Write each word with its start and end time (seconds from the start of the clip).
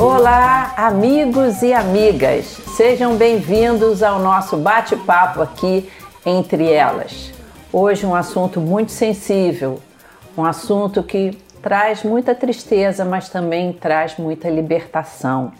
Olá, 0.00 0.72
amigos 0.78 1.60
e 1.60 1.74
amigas. 1.74 2.46
Sejam 2.74 3.16
bem-vindos 3.16 4.02
ao 4.02 4.18
nosso 4.18 4.56
bate-papo 4.56 5.42
aqui 5.42 5.92
entre 6.24 6.72
elas. 6.72 7.30
Hoje 7.70 8.06
um 8.06 8.14
assunto 8.14 8.62
muito 8.62 8.92
sensível, 8.92 9.78
um 10.38 10.42
assunto 10.42 11.02
que 11.02 11.32
traz 11.60 12.02
muita 12.02 12.34
tristeza, 12.34 13.04
mas 13.04 13.28
também 13.28 13.74
traz 13.74 14.16
muita 14.16 14.48
libertação. 14.48 15.52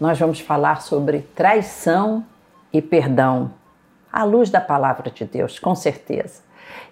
Nós 0.00 0.18
vamos 0.18 0.40
falar 0.40 0.80
sobre 0.80 1.18
traição 1.34 2.24
e 2.72 2.80
perdão, 2.80 3.50
à 4.10 4.24
luz 4.24 4.48
da 4.48 4.62
palavra 4.62 5.10
de 5.10 5.26
Deus, 5.26 5.58
com 5.58 5.74
certeza. 5.74 6.40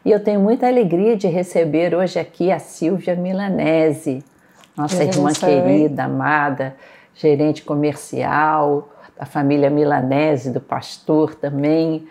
E 0.04 0.10
eu 0.10 0.22
tenho 0.22 0.40
muita 0.40 0.66
alegria 0.66 1.16
de 1.16 1.26
receber 1.26 1.94
hoje 1.94 2.18
aqui 2.18 2.52
a 2.52 2.58
Silvia 2.58 3.16
Milanese, 3.16 4.22
nossa 4.76 5.04
irmã 5.04 5.32
querida, 5.32 6.04
amada, 6.04 6.76
gerente 7.14 7.62
comercial 7.62 8.88
da 9.18 9.26
família 9.26 9.70
Milanese, 9.70 10.50
do 10.50 10.60
pastor 10.60 11.34
também. 11.34 12.06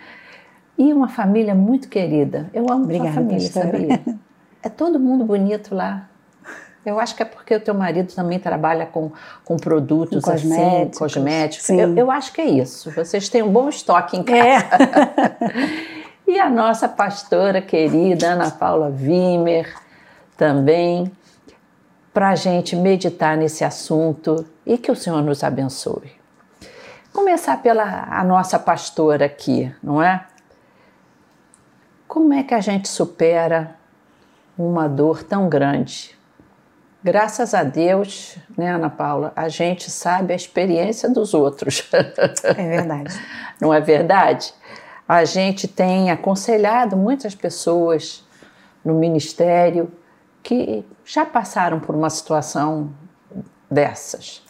E 0.77 0.93
uma 0.93 1.09
família 1.09 1.53
muito 1.53 1.89
querida. 1.89 2.49
Eu 2.53 2.65
amo 2.69 2.83
Obrigada, 2.85 3.09
a 3.09 3.13
família, 3.13 3.51
sabia? 3.51 4.01
É 4.63 4.69
todo 4.69 4.99
mundo 4.99 5.25
bonito 5.25 5.73
lá. 5.73 6.07
Eu 6.85 6.99
acho 6.99 7.15
que 7.15 7.23
é 7.23 7.25
porque 7.25 7.55
o 7.55 7.59
teu 7.59 7.73
marido 7.73 8.13
também 8.13 8.37
trabalha 8.37 8.85
com, 8.85 9.11
com 9.43 9.57
produtos 9.57 10.23
com 10.23 10.31
cosméticos. 10.31 11.01
assim, 11.01 11.15
cosméticos. 11.15 11.69
Eu, 11.69 11.95
eu, 11.95 12.11
acho 12.11 12.31
que 12.31 12.41
é 12.41 12.45
isso. 12.45 12.91
Vocês 12.91 13.27
têm 13.27 13.41
um 13.41 13.51
bom 13.51 13.69
estoque 13.69 14.17
em 14.17 14.23
casa. 14.23 14.65
É. 16.27 16.29
e 16.31 16.39
a 16.39 16.47
nossa 16.47 16.87
pastora 16.87 17.59
querida, 17.59 18.33
Ana 18.33 18.51
Paula 18.51 18.87
Wimmer, 18.89 19.75
também, 20.37 21.11
para 22.13 22.29
a 22.29 22.35
gente 22.35 22.75
meditar 22.75 23.37
nesse 23.37 23.63
assunto 23.63 24.45
e 24.65 24.77
que 24.77 24.91
o 24.91 24.95
Senhor 24.95 25.21
nos 25.21 25.43
abençoe. 25.43 26.11
Começar 27.13 27.61
pela 27.61 28.07
a 28.09 28.23
nossa 28.23 28.57
pastora 28.57 29.25
aqui, 29.25 29.73
não 29.81 30.01
é? 30.01 30.25
Como 32.07 32.33
é 32.33 32.43
que 32.43 32.53
a 32.53 32.59
gente 32.59 32.87
supera 32.87 33.75
uma 34.57 34.87
dor 34.87 35.23
tão 35.23 35.47
grande? 35.47 36.17
Graças 37.03 37.53
a 37.53 37.63
Deus, 37.63 38.37
né, 38.55 38.69
Ana 38.75 38.89
Paula, 38.89 39.33
a 39.35 39.49
gente 39.49 39.89
sabe 39.89 40.33
a 40.33 40.35
experiência 40.35 41.09
dos 41.09 41.33
outros. 41.33 41.83
É 42.43 42.53
verdade. 42.53 43.19
Não 43.59 43.73
é 43.73 43.79
verdade? 43.79 44.53
A 45.07 45.25
gente 45.25 45.67
tem 45.67 46.11
aconselhado 46.11 46.95
muitas 46.95 47.33
pessoas 47.33 48.23
no 48.83 48.93
ministério 48.93 49.91
que 50.43 50.85
já 51.05 51.25
passaram 51.25 51.79
por 51.79 51.95
uma 51.95 52.09
situação 52.09 52.91
dessas. 53.69 54.43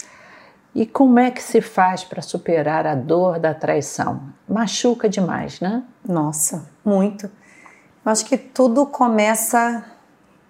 E 0.74 0.86
como 0.86 1.20
é 1.20 1.30
que 1.30 1.44
se 1.44 1.60
faz 1.60 2.04
para 2.04 2.22
superar 2.22 2.88
a 2.88 2.96
dor 2.96 3.40
da 3.40 3.54
traição? 3.54 4.22
Machuca 4.48 5.10
demais, 5.10 5.60
né? 5.60 5.84
Nossa, 6.08 6.70
muito. 6.84 7.26
Eu 8.06 8.12
acho 8.12 8.26
que 8.26 8.38
tudo 8.38 8.86
começa 8.86 9.84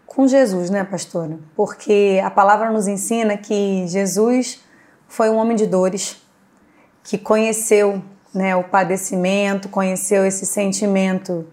com 0.05 0.27
Jesus, 0.27 0.69
né, 0.69 0.83
pastora? 0.83 1.39
Porque 1.55 2.21
a 2.23 2.29
palavra 2.29 2.69
nos 2.69 2.87
ensina 2.87 3.35
que 3.35 3.87
Jesus 3.87 4.61
foi 5.07 5.29
um 5.29 5.37
homem 5.37 5.57
de 5.57 5.65
dores, 5.65 6.21
que 7.03 7.17
conheceu 7.17 8.01
né, 8.33 8.55
o 8.55 8.63
padecimento, 8.63 9.69
conheceu 9.69 10.25
esse 10.25 10.45
sentimento 10.45 11.47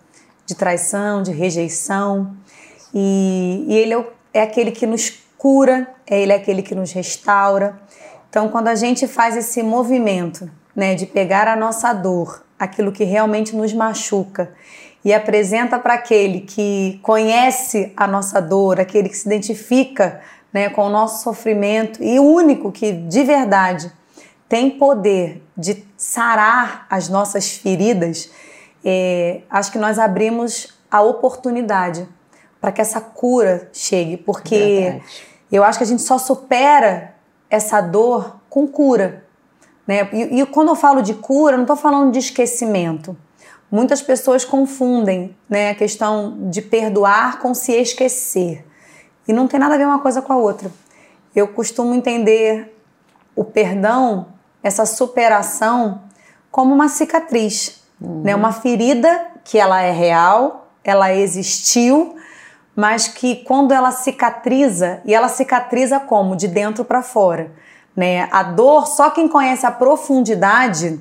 de 0.45 0.55
traição, 0.55 1.23
de 1.23 1.33
rejeição, 1.33 2.37
e, 2.95 3.65
e 3.69 3.77
ele 3.77 3.95
é, 3.95 4.05
é 4.35 4.43
aquele 4.43 4.71
que 4.71 4.87
nos 4.87 5.13
cura, 5.37 5.89
ele 6.07 6.33
é 6.33 6.37
aquele 6.37 6.63
que 6.63 6.75
nos 6.75 6.93
restaura. 6.93 7.79
Então, 8.29 8.49
quando 8.49 8.69
a 8.69 8.75
gente 8.75 9.07
faz 9.07 9.37
esse 9.37 9.63
movimento 9.63 10.51
né, 10.75 10.95
de 10.95 11.07
pegar 11.07 11.49
a 11.49 11.57
nossa 11.57 11.93
dor, 11.93 12.45
aquilo 12.59 12.93
que 12.93 13.05
realmente 13.05 13.55
nos 13.55 13.73
machuca, 13.73 14.53
e 15.05 15.15
apresenta 15.15 15.79
para 15.79 15.95
aquele 15.95 16.41
que 16.41 16.99
conhece 17.03 17.93
a 17.97 18.07
nossa 18.07 18.41
dor, 18.41 18.81
aquele 18.81 19.09
que 19.09 19.17
se 19.17 19.29
identifica 19.29 20.21
né, 20.53 20.69
com 20.69 20.83
o 20.83 20.91
nosso 20.91 21.23
sofrimento 21.23 22.03
e 22.03 22.19
o 22.19 22.25
único 22.25 22.73
que 22.73 22.93
de 22.93 23.23
verdade 23.23 23.93
tem 24.49 24.71
poder 24.71 25.43
de 25.57 25.85
sarar 25.97 26.87
as 26.91 27.09
nossas 27.09 27.57
feridas, 27.57 28.31
é, 28.85 29.43
acho 29.51 29.71
que 29.71 29.79
nós 29.79 29.99
abrimos 29.99 30.75
a 30.91 31.03
oportunidade 31.03 32.09
para 32.61 32.73
que 32.73 32.81
essa 32.81 33.01
cura 33.01 33.69
chegue, 33.73 34.17
porque 34.17 34.81
verdade. 34.81 35.05
eu 35.51 35.63
acho 35.63 35.79
que 35.79 35.85
a 35.85 35.87
gente 35.87 36.03
só 36.03 36.19
supera 36.19 37.15
essa 37.49 37.81
dor 37.81 38.37
com 38.49 38.67
cura. 38.67 39.25
Né? 39.87 40.09
E, 40.13 40.41
e 40.41 40.47
quando 40.47 40.69
eu 40.69 40.77
falo 40.77 41.01
de 41.01 41.15
cura, 41.15 41.57
não 41.57 41.65
estou 41.65 41.77
falando 41.77 42.13
de 42.13 42.19
esquecimento. 42.19 43.17
Muitas 43.71 44.03
pessoas 44.03 44.45
confundem 44.45 45.37
né, 45.49 45.71
a 45.71 45.75
questão 45.75 46.49
de 46.51 46.63
perdoar 46.63 47.39
com 47.39 47.55
se 47.55 47.73
esquecer. 47.73 48.67
E 49.27 49.33
não 49.33 49.47
tem 49.47 49.61
nada 49.61 49.75
a 49.75 49.79
ver 49.79 49.87
uma 49.87 49.99
coisa 49.99 50.23
com 50.23 50.33
a 50.33 50.37
outra. 50.37 50.71
Eu 51.35 51.49
costumo 51.49 51.95
entender 51.95 52.75
o 53.37 53.45
perdão, 53.45 54.29
essa 54.63 54.85
superação, 54.87 56.03
como 56.51 56.75
uma 56.75 56.89
cicatriz, 56.89 57.83
uhum. 58.01 58.23
né? 58.23 58.35
uma 58.35 58.53
ferida 58.53 59.27
que 59.45 59.59
ela 59.59 59.81
é 59.81 59.93
real, 59.93 60.73
ela 60.83 61.15
existiu, 61.15 62.17
mas 62.79 63.09
que 63.09 63.35
quando 63.35 63.73
ela 63.73 63.91
cicatriza, 63.91 65.01
e 65.05 65.13
ela 65.13 65.29
cicatriza 65.29 65.99
como? 65.99 66.37
De 66.37 66.47
dentro 66.47 66.85
para 66.85 67.03
fora. 67.03 67.51
Né? 67.97 68.29
A 68.31 68.45
dor, 68.45 68.87
só 68.87 69.11
quem 69.11 69.27
conhece 69.27 69.67
a 69.67 69.73
profundidade 69.73 71.01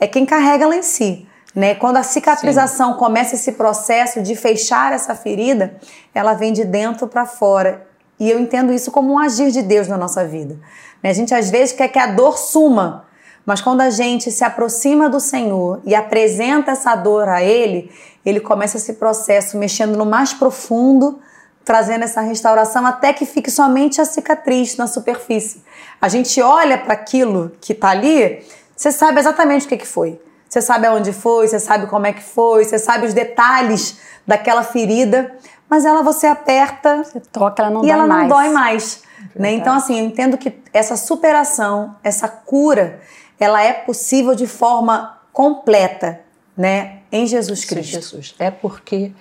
é 0.00 0.06
quem 0.06 0.24
carrega 0.24 0.64
ela 0.64 0.74
em 0.74 0.82
si. 0.82 1.28
Né? 1.54 1.74
Quando 1.74 1.98
a 1.98 2.02
cicatrização 2.02 2.94
Sim. 2.94 2.98
começa 2.98 3.34
esse 3.34 3.52
processo 3.52 4.22
de 4.22 4.34
fechar 4.34 4.94
essa 4.94 5.14
ferida, 5.14 5.76
ela 6.14 6.32
vem 6.32 6.50
de 6.50 6.64
dentro 6.64 7.06
para 7.06 7.26
fora. 7.26 7.86
E 8.18 8.30
eu 8.30 8.40
entendo 8.40 8.72
isso 8.72 8.90
como 8.90 9.12
um 9.12 9.18
agir 9.18 9.50
de 9.50 9.60
Deus 9.60 9.88
na 9.88 9.98
nossa 9.98 10.24
vida. 10.24 10.58
Né? 11.02 11.10
A 11.10 11.12
gente 11.12 11.34
às 11.34 11.50
vezes 11.50 11.74
quer 11.74 11.88
que 11.88 11.98
a 11.98 12.06
dor 12.06 12.38
suma, 12.38 13.04
mas 13.44 13.60
quando 13.60 13.80
a 13.80 13.90
gente 13.90 14.30
se 14.30 14.44
aproxima 14.44 15.08
do 15.08 15.18
Senhor 15.18 15.80
e 15.84 15.94
apresenta 15.94 16.72
essa 16.72 16.94
dor 16.94 17.28
a 17.28 17.42
Ele, 17.42 17.90
Ele 18.24 18.40
começa 18.40 18.76
esse 18.76 18.94
processo 18.94 19.56
mexendo 19.56 19.96
no 19.96 20.06
mais 20.06 20.32
profundo, 20.32 21.20
trazendo 21.64 22.04
essa 22.04 22.20
restauração 22.20 22.86
até 22.86 23.12
que 23.12 23.26
fique 23.26 23.50
somente 23.50 24.00
a 24.00 24.04
cicatriz 24.04 24.76
na 24.76 24.86
superfície. 24.86 25.62
A 26.00 26.08
gente 26.08 26.40
olha 26.40 26.78
para 26.78 26.94
aquilo 26.94 27.52
que 27.60 27.72
está 27.72 27.90
ali, 27.90 28.44
você 28.76 28.90
sabe 28.90 29.18
exatamente 29.20 29.66
o 29.66 29.68
que, 29.68 29.76
que 29.76 29.86
foi. 29.86 30.20
Você 30.48 30.60
sabe 30.60 30.86
aonde 30.86 31.12
foi, 31.12 31.48
você 31.48 31.58
sabe 31.58 31.86
como 31.86 32.06
é 32.06 32.12
que 32.12 32.22
foi, 32.22 32.64
você 32.64 32.78
sabe 32.78 33.06
os 33.06 33.14
detalhes 33.14 33.98
daquela 34.26 34.62
ferida, 34.62 35.34
mas 35.68 35.84
ela 35.84 36.02
você 36.02 36.26
aperta 36.26 37.02
você 37.02 37.20
toca, 37.20 37.62
ela 37.62 37.70
não 37.70 37.80
e 37.80 37.86
dói 37.86 37.90
ela 37.92 38.06
mais. 38.06 38.28
não 38.28 38.36
dói 38.36 38.48
mais. 38.50 39.02
É 39.34 39.38
né? 39.40 39.52
Então, 39.52 39.74
assim, 39.74 39.98
eu 39.98 40.04
entendo 40.04 40.36
que 40.36 40.52
essa 40.72 40.96
superação, 40.96 41.96
essa 42.02 42.28
cura, 42.28 43.00
ela 43.38 43.62
é 43.62 43.72
possível 43.72 44.34
de 44.34 44.46
forma 44.46 45.18
completa, 45.32 46.20
né? 46.56 47.00
Em 47.10 47.26
Jesus 47.26 47.64
Cristo. 47.64 47.90
Sim, 47.94 48.00
Jesus. 48.00 48.34
É 48.38 48.50
porque 48.50 49.12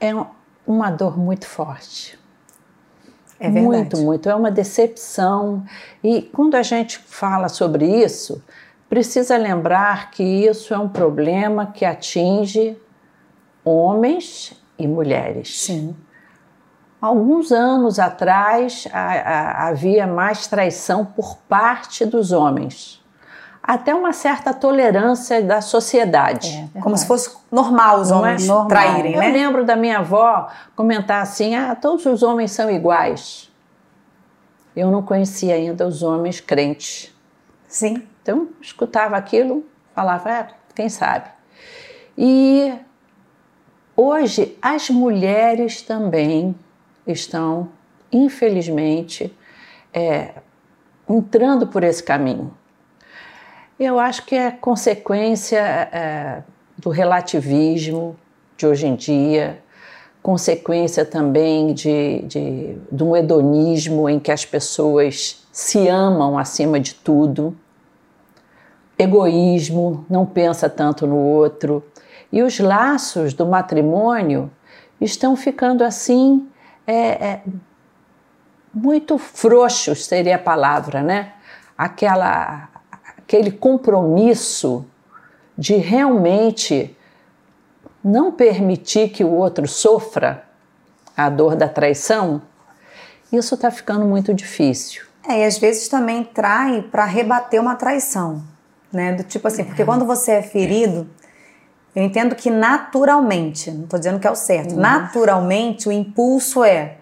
é 0.00 0.12
uma 0.66 0.90
dor 0.90 1.18
muito 1.18 1.46
forte. 1.46 2.18
É 3.40 3.48
verdade. 3.48 3.66
Muito, 3.66 3.96
muito. 3.98 4.28
É 4.28 4.34
uma 4.34 4.50
decepção. 4.50 5.64
E 6.02 6.22
quando 6.22 6.54
a 6.56 6.62
gente 6.62 6.98
fala 6.98 7.48
sobre 7.48 7.86
isso, 7.86 8.42
precisa 8.88 9.36
lembrar 9.36 10.10
que 10.10 10.22
isso 10.22 10.74
é 10.74 10.78
um 10.78 10.88
problema 10.88 11.66
que 11.66 11.84
atinge 11.84 12.76
homens 13.64 14.52
e 14.78 14.86
mulheres. 14.86 15.60
Sim. 15.60 15.96
Alguns 17.00 17.52
anos 17.52 17.98
atrás 17.98 18.88
a, 18.92 18.98
a, 18.98 19.68
havia 19.68 20.06
mais 20.06 20.48
traição 20.48 21.04
por 21.04 21.36
parte 21.48 22.04
dos 22.04 22.32
homens. 22.32 22.97
Até 23.68 23.94
uma 23.94 24.14
certa 24.14 24.54
tolerância 24.54 25.42
da 25.42 25.60
sociedade. 25.60 26.66
É, 26.74 26.80
Como 26.80 26.96
se 26.96 27.06
fosse 27.06 27.36
normal 27.52 28.00
os 28.00 28.10
é 28.10 28.14
homens 28.14 28.48
é? 28.48 28.64
traírem, 28.66 29.12
Eu 29.12 29.20
né? 29.20 29.28
Eu 29.28 29.32
lembro 29.34 29.62
da 29.62 29.76
minha 29.76 29.98
avó 29.98 30.48
comentar 30.74 31.20
assim: 31.20 31.54
ah, 31.54 31.76
todos 31.76 32.06
os 32.06 32.22
homens 32.22 32.50
são 32.52 32.70
iguais. 32.70 33.52
Eu 34.74 34.90
não 34.90 35.02
conhecia 35.02 35.54
ainda 35.54 35.86
os 35.86 36.02
homens 36.02 36.40
crentes. 36.40 37.14
Sim. 37.66 38.02
Então, 38.22 38.48
escutava 38.58 39.18
aquilo, 39.18 39.66
falava, 39.94 40.30
é, 40.30 40.48
quem 40.74 40.88
sabe. 40.88 41.28
E 42.16 42.72
hoje 43.94 44.56
as 44.62 44.88
mulheres 44.88 45.82
também 45.82 46.54
estão, 47.06 47.68
infelizmente, 48.10 49.30
é, 49.92 50.36
entrando 51.06 51.66
por 51.66 51.84
esse 51.84 52.02
caminho. 52.02 52.56
Eu 53.78 53.98
acho 54.00 54.24
que 54.24 54.34
é 54.34 54.50
consequência 54.50 55.60
é, 55.60 56.42
do 56.76 56.90
relativismo 56.90 58.16
de 58.56 58.66
hoje 58.66 58.88
em 58.88 58.96
dia, 58.96 59.62
consequência 60.20 61.04
também 61.04 61.72
de, 61.72 62.22
de, 62.22 62.76
de 62.90 63.04
um 63.04 63.16
hedonismo 63.16 64.08
em 64.08 64.18
que 64.18 64.32
as 64.32 64.44
pessoas 64.44 65.46
se 65.52 65.86
amam 65.86 66.36
acima 66.36 66.80
de 66.80 66.92
tudo, 66.92 67.56
egoísmo, 68.98 70.04
não 70.10 70.26
pensa 70.26 70.68
tanto 70.68 71.06
no 71.06 71.16
outro. 71.16 71.84
E 72.32 72.42
os 72.42 72.58
laços 72.58 73.32
do 73.32 73.46
matrimônio 73.46 74.50
estão 75.00 75.36
ficando 75.36 75.84
assim, 75.84 76.48
é, 76.84 76.94
é, 76.94 77.42
muito 78.74 79.18
frouxos 79.18 80.04
seria 80.04 80.34
a 80.34 80.38
palavra, 80.38 81.00
né? 81.00 81.32
Aquela, 81.76 82.68
aquele 83.28 83.50
compromisso 83.50 84.86
de 85.56 85.74
realmente 85.74 86.96
não 88.02 88.32
permitir 88.32 89.10
que 89.10 89.22
o 89.22 89.30
outro 89.30 89.68
sofra 89.68 90.44
a 91.14 91.28
dor 91.28 91.54
da 91.54 91.68
traição, 91.68 92.40
isso 93.30 93.54
está 93.54 93.70
ficando 93.70 94.06
muito 94.06 94.32
difícil. 94.32 95.02
É, 95.28 95.40
e 95.40 95.44
às 95.44 95.58
vezes 95.58 95.88
também 95.88 96.24
trai 96.24 96.80
para 96.80 97.04
rebater 97.04 97.60
uma 97.60 97.74
traição, 97.74 98.42
né? 98.90 99.12
Do 99.12 99.22
tipo 99.24 99.46
assim, 99.46 99.62
porque 99.62 99.84
quando 99.84 100.06
você 100.06 100.32
é 100.32 100.42
ferido, 100.42 101.06
eu 101.94 102.02
entendo 102.02 102.34
que 102.34 102.48
naturalmente, 102.48 103.70
não 103.70 103.84
estou 103.84 103.98
dizendo 103.98 104.18
que 104.18 104.26
é 104.26 104.30
o 104.30 104.36
certo, 104.36 104.72
uhum. 104.74 104.80
naturalmente 104.80 105.86
o 105.86 105.92
impulso 105.92 106.64
é 106.64 106.96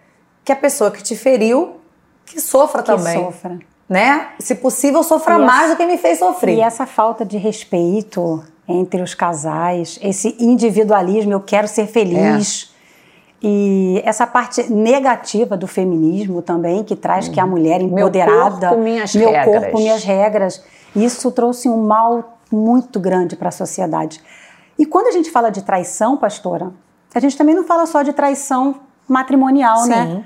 que 0.45 0.51
a 0.51 0.57
pessoa 0.57 0.91
que 0.91 1.05
te 1.05 1.15
feriu 1.15 1.81
que 2.25 2.41
sofra 2.41 2.83
que 2.83 2.89
também. 2.89 3.15
sofra. 3.15 3.61
Né? 3.89 4.29
Se 4.39 4.57
possível, 4.57 5.03
sofra 5.03 5.39
mais 5.39 5.71
do 5.71 5.77
que 5.77 5.87
me 5.87 5.97
fez 5.97 6.19
sofrer. 6.19 6.57
E 6.57 6.61
essa 6.61 6.87
falta 6.87 7.25
de 7.25 7.37
respeito 7.39 8.43
entre 8.69 9.01
os 9.01 9.15
casais, 9.15 9.99
esse 10.03 10.37
individualismo, 10.41 11.33
eu 11.33 11.41
quero 11.41 11.69
ser 11.69 11.87
feliz. 11.87 12.73
É. 12.73 12.77
E 13.43 14.03
essa 14.05 14.27
parte 14.27 14.73
negativa 14.73 15.57
do 15.57 15.67
feminismo 15.67 16.43
também, 16.43 16.83
que 16.83 16.97
traz 16.97 17.29
que 17.29 17.39
a 17.39 17.47
mulher 17.47 17.81
empoderada. 17.81 18.59
Meu 18.59 18.69
corpo, 18.71 18.83
minhas 18.83 19.15
meu 19.15 19.31
regras. 19.31 19.63
corpo, 19.63 19.79
minhas 19.79 20.03
regras. 20.03 20.65
Isso 20.95 21.31
trouxe 21.31 21.69
um 21.69 21.87
mal 21.87 22.39
muito 22.51 22.99
grande 22.99 23.37
para 23.37 23.51
a 23.51 23.53
sociedade. 23.53 24.21
E 24.79 24.85
quando 24.85 25.07
a 25.09 25.13
gente 25.13 25.31
fala 25.31 25.51
de 25.51 25.63
traição, 25.63 26.17
pastora, 26.17 26.73
a 27.15 27.21
gente 27.21 27.37
também 27.37 27.55
não 27.55 27.65
fala 27.65 27.87
só 27.87 28.03
de 28.03 28.13
traição 28.13 28.81
matrimonial, 29.07 29.79
Sim. 29.79 29.91
né? 29.91 30.25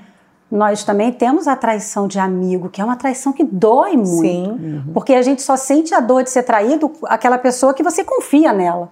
Nós 0.51 0.83
também 0.83 1.13
temos 1.13 1.47
a 1.47 1.55
traição 1.55 2.09
de 2.09 2.19
amigo, 2.19 2.69
que 2.69 2.81
é 2.81 2.85
uma 2.85 2.97
traição 2.97 3.33
que 3.33 3.45
dói 3.45 3.97
muito. 3.97 4.21
Sim. 4.21 4.51
Uhum. 4.51 4.93
Porque 4.93 5.15
a 5.15 5.23
gente 5.23 5.43
só 5.43 5.57
sente 5.57 5.95
a 5.95 6.01
dor 6.01 6.25
de 6.25 6.31
ser 6.31 6.43
traído 6.43 6.91
aquela 7.05 7.39
pessoa 7.39 7.73
que 7.73 7.83
você 7.83 8.03
confia 8.03 8.53
nela. 8.53 8.91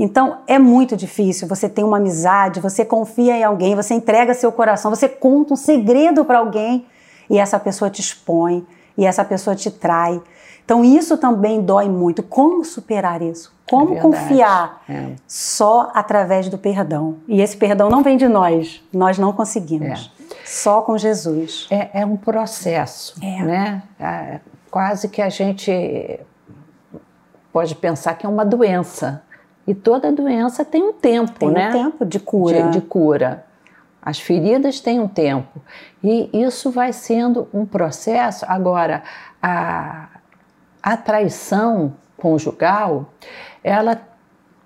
Então 0.00 0.38
é 0.46 0.58
muito 0.58 0.96
difícil. 0.96 1.46
Você 1.46 1.68
tem 1.68 1.84
uma 1.84 1.98
amizade, 1.98 2.58
você 2.58 2.84
confia 2.84 3.36
em 3.36 3.44
alguém, 3.44 3.76
você 3.76 3.94
entrega 3.94 4.34
seu 4.34 4.50
coração, 4.50 4.90
você 4.90 5.08
conta 5.08 5.52
um 5.52 5.56
segredo 5.56 6.24
para 6.24 6.38
alguém 6.38 6.86
e 7.28 7.38
essa 7.38 7.60
pessoa 7.60 7.90
te 7.90 8.00
expõe 8.00 8.66
e 8.96 9.06
essa 9.06 9.24
pessoa 9.24 9.54
te 9.54 9.70
trai. 9.70 10.20
Então 10.64 10.84
isso 10.84 11.16
também 11.18 11.60
dói 11.60 11.88
muito. 11.88 12.22
Como 12.22 12.64
superar 12.64 13.22
isso? 13.22 13.52
Como 13.68 13.94
é 13.94 14.00
confiar? 14.00 14.82
É. 14.88 15.10
Só 15.28 15.90
através 15.94 16.48
do 16.48 16.58
perdão. 16.58 17.16
E 17.28 17.40
esse 17.40 17.56
perdão 17.56 17.88
não 17.88 18.02
vem 18.02 18.16
de 18.16 18.26
nós. 18.26 18.82
Nós 18.92 19.18
não 19.18 19.32
conseguimos. 19.32 20.12
É. 20.16 20.19
Só 20.44 20.82
com 20.82 20.96
Jesus. 20.96 21.66
É, 21.70 22.00
é 22.00 22.06
um 22.06 22.16
processo, 22.16 23.14
é. 23.22 23.42
né? 23.42 23.82
É, 23.98 24.40
quase 24.70 25.08
que 25.08 25.20
a 25.20 25.28
gente 25.28 26.20
pode 27.52 27.74
pensar 27.74 28.14
que 28.14 28.26
é 28.26 28.28
uma 28.28 28.44
doença. 28.44 29.22
E 29.66 29.74
toda 29.74 30.10
doença 30.10 30.64
tem 30.64 30.82
um 30.82 30.92
tempo, 30.92 31.38
tem 31.38 31.50
né? 31.50 31.70
Tem 31.70 31.80
um 31.80 31.90
tempo 31.90 32.06
de 32.06 32.18
cura. 32.18 32.62
De, 32.64 32.70
de 32.72 32.80
cura. 32.80 33.46
As 34.02 34.18
feridas 34.18 34.80
têm 34.80 34.98
um 34.98 35.08
tempo. 35.08 35.60
E 36.02 36.30
isso 36.32 36.70
vai 36.70 36.92
sendo 36.92 37.48
um 37.52 37.66
processo. 37.66 38.46
Agora, 38.48 39.02
a, 39.42 40.08
a 40.82 40.96
traição 40.96 41.94
conjugal, 42.16 43.12
ela, 43.62 44.00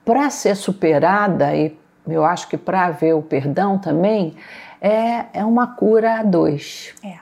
para 0.05 0.31
ser 0.31 0.55
superada, 0.55 1.55
e 1.55 1.77
eu 2.06 2.25
acho 2.25 2.49
que 2.49 2.56
para 2.56 2.87
haver 2.87 3.15
o 3.15 3.23
perdão 3.23 3.79
também, 3.79 4.37
é, 4.84 5.26
é 5.32 5.44
uma 5.46 5.66
cura 5.69 6.20
a 6.20 6.22
dois. 6.22 6.92
É. 7.02 7.14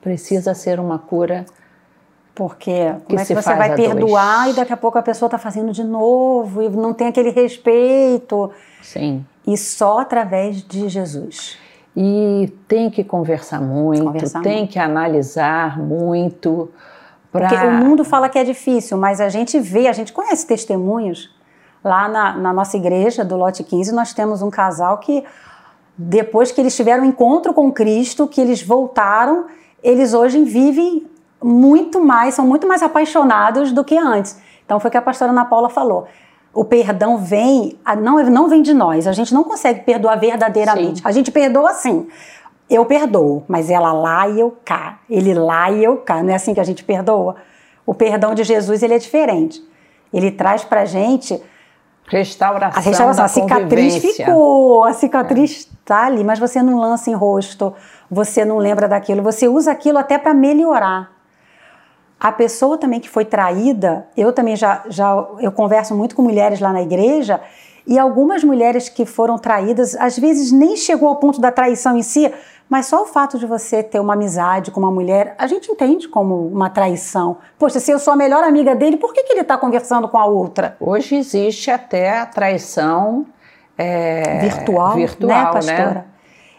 Precisa 0.00 0.54
ser 0.54 0.78
uma 0.78 1.00
cura. 1.00 1.44
Porque 2.32 2.94
como 3.04 3.18
é 3.18 3.24
que 3.24 3.34
você 3.34 3.54
vai 3.56 3.74
perdoar 3.74 4.44
dois. 4.44 4.54
e 4.54 4.60
daqui 4.60 4.72
a 4.72 4.76
pouco 4.76 4.96
a 4.96 5.02
pessoa 5.02 5.26
está 5.26 5.36
fazendo 5.36 5.72
de 5.72 5.82
novo 5.82 6.62
e 6.62 6.68
não 6.68 6.94
tem 6.94 7.08
aquele 7.08 7.30
respeito? 7.30 8.52
Sim. 8.80 9.26
E 9.44 9.56
só 9.56 9.98
através 9.98 10.62
de 10.62 10.88
Jesus. 10.88 11.58
E 11.96 12.52
tem 12.68 12.88
que 12.88 13.02
conversar 13.02 13.60
muito, 13.60 14.04
conversar 14.04 14.40
tem 14.40 14.58
muito. 14.58 14.70
que 14.74 14.78
analisar 14.78 15.76
muito. 15.76 16.70
Pra... 17.32 17.48
Porque 17.48 17.66
o 17.66 17.72
mundo 17.72 18.04
fala 18.04 18.28
que 18.28 18.38
é 18.38 18.44
difícil, 18.44 18.96
mas 18.96 19.20
a 19.20 19.28
gente 19.28 19.58
vê, 19.58 19.88
a 19.88 19.92
gente 19.92 20.12
conhece 20.12 20.46
testemunhos. 20.46 21.36
Lá 21.82 22.08
na, 22.08 22.36
na 22.36 22.52
nossa 22.52 22.76
igreja 22.76 23.24
do 23.24 23.36
Lote 23.36 23.64
15, 23.64 23.92
nós 23.92 24.14
temos 24.14 24.40
um 24.40 24.50
casal 24.50 24.98
que 24.98 25.24
depois 25.98 26.52
que 26.52 26.60
eles 26.60 26.76
tiveram 26.76 27.02
um 27.02 27.06
encontro 27.06 27.52
com 27.52 27.72
Cristo, 27.72 28.28
que 28.28 28.40
eles 28.40 28.62
voltaram, 28.62 29.46
eles 29.82 30.14
hoje 30.14 30.40
vivem 30.44 31.04
muito 31.42 32.00
mais, 32.00 32.34
são 32.34 32.46
muito 32.46 32.68
mais 32.68 32.84
apaixonados 32.84 33.72
do 33.72 33.82
que 33.82 33.98
antes. 33.98 34.38
Então 34.64 34.78
foi 34.78 34.88
o 34.88 34.90
que 34.92 34.96
a 34.96 35.02
pastora 35.02 35.32
Ana 35.32 35.44
Paula 35.44 35.68
falou. 35.68 36.06
O 36.54 36.64
perdão 36.64 37.18
vem, 37.18 37.76
não, 38.00 38.22
não 38.30 38.48
vem 38.48 38.62
de 38.62 38.72
nós, 38.72 39.08
a 39.08 39.12
gente 39.12 39.34
não 39.34 39.42
consegue 39.42 39.80
perdoar 39.80 40.16
verdadeiramente. 40.20 40.98
Sim. 40.98 41.04
A 41.04 41.10
gente 41.10 41.32
perdoa 41.32 41.74
sim. 41.74 42.06
Eu 42.70 42.84
perdoo, 42.84 43.44
mas 43.48 43.70
ela 43.70 43.92
lá 43.92 44.28
e 44.28 44.38
eu 44.38 44.56
cá. 44.64 45.00
Ele 45.10 45.34
lá 45.34 45.70
e 45.70 45.82
eu 45.82 45.96
cá. 45.96 46.22
Não 46.22 46.30
é 46.30 46.36
assim 46.36 46.54
que 46.54 46.60
a 46.60 46.64
gente 46.64 46.84
perdoa? 46.84 47.36
O 47.84 47.94
perdão 47.94 48.34
de 48.34 48.44
Jesus 48.44 48.82
ele 48.82 48.94
é 48.94 48.98
diferente. 48.98 49.66
Ele 50.12 50.30
traz 50.30 50.64
pra 50.64 50.84
gente 50.84 51.42
Restauração. 52.08 52.80
A 52.80 52.84
restauração, 52.84 53.24
a 53.24 53.28
cicatriz 53.28 53.96
ficou, 53.96 54.84
a 54.84 54.92
cicatriz 54.94 55.68
está 55.80 56.04
é. 56.04 56.06
ali, 56.06 56.24
mas 56.24 56.38
você 56.38 56.62
não 56.62 56.78
lança 56.78 57.10
em 57.10 57.14
rosto, 57.14 57.74
você 58.10 58.44
não 58.44 58.56
lembra 58.58 58.88
daquilo, 58.88 59.22
você 59.22 59.46
usa 59.46 59.70
aquilo 59.70 59.98
até 59.98 60.16
para 60.16 60.32
melhorar. 60.32 61.12
A 62.18 62.32
pessoa 62.32 62.78
também 62.78 62.98
que 62.98 63.08
foi 63.08 63.24
traída, 63.24 64.06
eu 64.16 64.32
também 64.32 64.56
já, 64.56 64.82
já 64.88 65.14
eu 65.38 65.52
converso 65.52 65.94
muito 65.94 66.16
com 66.16 66.22
mulheres 66.22 66.58
lá 66.60 66.72
na 66.72 66.82
igreja, 66.82 67.40
e 67.88 67.98
algumas 67.98 68.44
mulheres 68.44 68.90
que 68.90 69.06
foram 69.06 69.38
traídas, 69.38 69.96
às 69.96 70.18
vezes 70.18 70.52
nem 70.52 70.76
chegou 70.76 71.08
ao 71.08 71.16
ponto 71.16 71.40
da 71.40 71.50
traição 71.50 71.96
em 71.96 72.02
si, 72.02 72.30
mas 72.68 72.84
só 72.84 73.02
o 73.02 73.06
fato 73.06 73.38
de 73.38 73.46
você 73.46 73.82
ter 73.82 73.98
uma 73.98 74.12
amizade 74.12 74.70
com 74.70 74.78
uma 74.78 74.90
mulher, 74.90 75.34
a 75.38 75.46
gente 75.46 75.72
entende 75.72 76.06
como 76.06 76.46
uma 76.48 76.68
traição. 76.68 77.38
Poxa, 77.58 77.80
se 77.80 77.90
eu 77.90 77.98
sou 77.98 78.12
a 78.12 78.16
melhor 78.16 78.44
amiga 78.44 78.76
dele, 78.76 78.98
por 78.98 79.14
que, 79.14 79.22
que 79.24 79.32
ele 79.32 79.40
está 79.40 79.56
conversando 79.56 80.06
com 80.06 80.18
a 80.18 80.26
outra? 80.26 80.76
Hoje 80.78 81.16
existe 81.16 81.70
até 81.70 82.18
a 82.18 82.26
traição 82.26 83.24
é, 83.78 84.38
virtual, 84.40 84.94
virtual, 84.94 85.44
né, 85.44 85.50
pastora? 85.50 85.94
Né? 85.94 86.04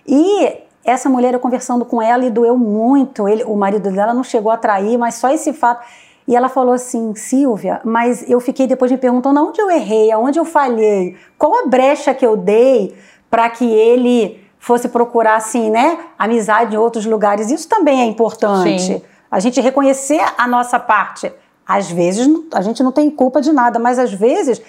E 0.07 0.63
essa 0.83 1.07
mulher, 1.07 1.36
eu 1.36 1.39
conversando 1.39 1.86
com 1.86 2.01
ela, 2.01 2.25
e 2.25 2.31
doeu 2.31 2.57
muito. 2.57 3.27
Ele, 3.27 3.43
o 3.43 3.55
marido 3.55 3.91
dela 3.91 4.15
não 4.15 4.24
chegou 4.24 4.51
a 4.51 4.57
trair, 4.57 4.98
mas 4.98 5.13
só 5.13 5.29
esse 5.29 5.53
fato. 5.53 5.86
E 6.29 6.36
ela 6.36 6.48
falou 6.48 6.75
assim, 6.75 7.15
Silvia, 7.15 7.81
mas 7.83 8.24
eu 8.29 8.39
fiquei 8.39 8.67
depois 8.67 8.91
me 8.91 9.00
perguntando 9.00 9.43
onde 9.43 9.59
eu 9.59 9.67
errei, 9.71 10.12
aonde 10.12 10.38
eu 10.38 10.45
falhei, 10.45 11.17
qual 11.39 11.63
a 11.63 11.65
brecha 11.65 12.13
que 12.13 12.24
eu 12.24 12.38
dei 12.38 12.95
para 13.31 13.50
que 13.50 13.65
ele 13.65 14.39
fosse 14.59 14.89
procurar, 14.89 15.38
assim, 15.38 15.71
né, 15.71 15.98
amizade 16.19 16.75
em 16.75 16.77
outros 16.77 17.03
lugares. 17.07 17.50
Isso 17.50 17.67
também 17.67 18.01
é 18.01 18.05
importante. 18.05 18.79
Sim. 18.79 19.01
A 19.31 19.39
gente 19.39 19.59
reconhecer 19.59 20.21
a 20.38 20.48
nossa 20.48 20.77
parte. 20.77 21.33
Às 21.65 21.89
vezes 21.89 22.29
a 22.53 22.62
gente 22.62 22.83
não 22.83 22.91
tem 22.91 23.09
culpa 23.09 23.41
de 23.41 23.51
nada, 23.51 23.79
mas 23.79 23.98
às 23.98 24.13
vezes 24.13 24.62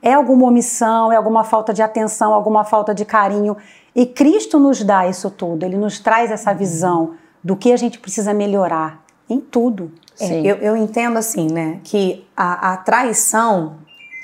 é 0.00 0.14
alguma 0.14 0.46
omissão, 0.46 1.10
é 1.10 1.16
alguma 1.16 1.42
falta 1.42 1.74
de 1.74 1.82
atenção, 1.82 2.32
alguma 2.32 2.62
falta 2.62 2.94
de 2.94 3.04
carinho. 3.04 3.56
E 3.92 4.06
Cristo 4.06 4.60
nos 4.60 4.84
dá 4.84 5.08
isso 5.08 5.30
tudo, 5.30 5.64
ele 5.64 5.76
nos 5.76 5.98
traz 5.98 6.30
essa 6.30 6.54
visão 6.54 7.14
do 7.42 7.56
que 7.56 7.72
a 7.72 7.76
gente 7.76 7.98
precisa 7.98 8.32
melhorar 8.32 9.07
em 9.28 9.40
tudo. 9.40 9.92
É, 10.20 10.40
eu, 10.40 10.56
eu, 10.56 10.76
entendo 10.76 11.16
assim, 11.16 11.46
né, 11.46 11.80
que 11.84 12.26
a, 12.36 12.72
a 12.72 12.76
traição 12.78 13.76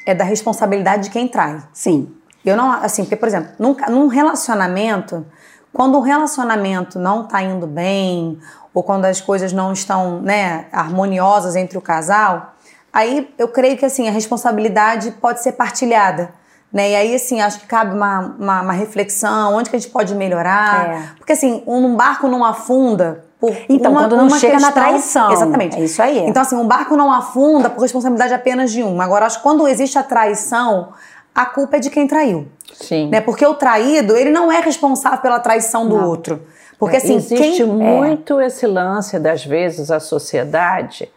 é 0.05 0.15
da 0.15 0.25
responsabilidade 0.25 1.05
de 1.05 1.11
quem 1.11 1.29
trai. 1.29 1.63
Sim. 1.73 2.13
Eu 2.45 2.57
não, 2.57 2.71
assim, 2.73 3.05
porque, 3.05 3.17
por 3.17 3.29
exemplo, 3.29 3.53
num, 3.59 3.77
num 3.89 4.07
relacionamento, 4.07 5.25
quando 5.73 5.97
um 5.97 6.01
relacionamento 6.01 6.99
não 6.99 7.23
está 7.23 7.43
indo 7.43 7.67
bem, 7.67 8.39
ou 8.73 8.83
quando 8.83 9.05
as 9.05 9.21
coisas 9.21 9.53
não 9.53 9.73
estão, 9.73 10.21
né, 10.21 10.67
harmoniosas 10.73 11.57
entre 11.57 11.79
o 11.79 11.81
casal, 11.81 12.55
aí 12.93 13.33
eu 13.39 13.49
creio 13.49 13.77
que, 13.77 13.85
assim, 13.85 14.09
a 14.09 14.11
responsabilidade 14.11 15.13
pode 15.13 15.43
ser 15.43 15.53
partilhada. 15.53 16.35
Né? 16.73 16.91
E 16.91 16.97
aí, 16.97 17.15
assim, 17.15 17.41
acho 17.41 17.61
que 17.61 17.67
cabe 17.67 17.95
uma, 17.95 18.35
uma, 18.37 18.63
uma 18.63 18.73
reflexão, 18.73 19.55
onde 19.55 19.71
que 19.71 19.77
a 19.77 19.79
gente 19.79 19.93
pode 19.93 20.13
melhorar. 20.15 20.89
É. 20.89 21.03
Porque, 21.17 21.33
assim, 21.33 21.63
um 21.69 21.95
barco 21.95 22.27
não 22.27 22.45
afunda 22.45 23.25
por 23.53 23.57
então, 23.69 23.93
uma, 23.93 24.03
quando 24.03 24.17
não 24.17 24.31
chega 24.31 24.55
questão, 24.55 24.61
na 24.61 24.73
traição. 24.73 25.33
Exatamente. 25.33 25.77
É 25.77 25.85
isso 25.85 26.03
aí. 26.03 26.19
Então, 26.21 26.43
assim, 26.43 26.57
um 26.57 26.67
barco 26.67 26.97
não 26.97 27.13
afunda 27.13 27.69
por 27.69 27.83
responsabilidade 27.83 28.33
apenas 28.33 28.73
de 28.73 28.83
um. 28.83 29.01
Agora, 29.01 29.27
acho 29.27 29.39
que 29.39 29.43
quando 29.43 29.67
existe 29.69 29.99
a 29.99 30.03
traição, 30.03 30.89
a 31.35 31.45
culpa 31.45 31.77
é 31.77 31.81
de 31.81 31.91
quem 31.91 32.07
traiu. 32.07 32.47
Sim. 32.73 33.09
Né? 33.09 33.21
Porque 33.21 33.47
o 33.47 33.55
traído, 33.55 34.17
ele 34.17 34.31
não 34.31 34.51
é 34.51 34.61
responsável 34.61 35.19
pela 35.19 35.39
traição 35.39 35.89
do 35.89 35.97
outro. 35.97 36.41
Porque 36.79 36.97
assim, 36.97 37.17
Existe 37.17 37.37
quem 37.37 37.65
muito 37.65 38.41
esse 38.41 38.67
lance, 38.67 39.19
das 39.19 39.45
vezes, 39.45 39.91
a 39.91 40.01
sociedade, 40.01 41.11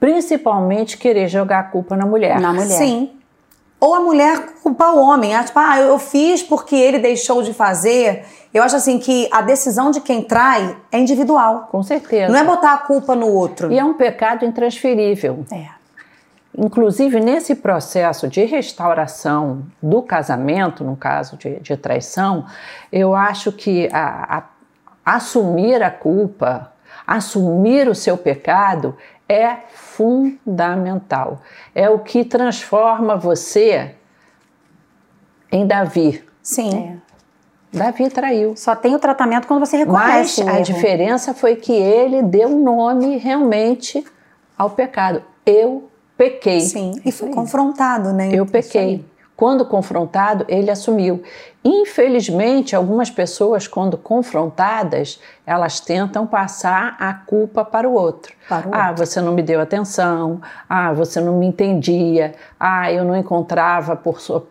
principalmente 0.00 0.98
querer 0.98 1.28
jogar 1.28 1.60
a 1.60 1.62
culpa 1.64 1.96
na 1.96 2.04
mulher. 2.04 2.40
Na 2.40 2.52
mulher. 2.52 2.66
Sim. 2.66 3.10
Ou 3.84 3.96
a 3.96 4.00
mulher 4.00 4.38
culpa 4.62 4.92
o 4.92 5.00
homem. 5.02 5.34
Ah, 5.34 5.42
Tipo, 5.42 5.58
ah, 5.58 5.80
eu 5.80 5.98
fiz 5.98 6.40
porque 6.40 6.76
ele 6.76 7.00
deixou 7.00 7.42
de 7.42 7.52
fazer. 7.52 8.24
Eu 8.54 8.62
acho 8.62 8.76
assim 8.76 8.96
que 8.98 9.28
a 9.32 9.42
decisão 9.42 9.90
de 9.90 10.00
quem 10.00 10.22
trai 10.22 10.76
é 10.92 10.98
individual. 11.00 11.66
Com 11.68 11.82
certeza. 11.82 12.32
Não 12.32 12.38
é 12.38 12.44
botar 12.44 12.74
a 12.74 12.78
culpa 12.78 13.16
no 13.16 13.26
outro. 13.26 13.72
E 13.72 13.78
é 13.78 13.84
um 13.84 13.94
pecado 13.94 14.44
intransferível. 14.44 15.44
É. 15.50 15.66
Inclusive, 16.56 17.18
nesse 17.18 17.54
processo 17.56 18.28
de 18.28 18.44
restauração 18.44 19.62
do 19.82 20.00
casamento, 20.02 20.84
no 20.84 20.94
caso 20.94 21.36
de, 21.36 21.58
de 21.60 21.76
traição, 21.76 22.44
eu 22.92 23.14
acho 23.16 23.50
que 23.50 23.88
a- 23.92 24.38
a- 24.38 25.14
assumir 25.16 25.82
a 25.82 25.90
culpa, 25.90 26.70
assumir 27.06 27.88
o 27.88 27.94
seu 27.94 28.16
pecado 28.18 28.94
é 29.32 29.64
fundamental. 29.72 31.40
É 31.74 31.88
o 31.88 31.98
que 32.00 32.24
transforma 32.24 33.16
você 33.16 33.94
em 35.50 35.66
Davi. 35.66 36.22
Sim. 36.42 37.00
Davi 37.72 38.10
traiu. 38.10 38.54
Só 38.56 38.76
tem 38.76 38.94
o 38.94 38.98
tratamento 38.98 39.46
quando 39.46 39.60
você 39.60 39.84
Mas 39.84 40.36
reconhece 40.36 40.42
o 40.42 40.48
a 40.48 40.60
diferença 40.60 41.32
foi 41.32 41.56
que 41.56 41.72
ele 41.72 42.22
deu 42.22 42.50
nome 42.50 43.16
realmente 43.16 44.04
ao 44.56 44.70
pecado. 44.70 45.22
Eu 45.46 45.88
pequei. 46.16 46.60
Sim. 46.60 46.92
E 47.04 47.10
foi 47.10 47.30
confrontado, 47.30 48.12
né? 48.12 48.30
Eu 48.32 48.44
pequei. 48.44 49.04
Quando 49.42 49.64
confrontado, 49.64 50.44
ele 50.46 50.70
assumiu. 50.70 51.20
Infelizmente, 51.64 52.76
algumas 52.76 53.10
pessoas, 53.10 53.66
quando 53.66 53.98
confrontadas, 53.98 55.18
elas 55.44 55.80
tentam 55.80 56.24
passar 56.28 56.94
a 56.96 57.12
culpa 57.12 57.64
para 57.64 57.88
o 57.88 57.92
outro. 57.92 58.32
Para 58.48 58.68
o 58.68 58.70
ah, 58.72 58.92
você 58.92 59.20
não 59.20 59.32
me 59.32 59.42
deu 59.42 59.60
atenção. 59.60 60.40
Ah, 60.68 60.92
você 60.92 61.20
não 61.20 61.40
me 61.40 61.46
entendia. 61.46 62.36
Ah, 62.58 62.92
eu 62.92 63.04
não 63.04 63.16
encontrava 63.16 63.96
por 63.96 64.20
sua- 64.20 64.46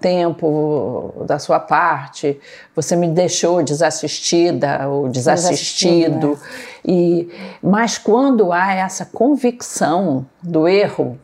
tempo 0.00 1.22
da 1.26 1.38
sua 1.38 1.60
parte. 1.60 2.40
Você 2.74 2.96
me 2.96 3.08
deixou 3.08 3.62
desassistida 3.62 4.88
ou 4.88 5.10
desassistido. 5.10 6.38
E, 6.82 7.28
mas 7.62 7.98
quando 7.98 8.54
há 8.54 8.72
essa 8.72 9.04
convicção 9.04 10.24
do 10.42 10.66
erro, 10.66 11.18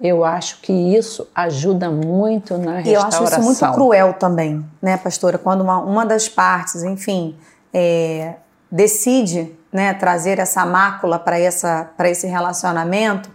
eu 0.00 0.24
acho 0.24 0.60
que 0.60 0.72
isso 0.72 1.26
ajuda 1.34 1.90
muito 1.90 2.58
na 2.58 2.80
E 2.82 2.92
eu 2.92 3.00
acho 3.00 3.06
restauração. 3.22 3.38
isso 3.52 3.64
muito 3.64 3.74
cruel 3.74 4.12
também, 4.14 4.64
né, 4.82 4.96
pastora? 4.96 5.38
Quando 5.38 5.62
uma, 5.62 5.78
uma 5.78 6.04
das 6.04 6.28
partes, 6.28 6.82
enfim, 6.82 7.36
é, 7.72 8.34
decide 8.70 9.54
né, 9.72 9.94
trazer 9.94 10.38
essa 10.38 10.64
mácula 10.66 11.18
para 11.18 11.38
esse 11.40 12.26
relacionamento 12.26 13.30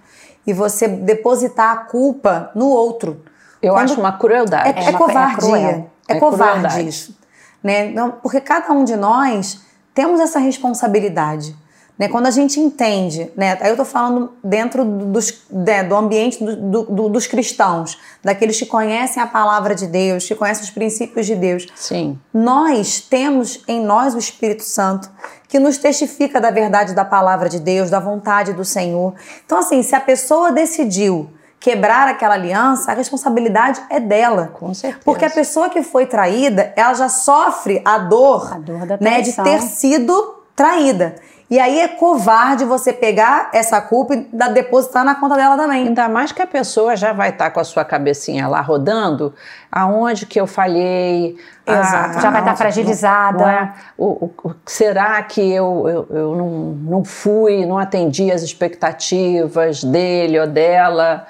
e 0.45 0.53
você 0.53 0.87
depositar 0.87 1.71
a 1.73 1.77
culpa 1.77 2.51
no 2.55 2.67
outro. 2.67 3.23
Eu 3.61 3.73
Quando- 3.73 3.91
acho 3.91 3.99
uma 3.99 4.11
crueldade. 4.13 4.69
É, 4.69 4.71
é 4.71 4.81
uma- 4.81 4.89
é 4.89 4.93
covardia. 4.93 5.37
cruel. 5.37 5.91
É, 6.07 6.13
É 6.15 6.19
covarde 6.19 6.87
isso. 6.87 7.15
Né? 7.63 7.93
Porque 8.23 8.41
cada 8.41 8.71
um 8.73 8.83
de 8.83 8.95
nós 8.95 9.61
temos 9.93 10.19
essa 10.19 10.39
responsabilidade. 10.39 11.55
Né? 12.01 12.07
Quando 12.07 12.25
a 12.25 12.31
gente 12.31 12.59
entende, 12.59 13.31
né? 13.37 13.55
aí 13.61 13.67
eu 13.67 13.73
estou 13.73 13.85
falando 13.85 14.31
dentro 14.43 14.83
dos, 14.83 15.43
né, 15.51 15.83
do 15.83 15.95
ambiente 15.95 16.43
do- 16.43 16.55
do- 16.55 16.83
do- 16.85 17.09
dos 17.09 17.27
cristãos, 17.27 17.95
daqueles 18.23 18.57
que 18.57 18.65
conhecem 18.65 19.21
a 19.21 19.27
palavra 19.27 19.75
de 19.75 19.85
Deus, 19.85 20.25
que 20.27 20.33
conhecem 20.33 20.63
os 20.63 20.71
princípios 20.71 21.27
de 21.27 21.35
Deus. 21.35 21.67
Sim. 21.75 22.17
Nós 22.33 23.01
temos 23.01 23.63
em 23.67 23.79
nós 23.85 24.15
o 24.15 24.17
Espírito 24.17 24.63
Santo 24.63 25.11
que 25.47 25.59
nos 25.59 25.77
testifica 25.77 26.41
da 26.41 26.49
verdade 26.49 26.95
da 26.95 27.05
palavra 27.05 27.47
de 27.47 27.59
Deus, 27.59 27.91
da 27.91 27.99
vontade 27.99 28.51
do 28.51 28.65
Senhor. 28.65 29.13
Então, 29.45 29.59
assim, 29.59 29.83
se 29.83 29.93
a 29.95 29.99
pessoa 30.01 30.51
decidiu 30.51 31.29
quebrar 31.59 32.07
aquela 32.07 32.33
aliança, 32.33 32.91
a 32.91 32.95
responsabilidade 32.95 33.79
é 33.91 33.99
dela. 33.99 34.49
Com 34.59 34.73
certeza. 34.73 35.03
Porque 35.05 35.23
a 35.23 35.29
pessoa 35.29 35.69
que 35.69 35.83
foi 35.83 36.07
traída, 36.07 36.73
ela 36.75 36.95
já 36.95 37.09
sofre 37.09 37.79
a 37.85 37.99
dor, 37.99 38.51
A 38.55 38.57
dor 38.57 38.87
né, 38.99 39.21
de 39.21 39.33
ter 39.33 39.61
sido 39.61 40.41
traída. 40.55 41.13
E 41.51 41.59
aí 41.59 41.81
é 41.81 41.87
covarde 41.89 42.63
você 42.63 42.93
pegar 42.93 43.49
essa 43.53 43.81
culpa 43.81 44.15
e 44.15 44.25
dar- 44.31 44.47
depositar 44.53 45.03
na 45.03 45.15
conta 45.15 45.35
dela 45.35 45.57
também. 45.57 45.85
Ainda 45.89 46.07
mais 46.07 46.31
que 46.31 46.41
a 46.41 46.47
pessoa 46.47 46.95
já 46.95 47.11
vai 47.11 47.27
estar 47.31 47.51
com 47.51 47.59
a 47.59 47.63
sua 47.65 47.83
cabecinha 47.83 48.47
lá 48.47 48.61
rodando, 48.61 49.33
aonde 49.69 50.25
que 50.25 50.39
eu 50.39 50.47
falhei. 50.47 51.35
Exato. 51.67 52.21
Já 52.21 52.29
vai 52.29 52.39
estar 52.39 52.55
fragilizada. 52.55 53.37
Não 53.39 53.49
é? 53.49 53.73
O, 53.97 54.05
o- 54.05 54.33
o- 54.45 54.55
será 54.65 55.21
que 55.23 55.41
eu, 55.41 55.89
eu, 55.89 56.07
eu 56.17 56.35
não, 56.37 56.49
não 56.97 57.03
fui, 57.03 57.65
não 57.65 57.77
atendi 57.77 58.31
as 58.31 58.43
expectativas 58.43 59.83
dele 59.83 60.39
ou 60.39 60.47
dela? 60.47 61.27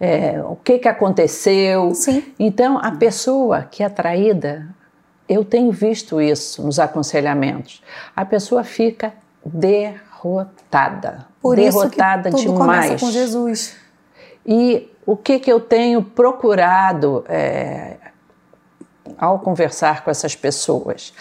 É, 0.00 0.40
o 0.46 0.54
que, 0.54 0.78
que 0.78 0.88
aconteceu? 0.88 1.92
Sim. 1.96 2.22
Então, 2.38 2.78
a 2.78 2.92
pessoa 2.92 3.62
que 3.68 3.82
é 3.82 3.88
traída, 3.88 4.68
eu 5.28 5.44
tenho 5.44 5.72
visto 5.72 6.20
isso 6.20 6.62
nos 6.64 6.78
aconselhamentos, 6.78 7.82
a 8.14 8.24
pessoa 8.24 8.62
fica 8.62 9.12
derrotada. 9.44 11.26
Por 11.40 11.58
isso 11.58 11.88
que 11.90 11.96
derrotada 11.96 12.30
tudo 12.30 12.40
demais. 12.40 12.58
começa 12.58 13.06
com 13.06 13.10
Jesus. 13.10 13.76
E 14.46 14.90
o 15.06 15.16
que, 15.16 15.38
que 15.38 15.52
eu 15.52 15.60
tenho 15.60 16.02
procurado 16.02 17.24
é, 17.28 17.96
ao 19.18 19.38
conversar 19.38 20.02
com 20.02 20.10
essas 20.10 20.34
pessoas? 20.34 21.12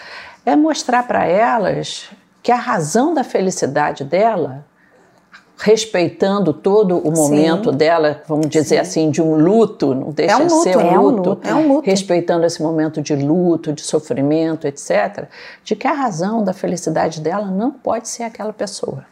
É 0.46 0.56
mostrar 0.56 1.03
para 1.08 1.25
elas 1.25 2.10
que 2.42 2.51
a 2.51 2.58
razão 2.58 3.13
da 3.13 3.24
felicidade 3.24 4.03
dela, 4.03 4.65
respeitando 5.63 6.51
todo 6.51 6.98
o 6.98 7.10
momento 7.10 7.72
dela, 7.72 8.22
vamos 8.27 8.50
dizer 8.50 8.79
assim, 8.79 9.10
de 9.10 9.22
um 9.22 9.36
luto, 9.36 9.96
não 9.96 10.12
deixa 10.12 10.34
É 10.34 10.38
um 10.38 10.48
de 10.48 10.53
ser 10.62 10.75
luto, 10.75 10.79
um 10.79 10.91
é 10.91 11.00
um 11.00 11.01
luto, 11.01 11.29
luto. 11.29 11.48
É 11.48 11.55
um 11.55 11.67
luto. 11.70 11.89
respeitando 11.89 12.46
esse 12.46 12.62
momento 12.62 13.01
de 13.01 13.15
luto, 13.15 13.72
de 13.72 13.82
sofrimento, 13.82 14.67
etc., 14.67 15.25
de 15.63 15.74
que 15.74 15.88
a 15.88 15.93
razão 15.93 16.43
da 16.43 16.51
felicidade 16.51 17.22
dela 17.22 17.46
não 17.46 17.72
pode 17.72 18.10
ser 18.10 18.24
aquela 18.24 18.51
pessoa. 18.51 19.05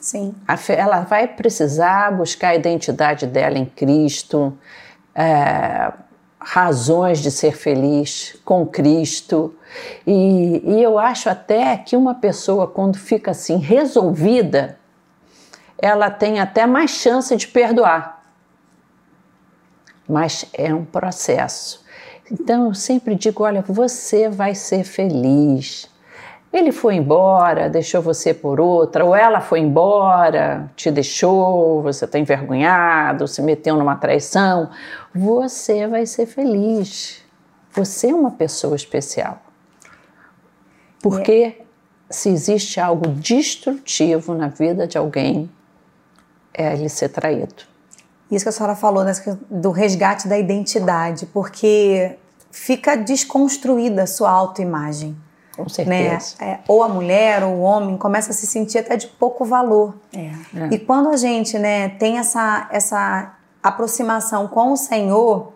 Sim. 0.00 0.32
Ela 0.68 1.00
vai 1.00 1.26
precisar 1.26 2.16
buscar 2.16 2.50
a 2.50 2.54
identidade 2.54 3.26
dela 3.26 3.58
em 3.58 3.64
Cristo, 3.64 4.56
é, 5.16 5.92
razões 6.38 7.18
de 7.18 7.32
ser 7.32 7.56
feliz 7.56 8.36
com 8.44 8.64
Cristo. 8.64 9.52
E, 10.06 10.62
e 10.64 10.80
eu 10.80 10.96
acho 10.96 11.28
até 11.28 11.76
que 11.76 11.96
uma 11.96 12.14
pessoa, 12.14 12.68
quando 12.68 12.96
fica 12.96 13.32
assim 13.32 13.56
resolvida, 13.56 14.78
ela 15.80 16.10
tem 16.10 16.40
até 16.40 16.66
mais 16.66 16.90
chance 16.90 17.34
de 17.36 17.46
perdoar. 17.46 18.22
Mas 20.08 20.46
é 20.52 20.74
um 20.74 20.84
processo. 20.84 21.84
Então 22.30 22.66
eu 22.66 22.74
sempre 22.74 23.14
digo: 23.14 23.44
olha, 23.44 23.62
você 23.62 24.28
vai 24.28 24.54
ser 24.54 24.84
feliz. 24.84 25.88
Ele 26.50 26.72
foi 26.72 26.94
embora, 26.94 27.68
deixou 27.68 28.00
você 28.00 28.32
por 28.32 28.58
outra, 28.58 29.04
ou 29.04 29.14
ela 29.14 29.38
foi 29.38 29.60
embora, 29.60 30.70
te 30.74 30.90
deixou, 30.90 31.82
você 31.82 32.06
está 32.06 32.18
envergonhado, 32.18 33.28
se 33.28 33.42
meteu 33.42 33.76
numa 33.76 33.96
traição. 33.96 34.70
Você 35.14 35.86
vai 35.86 36.06
ser 36.06 36.24
feliz. 36.24 37.22
Você 37.72 38.08
é 38.08 38.14
uma 38.14 38.30
pessoa 38.30 38.74
especial. 38.74 39.42
Porque 41.02 41.60
se 42.08 42.30
existe 42.30 42.80
algo 42.80 43.08
destrutivo 43.08 44.34
na 44.34 44.48
vida 44.48 44.86
de 44.86 44.96
alguém, 44.96 45.50
é 46.58 46.72
ele 46.74 46.88
ser 46.88 47.08
traído. 47.08 47.54
Isso 48.30 48.44
que 48.44 48.48
a 48.50 48.52
senhora 48.52 48.74
falou, 48.74 49.04
né, 49.04 49.12
do 49.50 49.70
resgate 49.70 50.28
da 50.28 50.36
identidade, 50.36 51.24
porque 51.26 52.16
fica 52.50 52.96
desconstruída 52.96 54.02
a 54.02 54.06
sua 54.06 54.30
autoimagem. 54.30 55.16
Com 55.56 55.62
Né? 55.62 55.68
certeza. 55.68 56.34
É, 56.40 56.58
ou 56.68 56.82
a 56.82 56.88
mulher 56.88 57.42
ou 57.42 57.54
o 57.54 57.60
homem 57.60 57.96
começa 57.96 58.30
a 58.30 58.34
se 58.34 58.46
sentir 58.46 58.78
até 58.78 58.96
de 58.96 59.06
pouco 59.06 59.44
valor. 59.44 59.94
É. 60.12 60.30
E 60.70 60.78
quando 60.78 61.08
a 61.08 61.16
gente 61.16 61.58
né, 61.58 61.88
tem 61.90 62.18
essa, 62.18 62.68
essa 62.70 63.34
aproximação 63.62 64.46
com 64.46 64.72
o 64.72 64.76
Senhor, 64.76 65.52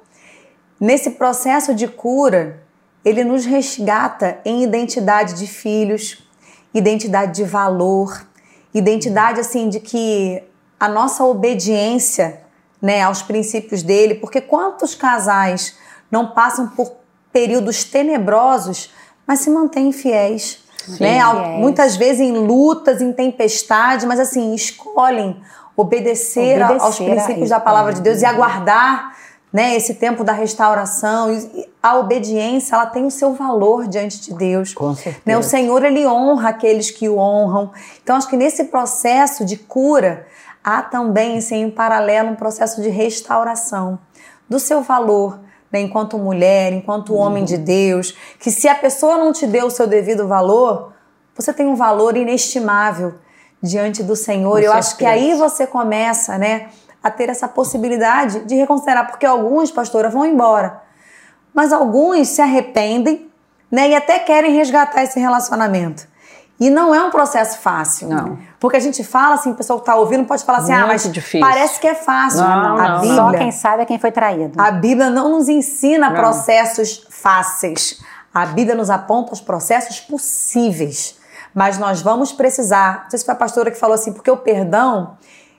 nesse 0.81 1.11
processo 1.11 1.75
de 1.75 1.87
cura, 1.87 2.63
ele 3.05 3.23
nos 3.23 3.45
resgata 3.45 4.39
em 4.45 4.63
identidade 4.63 5.35
de 5.35 5.47
filhos, 5.47 6.27
identidade 6.75 7.35
de 7.35 7.45
valor, 7.45 8.27
identidade 8.75 9.39
assim 9.41 9.69
de 9.69 9.79
que 9.79 10.43
a 10.83 10.89
nossa 10.89 11.23
obediência 11.25 12.41
né, 12.81 13.03
aos 13.03 13.23
princípios 13.23 13.85
dele, 13.85 14.17
porque 14.17 14.41
quantos 14.41 14.97
casais 14.97 15.77
não 16.11 16.27
passam 16.33 16.67
por 16.69 16.91
períodos 17.33 17.85
tenebrosos, 17.85 18.91
mas 19.25 19.39
se 19.39 19.49
mantêm 19.49 19.93
fiéis. 19.93 20.59
né? 20.99 21.21
Al- 21.21 21.37
fiéis. 21.45 21.61
Muitas 21.61 21.95
vezes 21.97 22.21
em 22.21 22.33
lutas, 22.37 23.01
em 23.01 23.13
tempestade, 23.13 24.05
mas 24.07 24.19
assim, 24.19 24.53
escolhem 24.55 25.41
obedecer, 25.77 26.61
a- 26.61 26.67
aos 26.67 26.83
Obedecer 26.83 27.03
a 27.11 27.15
princípios 27.15 27.49
da 27.51 27.61
palavra 27.61 27.93
de 27.93 28.01
Deus 28.01 28.21
e 28.21 28.27
aguardar 28.27 29.13
né? 29.53 29.77
Esse 29.77 29.95
tempo 29.97 30.25
da 30.25 30.33
restauração, 30.33 31.29
a 31.83 31.99
obediência, 31.99 32.75
ela 32.75 32.87
tem 32.87 33.05
o 33.05 33.11
seu 33.11 33.35
valor 33.35 33.87
diante 33.87 34.19
de 34.19 34.33
Deus. 34.35 34.73
Com 34.73 34.95
certeza. 34.95 35.21
Né? 35.27 35.37
O 35.37 35.43
Senhor 35.43 35.85
ele 35.85 36.07
honra 36.07 36.49
aqueles 36.49 36.91
que 36.91 37.07
o 37.07 37.19
honram. 37.19 37.71
Então 38.03 38.17
acho 38.17 38.29
que 38.29 38.37
nesse 38.37 38.65
processo 38.65 39.45
de 39.45 39.59
cura 39.59 40.27
há 40.63 40.83
também, 40.83 41.39
assim, 41.39 41.63
em 41.63 41.71
paralelo, 41.71 42.31
um 42.31 42.35
processo 42.35 42.81
de 42.81 42.89
restauração 42.89 43.99
do 44.49 44.59
seu 44.59 44.83
valor, 44.83 45.41
né? 45.71 45.81
Enquanto 45.81 46.19
mulher, 46.19 46.73
enquanto 46.73 47.15
homem 47.15 47.45
de 47.45 47.57
Deus, 47.57 48.17
que 48.39 48.51
se 48.51 48.69
a 48.69 48.75
pessoa 48.75 49.17
não 49.17 49.33
te 49.33 49.47
deu 49.47 49.67
o 49.67 49.71
seu 49.71 49.87
devido 49.87 50.29
valor, 50.29 50.93
você 51.35 51.53
tem 51.53 51.67
um 51.67 51.75
valor 51.75 52.17
inestimável 52.17 53.15
diante 53.63 54.03
do 54.03 54.15
Senhor. 54.15 54.59
Com 54.59 54.59
Eu 54.59 54.73
acho 54.73 54.97
que 54.97 55.05
certeza. 55.05 55.27
aí 55.27 55.35
você 55.35 55.67
começa, 55.67 56.37
né? 56.37 56.69
a 57.03 57.11
ter 57.11 57.29
essa 57.29 57.49
possibilidade 57.49 58.41
de 58.45 58.55
reconsiderar, 58.55 59.09
porque 59.09 59.27
alguns, 59.27 59.71
pastora, 59.71 60.09
vão 60.09 60.25
embora, 60.25 60.81
mas 61.53 61.73
alguns 61.73 62.29
se 62.29 62.41
arrependem, 62.41 63.31
né, 63.71 63.89
e 63.89 63.95
até 63.95 64.19
querem 64.19 64.55
resgatar 64.55 65.03
esse 65.03 65.19
relacionamento. 65.19 66.07
E 66.63 66.71
não 66.71 66.95
é 66.95 67.03
um 67.03 67.11
processo 67.11 67.59
fácil. 67.59 68.09
Não. 68.09 68.39
Porque 68.61 68.77
a 68.77 68.81
gente 68.81 69.03
fala 69.03 69.35
assim, 69.35 69.51
o 69.51 69.55
pessoal 69.57 69.81
que 69.81 69.83
está 69.83 69.97
ouvindo 69.97 70.25
pode 70.25 70.45
falar 70.45 70.59
assim, 70.59 70.73
ah, 70.73 70.87
Muito 70.87 70.93
mas 70.93 71.13
difícil. 71.13 71.41
parece 71.41 71.81
que 71.81 71.89
é 71.89 71.95
fácil. 71.97 72.39
Não, 72.41 72.77
a 72.79 72.89
não, 72.89 73.01
Bíblia, 73.01 73.17
Só 73.17 73.33
quem 73.33 73.51
sabe 73.51 73.83
é 73.83 73.85
quem 73.85 73.99
foi 73.99 74.13
traído. 74.13 74.61
a 74.61 74.71
Bíblia 74.71 75.11
não 75.11 75.31
nos 75.31 75.49
ensina 75.49 76.09
Não. 76.11 76.15
processos 76.15 77.05
fáceis. 77.11 78.01
A 78.33 78.47
Bíblia 78.47 78.77
nos 78.77 78.91
aponta 78.91 79.33
os 79.33 79.41
processos 79.41 79.99
possíveis. 79.99 81.17
Mas 81.53 81.79
nós 81.79 82.01
vamos 82.01 82.31
precisar. 82.31 83.01
Não 83.03 83.11
sei 83.11 83.19
se 83.19 83.25
foi 83.25 83.35
a 83.35 83.37
pastora 83.37 83.69
que 83.69 83.77
falou 83.77 83.95
assim, 83.95 84.13
porque 84.13 84.31
o 84.31 84.37
perdão, 84.37 85.17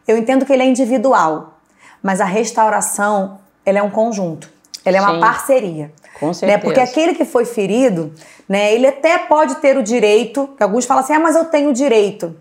eu 0.07 0.17
entendo 0.17 0.45
que 0.45 0.53
ele 0.53 0.63
é 0.63 0.65
individual. 0.65 1.59
Mas 2.01 2.21
a 2.21 2.25
restauração, 2.25 3.39
ela 3.65 3.79
é 3.79 3.83
um 3.83 3.89
conjunto. 3.89 4.49
Ela 4.85 4.97
é 4.97 5.01
uma 5.01 5.15
Sim. 5.15 5.19
parceria. 5.19 5.91
Com 6.19 6.27
Né? 6.27 6.33
certeza. 6.33 6.59
Porque 6.61 6.79
aquele 6.79 7.13
que 7.13 7.25
foi 7.25 7.45
ferido, 7.45 8.13
né, 8.47 8.73
ele 8.73 8.87
até 8.87 9.17
pode 9.17 9.55
ter 9.55 9.77
o 9.77 9.83
direito, 9.83 10.49
que 10.55 10.63
alguns 10.63 10.85
falam 10.85 11.03
assim, 11.03 11.13
ah, 11.13 11.19
mas 11.19 11.35
eu 11.35 11.45
tenho 11.45 11.69
o 11.69 11.73
direito. 11.73 12.35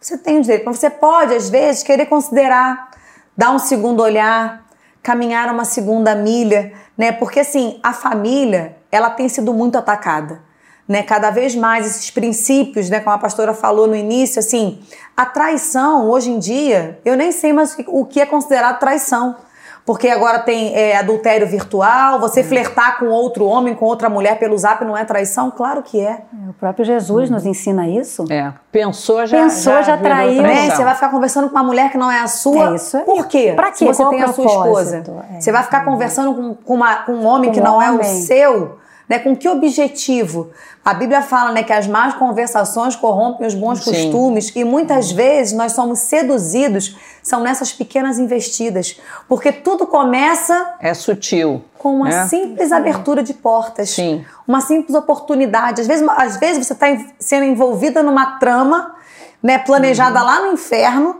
Você 0.00 0.18
tem 0.18 0.38
o 0.38 0.42
direito, 0.42 0.64
mas 0.66 0.78
você 0.78 0.90
pode, 0.90 1.34
às 1.34 1.48
vezes, 1.48 1.82
querer 1.82 2.06
considerar, 2.06 2.90
dar 3.36 3.50
um 3.52 3.58
segundo 3.58 4.02
olhar, 4.02 4.66
caminhar 5.02 5.52
uma 5.52 5.64
segunda 5.64 6.14
milha, 6.14 6.72
né? 6.98 7.12
Porque 7.12 7.40
assim, 7.40 7.78
a 7.82 7.92
família, 7.92 8.76
ela 8.90 9.10
tem 9.10 9.28
sido 9.28 9.52
muito 9.54 9.76
atacada, 9.78 10.40
né? 10.86 11.02
Cada 11.02 11.30
vez 11.30 11.54
mais 11.54 11.86
esses 11.86 12.10
princípios, 12.10 12.90
né, 12.90 13.00
como 13.00 13.14
a 13.14 13.18
pastora 13.18 13.54
falou 13.54 13.86
no 13.86 13.96
início, 13.96 14.38
assim, 14.38 14.80
a 15.16 15.24
traição 15.24 16.08
hoje 16.10 16.30
em 16.30 16.38
dia, 16.38 17.00
eu 17.04 17.16
nem 17.16 17.32
sei 17.32 17.52
mais 17.52 17.76
o 17.86 18.04
que 18.04 18.20
é 18.20 18.26
considerado 18.26 18.78
traição. 18.78 19.36
Porque 19.84 20.08
agora 20.08 20.38
tem 20.38 20.72
é, 20.76 20.96
adultério 20.96 21.44
virtual, 21.46 22.20
você 22.20 22.44
flertar 22.44 22.98
com 23.00 23.06
outro 23.06 23.44
homem, 23.46 23.74
com 23.74 23.84
outra 23.84 24.08
mulher 24.08 24.38
pelo 24.38 24.56
zap 24.56 24.84
não 24.84 24.96
é 24.96 25.04
traição? 25.04 25.50
Claro 25.50 25.82
que 25.82 26.00
é. 26.00 26.20
O 26.48 26.52
próprio 26.52 26.84
Jesus 26.84 27.28
nos 27.28 27.44
ensina 27.44 27.88
isso. 27.88 28.24
É. 28.30 28.52
Pensou 28.70 29.26
já. 29.26 29.38
Pensou, 29.42 29.82
já 29.82 29.96
virou 29.96 30.02
traiu. 30.02 30.40
Né? 30.42 30.70
Você 30.70 30.84
vai 30.84 30.94
ficar 30.94 31.08
conversando 31.10 31.48
com 31.48 31.56
uma 31.56 31.64
mulher 31.64 31.90
que 31.90 31.98
não 31.98 32.10
é 32.10 32.20
a 32.20 32.28
sua. 32.28 32.70
É 32.70 32.74
isso 32.76 32.96
aí. 32.96 33.02
Por 33.04 33.26
quê? 33.26 33.52
Pra 33.56 33.70
quê? 33.72 33.78
Se 33.78 33.84
você 33.84 34.02
Qual 34.04 34.10
tem 34.10 34.22
a 34.22 34.32
sua 34.32 34.44
esposa. 34.46 35.02
É. 35.34 35.40
Você 35.40 35.50
vai 35.50 35.62
ficar 35.64 35.84
conversando 35.84 36.32
com, 36.32 36.54
com, 36.54 36.74
uma- 36.74 36.96
com 37.02 37.12
um 37.12 37.26
homem 37.26 37.50
Com 37.50 37.54
que 37.54 37.60
um 37.60 37.64
não 37.64 37.82
é 37.82 37.90
o 37.90 37.94
homem. 37.94 38.22
seu. 38.22 38.78
Né? 39.08 39.18
Com 39.18 39.36
que 39.36 39.48
objetivo? 39.48 40.50
A 40.84 40.94
Bíblia 40.94 41.22
fala 41.22 41.52
né, 41.52 41.62
que 41.62 41.72
as 41.72 41.86
más 41.86 42.14
conversações 42.14 42.96
corrompem 42.96 43.46
os 43.46 43.54
bons 43.54 43.80
Sim. 43.82 43.90
costumes 43.90 44.52
e 44.54 44.64
muitas 44.64 45.10
vezes 45.12 45.52
nós 45.52 45.72
somos 45.72 46.00
seduzidos, 46.00 46.96
são 47.22 47.40
nessas 47.40 47.72
pequenas 47.72 48.18
investidas. 48.18 49.00
Porque 49.28 49.52
tudo 49.52 49.86
começa 49.86 50.74
É 50.80 50.94
sutil. 50.94 51.62
com 51.78 51.96
uma 51.96 52.08
né? 52.08 52.26
simples 52.28 52.72
abertura 52.72 53.22
de 53.22 53.34
portas. 53.34 53.90
Sim. 53.90 54.24
Uma 54.46 54.60
simples 54.60 54.94
oportunidade. 54.96 55.80
Às 55.80 55.86
vezes, 55.86 56.08
às 56.16 56.36
vezes 56.38 56.66
você 56.66 56.72
está 56.72 56.86
sendo 57.18 57.44
envolvida 57.44 58.02
numa 58.02 58.38
trama, 58.38 58.94
né, 59.42 59.58
planejada 59.58 60.20
Uhum. 60.20 60.26
lá 60.26 60.40
no 60.46 60.52
inferno, 60.52 61.16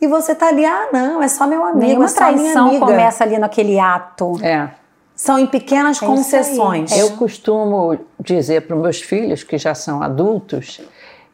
e 0.00 0.06
você 0.06 0.34
tá 0.34 0.48
ali, 0.48 0.64
ah, 0.64 0.88
não, 0.92 1.22
é 1.22 1.28
só 1.28 1.46
meu 1.46 1.64
amigo, 1.64 1.78
Nenhuma 1.78 2.04
é 2.04 2.08
só 2.08 2.16
traição 2.16 2.78
começa 2.80 3.24
ali 3.24 3.38
naquele 3.38 3.78
ato. 3.80 4.38
É. 4.42 4.68
São 5.16 5.38
em 5.38 5.46
pequenas 5.46 6.00
É 6.00 6.06
concessões. 6.06 6.92
É. 6.92 7.00
Eu 7.00 7.16
costumo 7.16 7.98
dizer 8.20 8.66
para 8.66 8.76
os 8.76 8.82
meus 8.82 9.00
filhos, 9.00 9.42
que 9.42 9.56
já 9.56 9.74
são 9.74 10.02
adultos, 10.02 10.80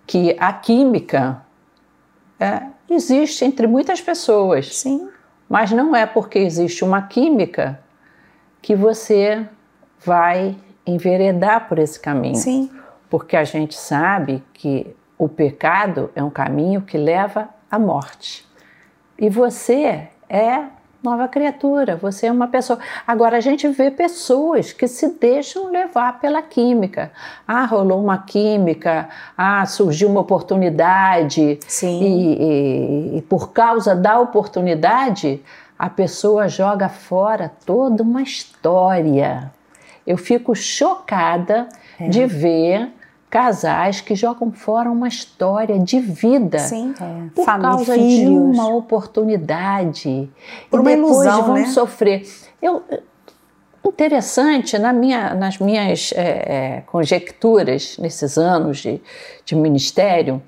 que 0.07 0.37
a 0.39 0.53
química 0.53 1.45
é, 2.39 2.63
existe 2.89 3.45
entre 3.45 3.67
muitas 3.67 4.01
pessoas. 4.01 4.79
Sim. 4.79 5.09
Mas 5.49 5.73
não 5.73 5.95
é 5.95 6.07
porque 6.07 6.39
existe 6.39 6.85
uma 6.85 7.03
química 7.03 7.81
que 8.63 8.77
você 8.77 9.47
vai 9.99 10.57
enveredar 10.87 11.69
por 11.69 11.79
esse 11.79 11.99
caminho. 11.99 12.37
Sim. 12.37 12.71
Porque 13.11 13.37
a 13.37 13.45
gente 13.45 13.75
sabe 13.75 14.43
que 14.55 14.95
o 15.19 15.29
pecado 15.29 16.11
é 16.15 16.23
um 16.23 16.31
caminho 16.31 16.83
que 16.83 16.97
leva 16.97 17.49
à 17.71 17.79
morte. 17.79 18.49
E 19.19 19.29
você 19.29 20.09
é 20.29 20.67
nova 21.03 21.27
criatura, 21.27 21.97
você 21.97 22.27
é 22.27 22.33
uma 22.33 22.47
pessoa. 22.49 22.79
Agora 23.07 23.37
a 23.37 23.41
gente 23.41 23.67
vê 23.69 23.91
pessoas 23.91 24.73
que 24.73 24.87
se 24.87 25.09
deixam 25.19 25.71
levar 25.71 26.21
pela 26.21 26.41
química. 26.41 27.11
Ah, 27.47 27.65
rolou 27.65 28.01
uma 28.03 28.19
química, 28.19 29.09
ah, 29.37 29.67
surgiu 29.67 30.09
uma 30.09 30.21
oportunidade. 30.21 31.59
Sim. 31.67 32.03
E, 32.03 32.43
e- 33.15 33.19
e 33.19 33.23
por 33.23 33.53
causa 33.53 33.95
da 33.97 34.19
oportunidade, 34.21 35.43
a 35.79 35.91
pessoa 35.91 36.47
joga 36.49 36.89
fora 36.89 37.51
toda 37.67 38.03
uma 38.03 38.23
história. 38.23 39.51
Eu 40.07 40.17
fico 40.17 40.55
chocada 40.55 41.69
É. 41.99 42.09
de 42.09 42.27
ver 42.27 42.89
casais 43.33 44.03
que 44.03 44.15
jogam 44.15 44.53
fora 44.53 44.91
uma 44.91 45.09
história 45.09 45.79
de 45.79 45.99
vida 45.99 46.59
Sim. 46.59 46.93
É, 47.01 47.31
por 47.35 47.47
família, 47.47 47.71
causa 47.71 47.97
de 47.97 48.05
filhos. 48.05 48.29
uma 48.29 48.69
oportunidade 48.69 50.31
Por 50.71 50.81
e 50.81 50.83
uma 50.83 50.91
depois 50.91 51.13
ilusão, 51.13 51.43
vão 51.45 51.55
né? 51.55 51.65
sofrer. 51.65 52.29
Eu 52.61 52.85
interessante 53.83 54.79
na 54.79 54.93
minha, 54.93 55.35
nas 55.35 55.59
minhas 55.59 56.13
é, 56.15 56.83
conjecturas 56.83 57.97
nesses 57.97 58.37
anos 58.37 58.79
de, 58.81 59.01
de 59.47 59.57
ministério, 59.57 60.43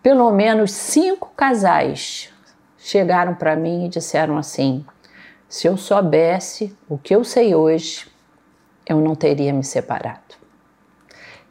pelo 0.00 0.30
menos 0.30 0.70
cinco 0.70 1.32
casais 1.36 2.32
chegaram 2.78 3.34
para 3.34 3.56
mim 3.56 3.86
e 3.86 3.88
disseram 3.88 4.38
assim: 4.38 4.86
se 5.48 5.66
eu 5.66 5.76
soubesse 5.76 6.72
o 6.88 6.96
que 6.96 7.16
eu 7.16 7.24
sei 7.24 7.52
hoje, 7.52 8.06
eu 8.86 9.00
não 9.00 9.16
teria 9.16 9.52
me 9.52 9.64
separado. 9.64 10.27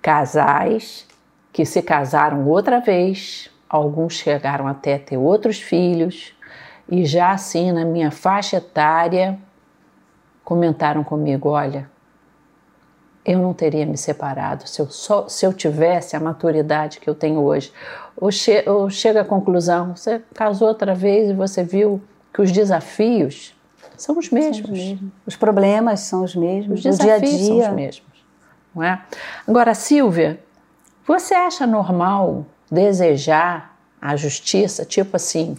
Casais 0.01 1.05
que 1.51 1.65
se 1.65 1.81
casaram 1.81 2.47
outra 2.47 2.79
vez, 2.79 3.49
alguns 3.67 4.13
chegaram 4.13 4.67
até 4.67 4.95
a 4.95 4.99
ter 4.99 5.17
outros 5.17 5.59
filhos, 5.59 6.33
e 6.89 7.05
já 7.05 7.31
assim 7.31 7.71
na 7.71 7.83
minha 7.83 8.11
faixa 8.11 8.57
etária 8.57 9.37
comentaram 10.43 11.03
comigo: 11.03 11.49
olha, 11.49 11.89
eu 13.25 13.39
não 13.39 13.53
teria 13.53 13.85
me 13.85 13.97
separado 13.97 14.67
se 14.67 14.81
eu, 14.81 14.87
só, 14.89 15.27
se 15.27 15.45
eu 15.45 15.51
tivesse 15.51 16.15
a 16.15 16.19
maturidade 16.19 16.99
que 16.99 17.09
eu 17.09 17.13
tenho 17.15 17.41
hoje. 17.41 17.73
Ou, 18.15 18.31
che, 18.31 18.63
ou 18.69 18.89
chega 18.89 19.21
à 19.21 19.25
conclusão: 19.25 19.95
você 19.95 20.21
casou 20.33 20.69
outra 20.69 20.95
vez 20.95 21.29
e 21.29 21.33
você 21.33 21.63
viu 21.63 22.01
que 22.33 22.41
os 22.41 22.51
desafios 22.51 23.53
são 23.97 24.17
os 24.17 24.29
mesmos. 24.29 24.95
Os 25.25 25.35
problemas 25.35 26.01
são 26.01 26.23
os 26.23 26.35
mesmos, 26.35 26.85
Os 26.85 26.95
o 26.95 27.03
dia 27.03 27.15
a 27.15 27.17
desafios 27.19 27.47
são 27.47 27.55
dia. 27.55 27.69
os 27.69 27.75
mesmos. 27.75 28.06
Não 28.77 28.83
é? 28.83 29.01
Agora, 29.47 29.73
Silvia, 29.73 30.39
você 31.05 31.33
acha 31.33 31.65
normal 31.65 32.45
desejar 32.71 33.75
a 33.99 34.15
justiça? 34.15 34.85
Tipo 34.85 35.15
assim, 35.15 35.57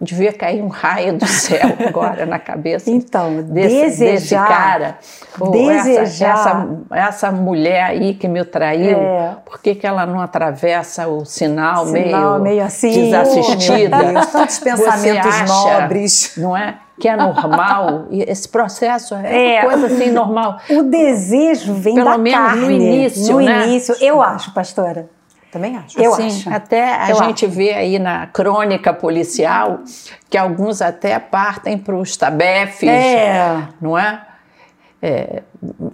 devia 0.00 0.32
cair 0.32 0.62
um 0.62 0.68
raio 0.68 1.18
do 1.18 1.26
céu 1.26 1.60
agora 1.86 2.24
na 2.24 2.38
cabeça 2.38 2.90
Então, 2.90 3.42
desse, 3.42 3.74
desse 3.76 3.98
desejar, 4.04 4.48
cara. 4.48 4.98
Ou 5.38 5.50
desejar. 5.50 6.34
Essa, 6.34 6.48
essa, 6.50 6.68
essa 7.08 7.32
mulher 7.32 7.82
aí 7.84 8.14
que 8.14 8.26
me 8.26 8.44
traiu, 8.44 8.96
É. 8.98 9.36
por 9.44 9.60
que, 9.60 9.74
que 9.74 9.86
ela 9.86 10.06
não 10.06 10.20
atravessa 10.20 11.06
o 11.08 11.24
sinal, 11.24 11.86
Sinal 11.86 11.92
meio, 11.92 12.38
meio 12.40 12.64
assim. 12.64 12.90
desassistida? 12.90 13.96
Deus, 14.04 14.26
tantos 14.26 14.58
pensamentos 14.58 15.26
acha, 15.34 15.46
nobres. 15.80 16.32
Não 16.36 16.56
é? 16.56 16.76
Que 16.98 17.08
é 17.08 17.16
normal. 17.16 18.06
E 18.10 18.22
esse 18.22 18.48
processo 18.48 19.14
é, 19.14 19.56
É. 19.56 19.62
coisa 19.64 19.86
assim 19.86 20.10
normal. 20.10 20.58
O 20.68 20.82
desejo 20.82 21.72
vem 21.74 21.94
Pelo 21.94 22.10
da 22.10 22.18
menos 22.18 22.54
no 22.56 22.60
carne. 22.60 22.74
início, 22.74 23.32
No 23.34 23.40
né? 23.40 23.66
início, 23.66 23.96
eu 24.00 24.20
acho, 24.22 24.52
pastora. 24.52 25.08
Também 25.52 25.76
acho. 25.76 26.00
Eu 26.00 26.12
Assim, 26.14 26.26
acho. 26.28 26.50
Até 26.52 26.94
a 26.94 27.10
Eu 27.10 27.16
gente 27.16 27.46
vê 27.46 27.72
aí 27.74 27.98
na 27.98 28.26
crônica 28.28 28.92
policial 28.92 29.80
que 30.28 30.38
alguns 30.38 30.80
até 30.80 31.18
partem 31.18 31.76
para 31.76 31.96
os 31.96 32.16
tabefes, 32.16 32.88
É. 32.88 33.66
não 33.80 33.98
é? 33.98 34.22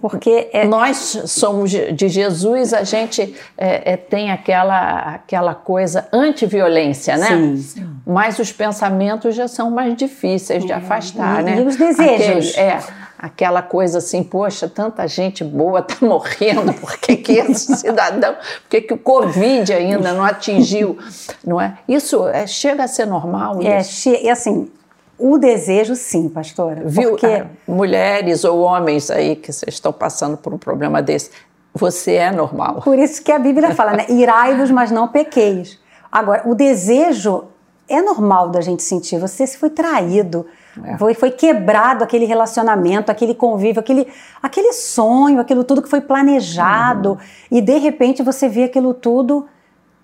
Porque 0.01 0.49
é, 0.53 0.65
Nós 0.65 1.23
somos 1.27 1.71
de 1.71 2.07
Jesus, 2.09 2.73
a 2.73 2.83
gente 2.83 3.35
é, 3.57 3.93
é, 3.93 3.97
tem 3.97 4.31
aquela, 4.31 4.99
aquela 5.15 5.55
coisa 5.55 6.07
anti-violência, 6.11 7.17
né? 7.17 7.55
Sim. 7.57 7.89
Mas 8.05 8.37
os 8.39 8.51
pensamentos 8.51 9.33
já 9.35 9.47
são 9.47 9.71
mais 9.71 9.95
difíceis 9.95 10.63
de 10.65 10.71
afastar, 10.73 11.41
E- 11.41 11.43
né? 11.43 11.57
e 11.57 11.61
os 11.65 11.75
desejos? 11.77 12.49
Aquele- 12.51 12.67
é, 12.69 12.79
aquela 13.17 13.61
coisa 13.61 13.97
assim, 13.97 14.23
poxa, 14.23 14.67
tanta 14.67 15.07
gente 15.07 15.43
boa 15.43 15.79
está 15.79 16.05
morrendo, 16.05 16.73
por 16.73 16.97
que, 16.97 17.15
que 17.15 17.33
esse 17.33 17.75
cidadão, 17.77 18.33
por 18.33 18.69
que, 18.69 18.81
que 18.81 18.93
o 18.93 18.97
Covid 18.97 19.73
ainda 19.73 20.13
não 20.13 20.23
atingiu, 20.23 20.97
não 21.45 21.59
é? 21.59 21.77
Isso 21.87 22.27
é, 22.27 22.45
chega 22.45 22.83
a 22.83 22.87
ser 22.87 23.05
normal? 23.05 23.59
É, 23.61 23.81
isso? 23.81 24.09
e 24.09 24.29
assim, 24.29 24.69
o 25.17 25.37
desejo, 25.37 25.95
sim, 25.95 26.29
pastora. 26.29 26.83
Viu, 26.85 27.11
porque... 27.11 27.25
Ah, 27.25 27.47
mulheres 27.67 28.43
ou 28.43 28.59
homens 28.59 29.09
aí 29.09 29.35
que 29.35 29.49
estão 29.49 29.91
passando 29.91 30.37
por 30.37 30.53
um 30.53 30.57
problema 30.57 31.01
desse, 31.01 31.31
você 31.73 32.13
é 32.13 32.31
normal. 32.31 32.81
Por 32.81 32.99
isso 32.99 33.23
que 33.23 33.31
a 33.31 33.39
Bíblia 33.39 33.73
fala, 33.73 33.93
né? 33.93 34.05
Irai-vos, 34.09 34.69
mas 34.69 34.91
não 34.91 35.07
pequeis. 35.07 35.79
Agora, 36.11 36.43
o 36.45 36.53
desejo 36.53 37.45
é 37.89 38.01
normal 38.01 38.49
da 38.49 38.61
gente 38.61 38.83
sentir. 38.83 39.19
Você 39.19 39.47
se 39.47 39.57
foi 39.57 39.69
traído, 39.69 40.45
é. 40.83 40.97
foi, 40.97 41.13
foi 41.13 41.31
quebrado 41.31 42.03
aquele 42.03 42.25
relacionamento, 42.25 43.11
aquele 43.11 43.33
convívio, 43.33 43.79
aquele, 43.79 44.07
aquele 44.41 44.73
sonho, 44.73 45.39
aquilo 45.39 45.63
tudo 45.63 45.81
que 45.81 45.89
foi 45.89 46.01
planejado. 46.01 47.11
Uhum. 47.11 47.17
E 47.51 47.61
de 47.61 47.77
repente 47.77 48.23
você 48.23 48.47
vê 48.47 48.63
aquilo 48.63 48.93
tudo 48.93 49.47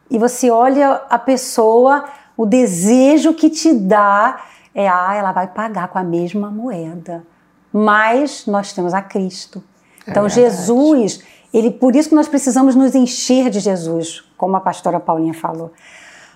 e 0.10 0.18
você 0.18 0.50
olha 0.50 1.02
a 1.10 1.18
pessoa, 1.18 2.06
o 2.38 2.46
desejo 2.46 3.34
que 3.34 3.50
te 3.50 3.74
dá 3.74 4.40
é, 4.76 4.88
ah, 4.88 5.14
ela 5.16 5.32
vai 5.32 5.48
pagar 5.48 5.88
com 5.88 6.00
a 6.00 6.04
mesma 6.04 6.50
moeda. 6.50 7.24
Mas 7.72 8.46
nós 8.48 8.74
temos 8.74 8.94
a 8.94 9.02
Cristo. 9.02 9.64
É 10.06 10.12
então, 10.12 10.26
é 10.26 10.30
Jesus, 10.30 11.22
ele, 11.54 11.72
por 11.72 11.96
isso 11.96 12.10
que 12.10 12.16
nós 12.16 12.28
precisamos 12.28 12.76
nos 12.76 12.96
encher 12.96 13.50
de 13.50 13.60
Jesus, 13.60 14.24
como 14.38 14.56
a 14.56 14.60
pastora 14.60 15.00
Paulinha 15.00 15.34
falou. 15.34 15.72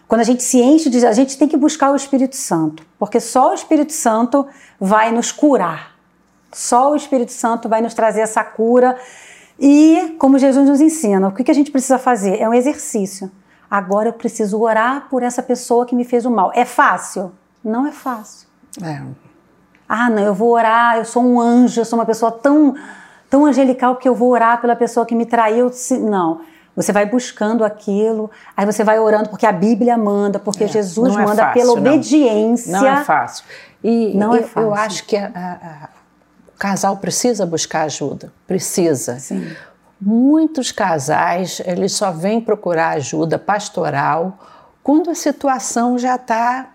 Quando 0.07 0.21
a 0.21 0.23
gente 0.23 0.41
se 0.41 0.59
enche 0.61 0.89
de 0.89 1.05
a 1.05 1.11
gente 1.11 1.37
tem 1.37 1.47
que 1.47 1.57
buscar 1.57 1.91
o 1.91 1.95
Espírito 1.95 2.35
Santo, 2.35 2.85
porque 2.97 3.19
só 3.19 3.51
o 3.51 3.53
Espírito 3.53 3.91
Santo 3.91 4.47
vai 4.79 5.11
nos 5.11 5.31
curar. 5.31 5.95
Só 6.53 6.91
o 6.91 6.95
Espírito 6.95 7.31
Santo 7.31 7.67
vai 7.67 7.81
nos 7.81 7.93
trazer 7.93 8.21
essa 8.21 8.43
cura. 8.43 8.97
E, 9.59 10.15
como 10.17 10.39
Jesus 10.39 10.67
nos 10.67 10.79
ensina, 10.79 11.27
o 11.27 11.31
que 11.31 11.51
a 11.51 11.53
gente 11.53 11.71
precisa 11.71 11.99
fazer? 11.99 12.39
É 12.39 12.47
um 12.47 12.53
exercício. 12.53 13.29
Agora 13.69 14.07
eu 14.09 14.13
preciso 14.13 14.61
orar 14.61 15.07
por 15.09 15.23
essa 15.23 15.43
pessoa 15.43 15.85
que 15.85 15.93
me 15.93 16.05
fez 16.05 16.25
o 16.25 16.31
mal. 16.31 16.51
É 16.55 16.63
fácil? 16.63 17.33
Não 17.63 17.85
é 17.85 17.91
fácil. 17.91 18.47
É. 18.81 19.01
Ah, 19.89 20.09
não, 20.09 20.23
eu 20.23 20.33
vou 20.33 20.51
orar, 20.51 20.97
eu 20.97 21.05
sou 21.05 21.23
um 21.23 21.39
anjo, 21.39 21.81
eu 21.81 21.85
sou 21.85 21.99
uma 21.99 22.05
pessoa 22.05 22.31
tão, 22.31 22.75
tão 23.29 23.45
angelical 23.45 23.97
que 23.97 24.07
eu 24.07 24.15
vou 24.15 24.29
orar 24.29 24.61
pela 24.61 24.75
pessoa 24.75 25.05
que 25.05 25.15
me 25.15 25.25
traiu. 25.25 25.69
Não. 25.99 26.41
Você 26.77 26.91
vai 26.91 27.07
buscando 27.07 27.65
aquilo, 27.65 28.29
aí 28.55 28.63
você 28.63 28.83
vai 28.83 28.99
orando 28.99 29.29
porque 29.29 29.47
a 29.47 29.51
Bíblia 29.51 29.97
manda, 29.97 30.37
porque 30.37 30.65
é, 30.65 30.67
Jesus 30.67 31.15
é 31.15 31.17
manda 31.23 31.41
fácil, 31.41 31.53
pela 31.59 31.73
obediência. 31.73 32.71
Não, 32.71 32.81
não 32.81 32.87
é 32.87 33.03
fácil. 33.03 33.45
E 33.83 34.13
não 34.15 34.35
é 34.35 34.37
eu, 34.37 34.43
é 34.43 34.43
fácil. 34.43 34.61
eu 34.61 34.73
acho 34.75 35.05
que 35.05 35.17
a, 35.17 35.25
a, 35.33 35.89
o 36.49 36.57
casal 36.59 36.97
precisa 36.97 37.47
buscar 37.47 37.81
ajuda, 37.81 38.31
precisa. 38.45 39.17
Sim. 39.17 39.51
Muitos 39.99 40.71
casais, 40.71 41.59
eles 41.65 41.93
só 41.93 42.11
vêm 42.11 42.39
procurar 42.39 42.89
ajuda 42.89 43.39
pastoral 43.39 44.37
quando 44.83 45.09
a 45.09 45.15
situação 45.15 45.97
já 45.97 46.13
está 46.13 46.69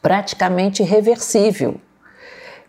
praticamente 0.00 0.84
irreversível. 0.84 1.80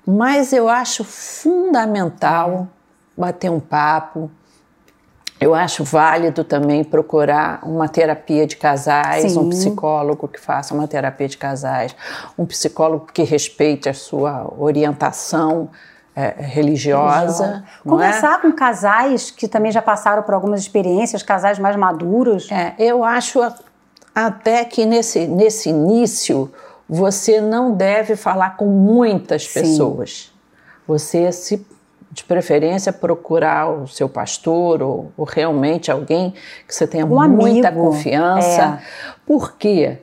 Mas 0.03 0.51
eu 0.53 0.67
acho 0.67 1.03
fundamental 1.03 2.67
bater 3.15 3.51
um 3.51 3.59
papo. 3.59 4.31
Eu 5.41 5.55
acho 5.55 5.83
válido 5.83 6.43
também 6.43 6.83
procurar 6.83 7.61
uma 7.63 7.89
terapia 7.89 8.45
de 8.45 8.55
casais, 8.55 9.31
Sim. 9.31 9.39
um 9.39 9.49
psicólogo 9.49 10.27
que 10.27 10.39
faça 10.39 10.71
uma 10.71 10.87
terapia 10.87 11.27
de 11.27 11.35
casais, 11.35 11.95
um 12.37 12.45
psicólogo 12.45 13.07
que 13.11 13.23
respeite 13.23 13.89
a 13.89 13.93
sua 13.93 14.47
orientação 14.55 15.69
é, 16.15 16.35
religiosa. 16.37 17.65
É? 17.83 17.89
Conversar 17.89 18.37
é? 18.37 18.41
com 18.43 18.51
casais 18.51 19.31
que 19.31 19.47
também 19.47 19.71
já 19.71 19.81
passaram 19.81 20.21
por 20.21 20.35
algumas 20.35 20.61
experiências, 20.61 21.23
casais 21.23 21.57
mais 21.57 21.75
maduros. 21.75 22.51
É, 22.51 22.75
eu 22.77 23.03
acho 23.03 23.39
até 24.13 24.63
que 24.63 24.85
nesse, 24.85 25.25
nesse 25.25 25.69
início 25.69 26.51
você 26.87 27.41
não 27.41 27.73
deve 27.73 28.15
falar 28.15 28.57
com 28.57 28.67
muitas 28.67 29.47
pessoas. 29.47 30.31
Sim. 30.31 30.31
Você, 30.87 31.31
se 31.31 31.65
de 32.11 32.23
preferência, 32.23 32.91
procurar 32.91 33.71
o 33.71 33.87
seu 33.87 34.09
pastor 34.09 34.81
ou, 34.81 35.11
ou 35.17 35.25
realmente 35.25 35.89
alguém 35.89 36.33
que 36.67 36.75
você 36.75 36.85
tenha 36.85 37.05
um 37.05 37.29
muita 37.29 37.69
amigo. 37.69 37.85
confiança. 37.85 38.81
É. 38.81 39.11
Por 39.25 39.53
quê? 39.53 39.99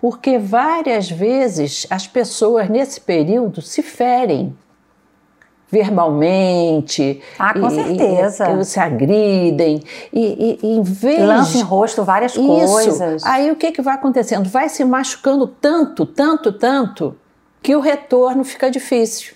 Porque 0.00 0.38
várias 0.38 1.08
vezes 1.08 1.86
as 1.88 2.08
pessoas 2.08 2.68
nesse 2.68 3.00
período 3.00 3.62
se 3.62 3.82
ferem 3.82 4.56
verbalmente. 5.70 7.22
Ah, 7.38 7.54
com 7.54 7.68
e, 7.68 7.70
certeza. 7.70 8.50
E, 8.50 8.64
se 8.64 8.80
agridem. 8.80 9.82
E, 10.12 10.58
e, 10.62 10.66
em 10.66 10.82
vez. 10.82 11.20
Lança 11.20 11.56
em 11.56 11.62
rosto 11.62 12.04
várias 12.04 12.34
isso, 12.34 12.42
coisas. 12.42 13.24
Aí 13.24 13.50
o 13.50 13.56
que, 13.56 13.70
que 13.72 13.80
vai 13.80 13.94
acontecendo? 13.94 14.50
Vai 14.50 14.68
se 14.68 14.84
machucando 14.84 15.46
tanto, 15.46 16.04
tanto, 16.04 16.52
tanto, 16.52 17.16
que 17.62 17.74
o 17.74 17.80
retorno 17.80 18.44
fica 18.44 18.70
difícil. 18.70 19.34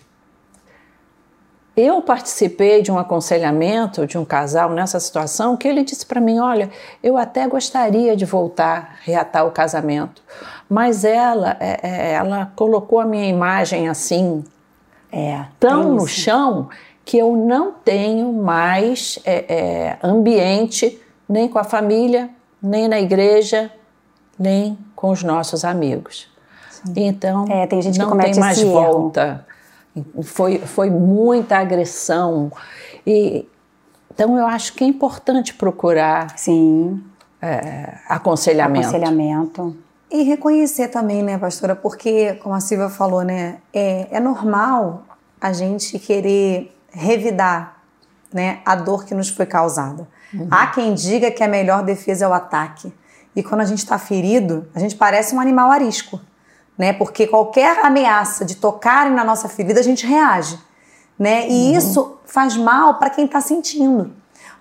Eu 1.76 2.00
participei 2.00 2.80
de 2.80 2.90
um 2.90 2.98
aconselhamento 2.98 4.06
de 4.06 4.16
um 4.16 4.24
casal 4.24 4.70
nessa 4.70 4.98
situação 4.98 5.56
que 5.58 5.68
ele 5.68 5.84
disse 5.84 6.06
para 6.06 6.20
mim: 6.20 6.38
Olha, 6.38 6.70
eu 7.02 7.18
até 7.18 7.46
gostaria 7.46 8.16
de 8.16 8.24
voltar, 8.24 8.96
reatar 9.02 9.46
o 9.46 9.50
casamento, 9.50 10.22
mas 10.70 11.04
ela, 11.04 11.54
é, 11.60 11.80
é, 11.82 12.12
ela 12.12 12.50
colocou 12.56 12.98
a 12.98 13.04
minha 13.04 13.28
imagem 13.28 13.88
assim, 13.88 14.42
é, 15.12 15.44
tão 15.60 15.92
no 15.92 16.06
chão 16.06 16.70
que 17.04 17.18
eu 17.18 17.36
não 17.36 17.72
tenho 17.72 18.32
mais 18.32 19.18
é, 19.24 19.44
é, 19.54 19.98
ambiente 20.02 20.98
nem 21.28 21.46
com 21.48 21.58
a 21.58 21.64
família, 21.64 22.30
nem 22.62 22.88
na 22.88 22.98
igreja, 22.98 23.70
nem 24.38 24.78
com 24.94 25.10
os 25.10 25.22
nossos 25.22 25.64
amigos. 25.64 26.28
Sim. 26.70 26.92
Então, 26.96 27.44
é, 27.50 27.66
tem 27.66 27.82
gente 27.82 27.98
não 27.98 28.10
que 28.16 28.24
tem 28.24 28.40
mais 28.40 28.58
erro. 28.58 28.72
volta. 28.72 29.46
Foi, 30.22 30.58
foi 30.58 30.90
muita 30.90 31.58
agressão. 31.58 32.52
E, 33.06 33.46
então, 34.12 34.38
eu 34.38 34.46
acho 34.46 34.74
que 34.74 34.84
é 34.84 34.86
importante 34.86 35.54
procurar 35.54 36.38
Sim. 36.38 37.02
É, 37.40 37.98
aconselhamento. 38.08 38.88
Aconselhamento. 38.88 39.76
E 40.10 40.22
reconhecer 40.22 40.88
também, 40.88 41.22
né, 41.22 41.36
pastora, 41.36 41.74
porque, 41.74 42.34
como 42.34 42.54
a 42.54 42.60
Silvia 42.60 42.88
falou, 42.88 43.22
né, 43.22 43.58
é, 43.74 44.06
é 44.10 44.20
normal 44.20 45.04
a 45.40 45.52
gente 45.52 45.98
querer 45.98 46.74
revidar 46.90 47.76
né, 48.32 48.60
a 48.64 48.74
dor 48.74 49.04
que 49.04 49.14
nos 49.14 49.28
foi 49.28 49.46
causada. 49.46 50.08
Uhum. 50.32 50.48
Há 50.50 50.68
quem 50.68 50.94
diga 50.94 51.30
que 51.30 51.42
a 51.42 51.48
melhor 51.48 51.82
defesa 51.82 52.24
é 52.24 52.28
o 52.28 52.32
ataque. 52.32 52.92
E 53.34 53.42
quando 53.42 53.60
a 53.60 53.64
gente 53.64 53.78
está 53.78 53.98
ferido, 53.98 54.66
a 54.74 54.80
gente 54.80 54.96
parece 54.96 55.34
um 55.34 55.40
animal 55.40 55.70
arisco, 55.70 56.20
né? 56.78 56.92
Porque 56.92 57.26
qualquer 57.26 57.84
ameaça 57.84 58.44
de 58.44 58.56
tocarem 58.56 59.12
na 59.12 59.24
nossa 59.24 59.48
ferida, 59.48 59.80
a 59.80 59.82
gente 59.82 60.06
reage, 60.06 60.58
né? 61.18 61.48
E 61.48 61.70
uhum. 61.72 61.78
isso 61.78 62.18
faz 62.24 62.56
mal 62.56 62.94
para 62.94 63.10
quem 63.10 63.24
está 63.24 63.40
sentindo. 63.40 64.12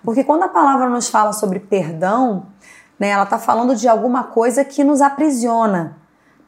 Porque 0.04 0.22
quando 0.22 0.44
a 0.44 0.48
palavra 0.48 0.88
nos 0.88 1.08
fala 1.08 1.32
sobre 1.32 1.58
perdão, 1.58 2.46
né, 2.98 3.08
ela 3.08 3.24
está 3.24 3.38
falando 3.38 3.74
de 3.74 3.88
alguma 3.88 4.24
coisa 4.24 4.64
que 4.64 4.84
nos 4.84 5.00
aprisiona, 5.00 5.96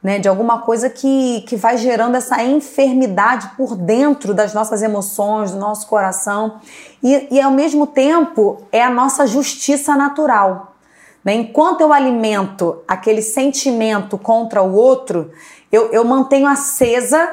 né, 0.02 0.18
de 0.18 0.28
alguma 0.28 0.60
coisa 0.60 0.88
que, 0.88 1.42
que 1.42 1.56
vai 1.56 1.76
gerando 1.76 2.14
essa 2.14 2.42
enfermidade 2.42 3.50
por 3.56 3.74
dentro 3.74 4.32
das 4.32 4.54
nossas 4.54 4.80
emoções, 4.82 5.50
do 5.50 5.58
nosso 5.58 5.88
coração, 5.88 6.60
e, 7.02 7.28
e 7.32 7.40
ao 7.40 7.50
mesmo 7.50 7.86
tempo 7.86 8.62
é 8.70 8.82
a 8.82 8.90
nossa 8.90 9.26
justiça 9.26 9.96
natural. 9.96 10.76
Né? 11.24 11.34
Enquanto 11.34 11.80
eu 11.80 11.92
alimento 11.92 12.78
aquele 12.86 13.20
sentimento 13.20 14.16
contra 14.16 14.62
o 14.62 14.74
outro, 14.74 15.32
eu, 15.70 15.90
eu 15.92 16.04
mantenho 16.04 16.46
acesa 16.46 17.28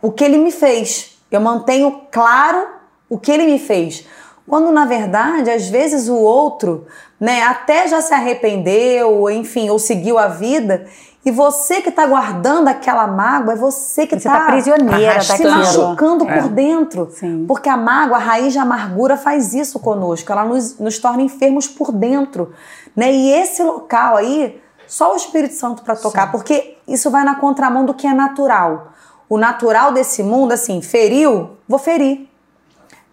o 0.00 0.10
que 0.10 0.24
ele 0.24 0.38
me 0.38 0.50
fez, 0.50 1.18
eu 1.30 1.40
mantenho 1.40 2.02
claro 2.10 2.68
o 3.08 3.18
que 3.18 3.30
ele 3.30 3.44
me 3.46 3.58
fez. 3.58 4.06
Quando 4.48 4.70
na 4.70 4.84
verdade, 4.84 5.50
às 5.50 5.68
vezes 5.68 6.08
o 6.08 6.16
outro, 6.16 6.86
né, 7.18 7.42
até 7.42 7.88
já 7.88 8.02
se 8.02 8.12
arrependeu, 8.12 9.30
enfim, 9.30 9.70
ou 9.70 9.78
seguiu 9.78 10.18
a 10.18 10.28
vida, 10.28 10.86
e 11.24 11.30
você 11.30 11.80
que 11.80 11.88
está 11.88 12.06
guardando 12.06 12.68
aquela 12.68 13.06
mágoa, 13.06 13.54
é 13.54 13.56
você 13.56 14.06
que 14.06 14.14
está 14.14 14.40
tá 14.40 14.46
prisioneira 14.46 15.22
se 15.22 15.42
machucando 15.42 16.28
é. 16.28 16.38
por 16.38 16.50
dentro. 16.50 17.08
Sim. 17.10 17.46
Porque 17.48 17.68
a 17.68 17.78
mágoa, 17.78 18.18
a 18.18 18.20
raiz 18.20 18.52
de 18.52 18.58
amargura 18.58 19.16
faz 19.16 19.54
isso 19.54 19.80
conosco, 19.80 20.30
ela 20.30 20.44
nos, 20.44 20.78
nos 20.78 20.98
torna 20.98 21.22
enfermos 21.22 21.66
por 21.66 21.90
dentro. 21.90 22.52
Né? 22.94 23.10
E 23.10 23.30
esse 23.30 23.62
local 23.62 24.18
aí, 24.18 24.60
só 24.86 25.12
o 25.12 25.16
Espírito 25.16 25.54
Santo 25.54 25.82
para 25.82 25.96
tocar, 25.96 26.26
Sim. 26.26 26.32
porque 26.32 26.76
isso 26.86 27.10
vai 27.10 27.24
na 27.24 27.36
contramão 27.36 27.84
do 27.84 27.94
que 27.94 28.06
é 28.06 28.12
natural. 28.12 28.92
O 29.28 29.38
natural 29.38 29.92
desse 29.92 30.22
mundo, 30.22 30.52
assim, 30.52 30.82
feriu, 30.82 31.56
vou 31.68 31.78
ferir. 31.78 32.28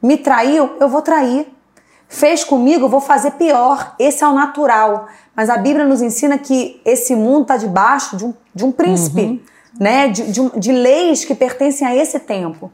Me 0.01 0.17
traiu, 0.17 0.77
eu 0.79 0.89
vou 0.89 1.01
trair. 1.01 1.47
Fez 2.07 2.43
comigo, 2.43 2.89
vou 2.89 2.99
fazer 2.99 3.31
pior. 3.31 3.95
Esse 3.97 4.23
é 4.23 4.27
o 4.27 4.33
natural. 4.33 5.07
Mas 5.35 5.49
a 5.49 5.57
Bíblia 5.57 5.85
nos 5.85 6.01
ensina 6.01 6.37
que 6.37 6.81
esse 6.83 7.15
mundo 7.15 7.43
está 7.43 7.57
debaixo 7.57 8.17
de 8.17 8.25
um, 8.25 8.33
de 8.53 8.65
um 8.65 8.71
príncipe, 8.71 9.21
uhum. 9.21 9.39
né? 9.79 10.09
De, 10.09 10.31
de, 10.31 10.59
de 10.59 10.71
leis 10.71 11.23
que 11.23 11.33
pertencem 11.33 11.87
a 11.87 11.95
esse 11.95 12.19
tempo. 12.19 12.69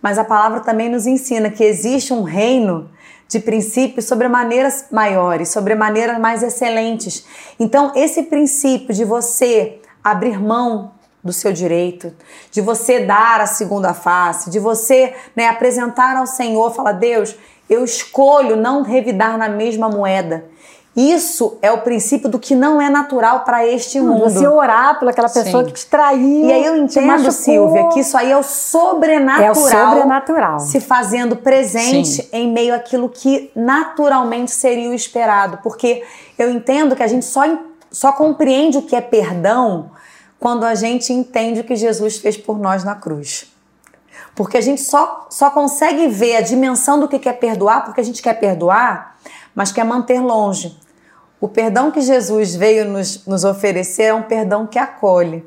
mas 0.00 0.18
a 0.18 0.24
palavra 0.24 0.60
também 0.60 0.88
nos 0.88 1.06
ensina 1.06 1.50
que 1.50 1.64
existe 1.64 2.12
um 2.12 2.22
reino 2.22 2.88
de 3.28 3.38
princípios 3.38 4.06
sobre 4.06 4.26
maneiras 4.26 4.86
maiores, 4.90 5.50
sobre 5.50 5.74
maneiras 5.74 6.18
mais 6.18 6.42
excelentes. 6.42 7.26
Então, 7.60 7.92
esse 7.94 8.24
princípio 8.24 8.94
de 8.94 9.04
você 9.04 9.80
abrir 10.02 10.40
mão 10.40 10.92
do 11.22 11.32
seu 11.32 11.52
direito, 11.52 12.12
de 12.50 12.62
você 12.62 13.00
dar 13.00 13.40
a 13.40 13.46
segunda 13.46 13.92
face, 13.92 14.48
de 14.48 14.58
você 14.58 15.14
né, 15.36 15.46
apresentar 15.46 16.16
ao 16.16 16.26
Senhor, 16.26 16.74
falar, 16.74 16.92
Deus, 16.92 17.36
eu 17.68 17.84
escolho 17.84 18.56
não 18.56 18.82
revidar 18.82 19.36
na 19.36 19.48
mesma 19.48 19.90
moeda. 19.90 20.46
Isso 20.98 21.56
é 21.62 21.70
o 21.70 21.78
princípio 21.82 22.28
do 22.28 22.40
que 22.40 22.56
não 22.56 22.82
é 22.82 22.90
natural 22.90 23.44
para 23.44 23.64
este 23.64 24.00
mundo. 24.00 24.24
Você 24.24 24.48
orar 24.48 24.98
pelaquela 24.98 25.28
pessoa 25.28 25.62
Sim. 25.62 25.68
que 25.70 25.74
te 25.74 25.86
traiu. 25.86 26.46
E 26.46 26.52
aí 26.52 26.64
eu 26.64 26.76
entendo, 26.76 27.30
Silvia, 27.30 27.88
que 27.90 28.00
isso 28.00 28.18
aí 28.18 28.32
é 28.32 28.36
o 28.36 28.42
sobrenatural. 28.42 29.46
É 29.46 29.50
o 29.52 29.54
sobrenatural. 29.54 30.58
Se 30.58 30.80
fazendo 30.80 31.36
presente 31.36 32.08
Sim. 32.08 32.28
em 32.32 32.52
meio 32.52 32.74
àquilo 32.74 33.08
que 33.08 33.48
naturalmente 33.54 34.50
seria 34.50 34.90
o 34.90 34.92
esperado. 34.92 35.60
Porque 35.62 36.02
eu 36.36 36.50
entendo 36.50 36.96
que 36.96 37.02
a 37.04 37.06
gente 37.06 37.26
só, 37.26 37.44
só 37.92 38.10
compreende 38.10 38.78
o 38.78 38.82
que 38.82 38.96
é 38.96 39.00
perdão 39.00 39.92
quando 40.40 40.64
a 40.64 40.74
gente 40.74 41.12
entende 41.12 41.60
o 41.60 41.64
que 41.64 41.76
Jesus 41.76 42.18
fez 42.18 42.36
por 42.36 42.58
nós 42.58 42.82
na 42.82 42.96
cruz. 42.96 43.46
Porque 44.34 44.56
a 44.56 44.60
gente 44.60 44.82
só, 44.82 45.28
só 45.30 45.48
consegue 45.50 46.08
ver 46.08 46.38
a 46.38 46.40
dimensão 46.40 46.98
do 46.98 47.06
que 47.06 47.20
quer 47.20 47.34
perdoar, 47.34 47.84
porque 47.84 48.00
a 48.00 48.04
gente 48.04 48.20
quer 48.20 48.34
perdoar, 48.34 49.16
mas 49.54 49.70
quer 49.70 49.84
manter 49.84 50.20
longe. 50.20 50.76
O 51.40 51.48
perdão 51.48 51.90
que 51.90 52.00
Jesus 52.00 52.54
veio 52.54 52.84
nos, 52.84 53.24
nos 53.26 53.44
oferecer 53.44 54.04
é 54.04 54.14
um 54.14 54.22
perdão 54.22 54.66
que 54.66 54.78
acolhe. 54.78 55.46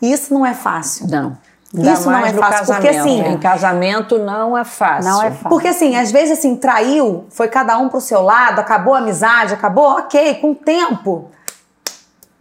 E 0.00 0.12
isso 0.12 0.32
não 0.32 0.44
é 0.44 0.54
fácil. 0.54 1.06
Não. 1.08 1.36
Ainda 1.74 1.92
isso 1.92 2.10
não 2.10 2.18
é 2.18 2.32
fácil, 2.32 2.66
casamento. 2.66 2.82
porque 2.82 2.88
assim, 2.88 3.20
em 3.20 3.38
casamento 3.38 4.18
não 4.18 4.58
é 4.58 4.64
fácil. 4.64 5.10
Não 5.10 5.22
é 5.22 5.30
fácil. 5.30 5.48
Porque 5.48 5.68
assim, 5.68 5.96
às 5.96 6.10
vezes 6.10 6.38
assim, 6.38 6.56
traiu, 6.56 7.26
foi 7.30 7.46
cada 7.46 7.78
um 7.78 7.88
pro 7.88 8.00
seu 8.00 8.20
lado, 8.22 8.58
acabou 8.58 8.94
a 8.94 8.98
amizade, 8.98 9.54
acabou, 9.54 9.98
OK, 9.98 10.34
com 10.36 10.50
o 10.50 10.54
tempo. 10.54 11.30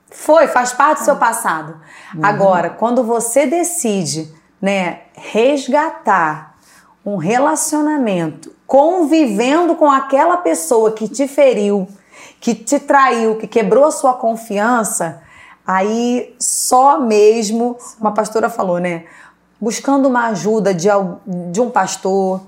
Foi, 0.10 0.48
faz 0.48 0.74
parte 0.74 1.00
do 1.00 1.06
seu 1.06 1.16
passado. 1.16 1.80
Uhum. 2.16 2.26
Agora, 2.26 2.72
quando 2.72 3.04
você 3.04 3.46
decide, 3.46 4.34
né, 4.60 5.02
resgatar 5.14 6.56
um 7.06 7.18
relacionamento, 7.18 8.52
convivendo 8.66 9.76
com 9.76 9.90
aquela 9.90 10.38
pessoa 10.38 10.92
que 10.92 11.08
te 11.08 11.28
feriu, 11.28 11.88
que 12.40 12.56
te 12.56 12.80
traiu, 12.80 13.36
que 13.36 13.48
quebrou 13.48 13.86
a 13.86 13.92
sua 13.92 14.14
confiança, 14.14 15.22
aí 15.66 16.34
só 16.40 17.00
mesmo, 17.00 17.78
uma 18.00 18.14
pastora 18.14 18.50
falou, 18.50 18.80
né? 18.80 19.04
Buscando 19.60 20.08
uma 20.08 20.28
ajuda 20.28 20.74
de, 20.74 20.88
de 21.52 21.60
um 21.60 21.70
pastor, 21.70 22.42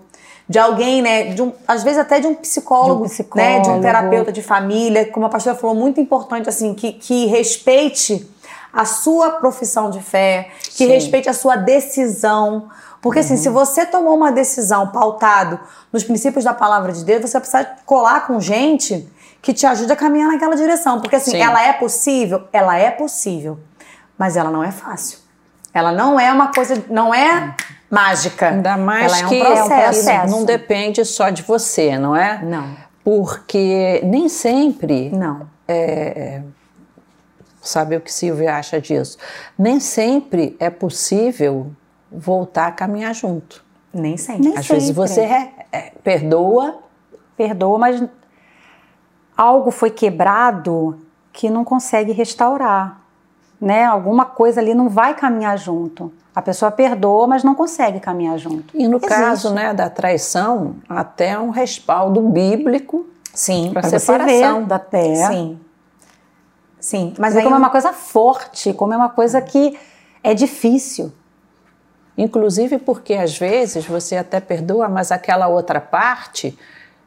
de 0.47 0.58
alguém, 0.58 1.01
né? 1.01 1.34
De 1.34 1.41
um, 1.41 1.51
às 1.67 1.84
vezes 1.84 1.99
até 1.99 2.19
de 2.19 2.27
um 2.27 2.36
psicólogo, 2.36 3.01
de 3.01 3.08
um 3.08 3.10
psicólogo, 3.10 3.51
né? 3.51 3.60
De 3.60 3.69
um 3.69 3.82
terapeuta 3.82 4.32
de 4.32 4.41
família, 4.41 5.06
como 5.06 5.25
a 5.25 5.30
pastora 5.30 5.56
falou, 5.56 5.75
muito 5.75 5.99
importante, 5.99 6.47
assim, 6.47 6.73
que, 6.73 6.93
que 6.93 7.25
respeite 7.25 8.30
a 8.73 8.86
sua 8.86 9.32
profissão 9.32 9.89
de 9.89 10.01
fé, 10.01 10.49
que 10.63 10.86
Sim. 10.86 10.88
respeite 10.88 11.30
a 11.30 11.34
sua 11.34 11.58
decisão. 11.58 12.69
Porque 13.01 13.19
uhum. 13.19 13.25
assim, 13.25 13.38
se 13.38 13.49
você 13.49 13.86
tomou 13.86 14.15
uma 14.15 14.32
decisão 14.32 14.88
pautado 14.88 15.60
nos 15.91 16.04
princípios 16.04 16.45
da 16.45 16.54
palavra 16.54 16.93
de 16.93 17.04
Deus, 17.04 17.21
você 17.21 17.39
precisa 17.39 17.67
colar 17.86 18.27
com 18.27 18.39
gente 18.39 19.08
que 19.41 19.54
te 19.54 19.65
ajude 19.65 19.91
a 19.91 19.95
caminhar 19.95 20.30
naquela 20.30 20.56
direção. 20.56 21.01
Porque 21.01 21.15
assim, 21.15 21.32
Sim. 21.32 21.41
ela 21.41 21.63
é 21.63 21.73
possível? 21.73 22.47
Ela 22.54 22.77
é 22.77 22.91
possível. 22.91 23.60
Mas 24.17 24.38
ela 24.38 24.51
não 24.51 24.63
é 24.63 24.71
fácil. 24.71 25.19
Ela 25.73 25.91
não 25.91 26.19
é 26.19 26.32
uma 26.32 26.54
coisa, 26.54 26.84
não 26.89 27.13
é 27.13 27.56
mágica. 27.89 28.49
Ainda 28.49 28.77
mais 28.77 29.12
ela 29.12 29.21
é 29.21 29.25
um 29.25 29.30
que 29.30 29.39
processo. 29.39 30.10
É 30.10 30.23
um 30.23 30.27
não 30.27 30.45
depende 30.45 31.04
só 31.06 31.30
de 31.30 31.41
você, 31.41 31.97
não 31.97 32.15
é? 32.15 32.43
Não. 32.43 32.75
Porque 33.04 34.01
nem 34.04 34.30
sempre. 34.30 35.10
Não. 35.10 35.49
É, 35.67 36.41
sabe 37.62 37.95
o 37.95 38.01
que 38.01 38.12
Silvia 38.13 38.56
acha 38.56 38.80
disso? 38.80 39.17
Nem 39.58 39.80
sempre 39.80 40.56
é 40.60 40.69
possível 40.69 41.71
voltar 42.12 42.67
a 42.67 42.71
caminhar 42.71 43.15
junto. 43.15 43.63
Nem 43.93 44.17
sempre. 44.17 44.43
Nem 44.43 44.58
Às 44.58 44.65
sempre. 44.65 44.75
vezes 44.75 44.95
você 44.95 45.21
é, 45.21 45.51
é, 45.71 45.91
perdoa. 46.04 46.80
Perdoa, 47.36 47.80
mas 47.80 48.04
algo 49.41 49.71
foi 49.71 49.89
quebrado 49.89 50.99
que 51.34 51.49
não 51.49 51.63
consegue 51.63 52.12
restaurar. 52.12 53.01
Né? 53.60 53.86
Alguma 53.86 54.25
coisa 54.25 54.62
ali 54.62 54.73
não 54.73 54.88
vai 54.88 55.15
caminhar 55.15 55.58
junto. 55.58 56.13
A 56.34 56.41
pessoa 56.41 56.71
perdoa, 56.71 57.27
mas 57.27 57.43
não 57.43 57.56
consegue 57.56 57.99
caminhar 57.99 58.38
junto. 58.38 58.75
E 58.77 58.88
no 58.88 58.97
Existe. 58.97 59.10
caso 59.10 59.54
né, 59.54 59.73
da 59.73 59.89
traição, 59.89 60.75
até 60.88 61.38
um 61.38 61.49
respaldo 61.49 62.21
bíblico 62.21 63.08
Sim, 63.34 63.71
para 63.73 63.84
separação 63.84 64.63
da 64.63 64.80
terra. 64.80 65.32
Sim. 65.32 65.60
Sim, 66.80 67.13
mas 67.19 67.36
aí 67.36 67.43
como 67.43 67.56
é 67.56 67.60
uma 67.60 67.69
coisa 67.69 67.93
forte, 67.93 68.73
como 68.73 68.93
é 68.93 68.97
uma 68.97 69.10
coisa 69.10 69.39
que 69.41 69.77
é 70.23 70.34
difícil. 70.34 71.12
Inclusive 72.17 72.80
porque 72.80 73.13
às 73.13 73.38
vezes 73.38 73.86
você 73.86 74.17
até 74.17 74.39
perdoa, 74.39 74.89
mas 74.89 75.12
aquela 75.12 75.47
outra 75.47 75.80
parte 75.80 76.58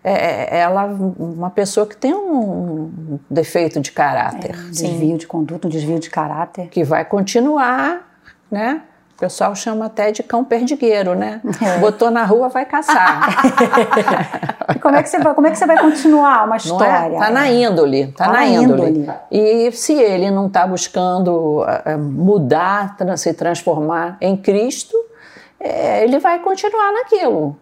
é, 0.05 0.57
é 0.57 0.61
ela 0.61 0.85
uma 0.85 1.49
pessoa 1.49 1.87
que 1.87 1.97
tem 1.97 2.15
um 2.15 3.19
defeito 3.31 3.81
de 3.81 3.91
caráter, 3.91 4.55
é, 4.55 4.59
um 4.59 4.71
desvio 4.71 5.17
de 5.17 5.27
conduta, 5.27 5.67
um 5.67 5.71
desvio 5.71 5.99
de 5.99 6.11
caráter 6.11 6.69
que 6.69 6.85
vai 6.85 7.05
continuar, 7.05 8.07
né? 8.51 8.83
O 9.17 9.21
pessoal 9.21 9.55
chama 9.55 9.87
até 9.87 10.11
de 10.11 10.25
cão 10.25 10.45
perdigueiro, 10.45 11.15
né? 11.15 11.41
É. 11.63 11.79
Botou 11.79 12.11
na 12.11 12.25
rua, 12.25 12.49
vai 12.49 12.67
caçar. 12.67 13.29
como, 14.83 14.97
é 14.97 15.03
que 15.05 15.09
você 15.09 15.19
vai, 15.21 15.35
como 15.35 15.47
é 15.47 15.51
que 15.53 15.57
você 15.57 15.67
vai 15.67 15.79
continuar 15.79 16.45
uma 16.45 16.57
é? 16.57 16.59
história? 16.59 17.15
Está 17.15 17.31
na 17.31 17.49
índole, 17.49 18.09
tá, 18.09 18.27
tá 18.27 18.33
na, 18.33 18.45
índole. 18.45 18.91
índole. 18.91 19.19
E 19.31 19.71
se 19.71 19.95
ele 19.95 20.33
não 20.33 20.49
está 20.49 20.67
buscando 20.67 21.63
uh, 21.63 21.99
mudar, 21.99 22.97
se 23.17 23.33
transformar 23.33 24.19
em 24.21 24.37
Cristo, 24.37 24.97
é, 25.61 26.03
ele 26.03 26.19
vai 26.19 26.41
continuar 26.41 26.93
naquilo. 26.93 27.57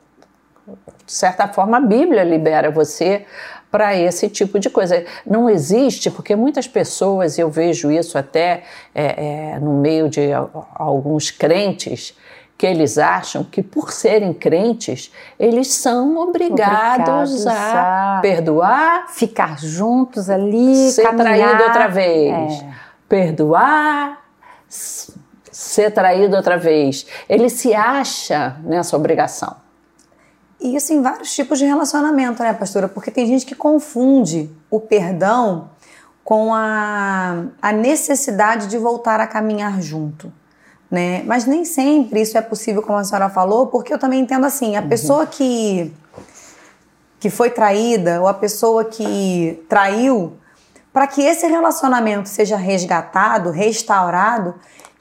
De 1.05 1.12
certa 1.12 1.48
forma, 1.48 1.79
a 1.79 1.81
Bíblia 1.81 2.22
libera 2.22 2.70
você 2.70 3.27
para 3.70 3.96
esse 3.96 4.29
tipo 4.29 4.59
de 4.59 4.68
coisa. 4.68 5.05
Não 5.27 5.48
existe, 5.48 6.11
porque 6.11 6.37
muitas 6.37 6.68
pessoas, 6.68 7.38
eu 7.38 7.51
vejo 7.51 7.90
isso 7.90 8.18
até 8.18 8.64
é, 8.94 9.55
é, 9.55 9.59
no 9.59 9.72
meio 9.81 10.09
de 10.09 10.31
alguns 10.75 11.31
crentes, 11.31 12.14
que 12.57 12.66
eles 12.66 12.96
acham 12.96 13.42
que 13.42 13.61
por 13.61 13.90
serem 13.90 14.33
crentes, 14.33 15.12
eles 15.37 15.72
são 15.75 16.16
obrigados, 16.18 17.44
obrigados 17.44 17.46
a, 17.46 18.18
a, 18.18 18.20
perdoar, 18.20 19.09
ficar 19.09 19.59
juntos 19.59 20.31
ali, 20.31 20.92
ser 20.92 21.03
caminhar. 21.03 21.27
traído 21.27 21.64
outra 21.64 21.88
vez, 21.88 22.62
é. 22.62 22.75
perdoar, 23.09 24.22
ser 24.68 25.90
traído 25.90 26.37
outra 26.37 26.57
vez. 26.57 27.05
Ele 27.29 27.48
se 27.48 27.75
acha 27.75 28.57
nessa 28.62 28.96
obrigação. 28.96 29.57
E 30.62 30.77
isso 30.77 30.92
em 30.92 31.03
vários 31.03 31.35
tipos 31.35 31.59
de 31.59 31.64
relacionamento, 31.64 32.42
né, 32.42 32.53
pastora? 32.53 32.88
Porque 32.88 33.11
tem 33.11 33.27
gente 33.27 33.44
que 33.44 33.55
confunde 33.55 34.48
o 34.70 34.79
perdão 34.79 35.70
com 36.25 36.55
a, 36.55 37.46
a 37.61 37.72
necessidade 37.72 38.68
de 38.68 38.79
voltar 38.79 39.18
a 39.18 39.27
caminhar 39.27 39.83
junto. 39.83 40.33
Né? 40.88 41.22
Mas 41.25 41.46
nem 41.46 41.64
sempre 41.64 42.20
isso 42.20 42.38
é 42.38 42.42
possível, 42.42 42.83
como 42.83 42.98
a 42.98 43.05
senhora 43.05 43.29
falou, 43.29 43.66
porque 43.66 43.92
eu 43.92 43.98
também 43.98 44.20
entendo 44.20 44.44
assim: 44.44 44.77
a 44.77 44.81
uhum. 44.81 44.88
pessoa 44.88 45.27
que, 45.27 45.92
que 47.18 47.31
foi 47.31 47.51
traída 47.51 48.20
ou 48.20 48.29
a 48.29 48.35
pessoa 48.35 48.85
que 48.85 49.64
traiu, 49.68 50.35
para 50.92 51.07
que 51.07 51.22
esse 51.22 51.46
relacionamento 51.46 52.29
seja 52.29 52.57
resgatado, 52.57 53.51
restaurado, 53.51 54.55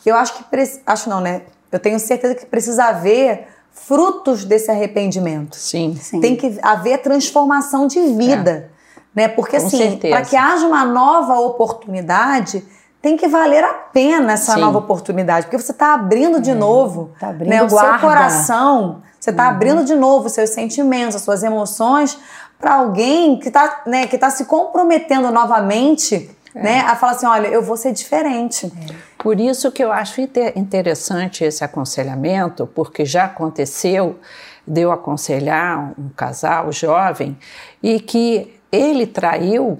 eu 0.05 0.15
acho 0.15 0.33
que. 0.33 0.45
Acho 0.85 1.09
não, 1.09 1.19
né? 1.19 1.43
Eu 1.71 1.79
tenho 1.79 1.99
certeza 1.99 2.35
que 2.35 2.45
precisa 2.45 2.85
haver 2.85 3.47
frutos 3.71 4.45
desse 4.45 4.69
arrependimento. 4.69 5.55
Sim. 5.55 5.95
Sim. 5.95 6.21
Tem 6.21 6.35
que 6.35 6.57
haver 6.61 7.01
transformação 7.01 7.87
de 7.87 7.99
vida. 8.13 8.69
É. 8.77 8.81
Né? 9.13 9.27
Porque, 9.27 9.59
Com 9.59 9.67
assim, 9.67 9.97
para 9.97 10.21
que 10.21 10.35
haja 10.35 10.65
uma 10.65 10.85
nova 10.85 11.39
oportunidade, 11.39 12.63
tem 13.01 13.17
que 13.17 13.27
valer 13.27 13.63
a 13.63 13.73
pena 13.73 14.33
essa 14.33 14.53
Sim. 14.53 14.61
nova 14.61 14.77
oportunidade. 14.77 15.47
Porque 15.47 15.57
você 15.57 15.71
está 15.71 15.93
abrindo 15.93 16.39
de 16.39 16.51
é. 16.51 16.55
novo 16.55 17.11
tá 17.19 17.29
abrindo 17.29 17.49
né, 17.49 17.63
o 17.63 17.67
guarda. 17.67 17.99
seu 17.99 18.07
coração, 18.07 19.01
você 19.19 19.31
está 19.31 19.43
uhum. 19.43 19.49
abrindo 19.49 19.83
de 19.83 19.95
novo 19.95 20.27
os 20.27 20.33
seus 20.33 20.51
sentimentos, 20.51 21.15
as 21.15 21.21
suas 21.23 21.43
emoções 21.43 22.17
para 22.59 22.75
alguém 22.75 23.39
que 23.39 23.47
está 23.47 23.81
né, 23.87 24.05
que 24.05 24.17
tá 24.17 24.29
se 24.29 24.45
comprometendo 24.45 25.31
novamente 25.31 26.29
é. 26.55 26.61
né, 26.61 26.79
a 26.81 26.95
falar 26.95 27.13
assim: 27.13 27.25
olha, 27.25 27.47
eu 27.47 27.61
vou 27.61 27.77
ser 27.77 27.93
diferente. 27.93 28.65
É. 28.65 28.95
Por 29.17 29.39
isso 29.39 29.71
que 29.71 29.83
eu 29.83 29.91
acho 29.91 30.21
interessante 30.55 31.43
esse 31.43 31.63
aconselhamento, 31.63 32.65
porque 32.67 33.05
já 33.05 33.25
aconteceu 33.25 34.19
de 34.65 34.81
eu 34.81 34.91
aconselhar 34.91 35.93
um 35.97 36.09
casal 36.09 36.71
jovem 36.71 37.37
e 37.81 37.99
que 37.99 38.59
ele 38.71 39.05
traiu 39.05 39.79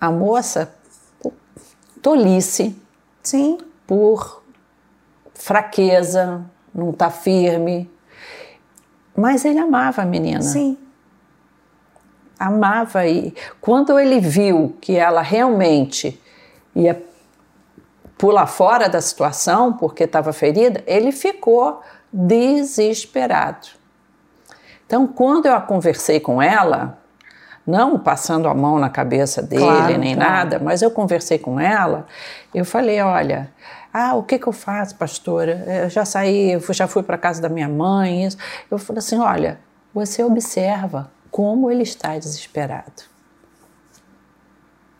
a 0.00 0.10
moça 0.10 0.74
por 1.20 1.32
tolice, 2.02 2.76
Sim. 3.22 3.58
por 3.86 4.42
fraqueza, 5.34 6.44
não 6.74 6.92
tá 6.92 7.10
firme. 7.10 7.90
Mas 9.16 9.44
ele 9.44 9.58
amava 9.58 10.02
a 10.02 10.04
menina. 10.04 10.42
Sim. 10.42 10.76
Amava. 12.38 13.06
E 13.06 13.34
quando 13.60 13.98
ele 13.98 14.20
viu 14.20 14.76
que 14.80 14.96
ela 14.96 15.22
realmente 15.22 16.20
ia 16.74 17.02
pular 18.18 18.46
fora 18.46 18.88
da 18.88 19.00
situação 19.00 19.72
porque 19.72 20.04
estava 20.04 20.32
ferida, 20.32 20.82
ele 20.86 21.12
ficou 21.12 21.82
desesperado. 22.12 23.68
Então, 24.86 25.06
quando 25.06 25.46
eu 25.46 25.54
a 25.54 25.60
conversei 25.60 26.20
com 26.20 26.40
ela, 26.40 26.98
não 27.66 27.98
passando 27.98 28.48
a 28.48 28.54
mão 28.54 28.78
na 28.78 28.88
cabeça 28.88 29.42
dele 29.42 29.62
Claro, 29.62 29.98
nem 29.98 30.14
claro. 30.14 30.30
nada, 30.30 30.58
mas 30.60 30.80
eu 30.82 30.90
conversei 30.90 31.38
com 31.38 31.58
ela, 31.58 32.06
eu 32.54 32.64
falei, 32.64 33.00
olha, 33.00 33.50
ah, 33.92 34.14
o 34.14 34.22
que 34.22 34.38
que 34.38 34.46
eu 34.46 34.52
faço, 34.52 34.94
pastora? 34.94 35.64
Eu 35.84 35.90
já 35.90 36.04
saí, 36.04 36.52
eu 36.52 36.72
já 36.72 36.86
fui 36.86 37.02
para 37.02 37.18
casa 37.18 37.42
da 37.42 37.48
minha 37.48 37.68
mãe, 37.68 38.24
isso. 38.24 38.36
Eu 38.70 38.78
falei 38.78 38.98
assim, 38.98 39.18
olha, 39.18 39.58
você 39.92 40.22
observa 40.22 41.10
como 41.36 41.70
ele 41.70 41.82
está 41.82 42.16
desesperado. 42.16 43.02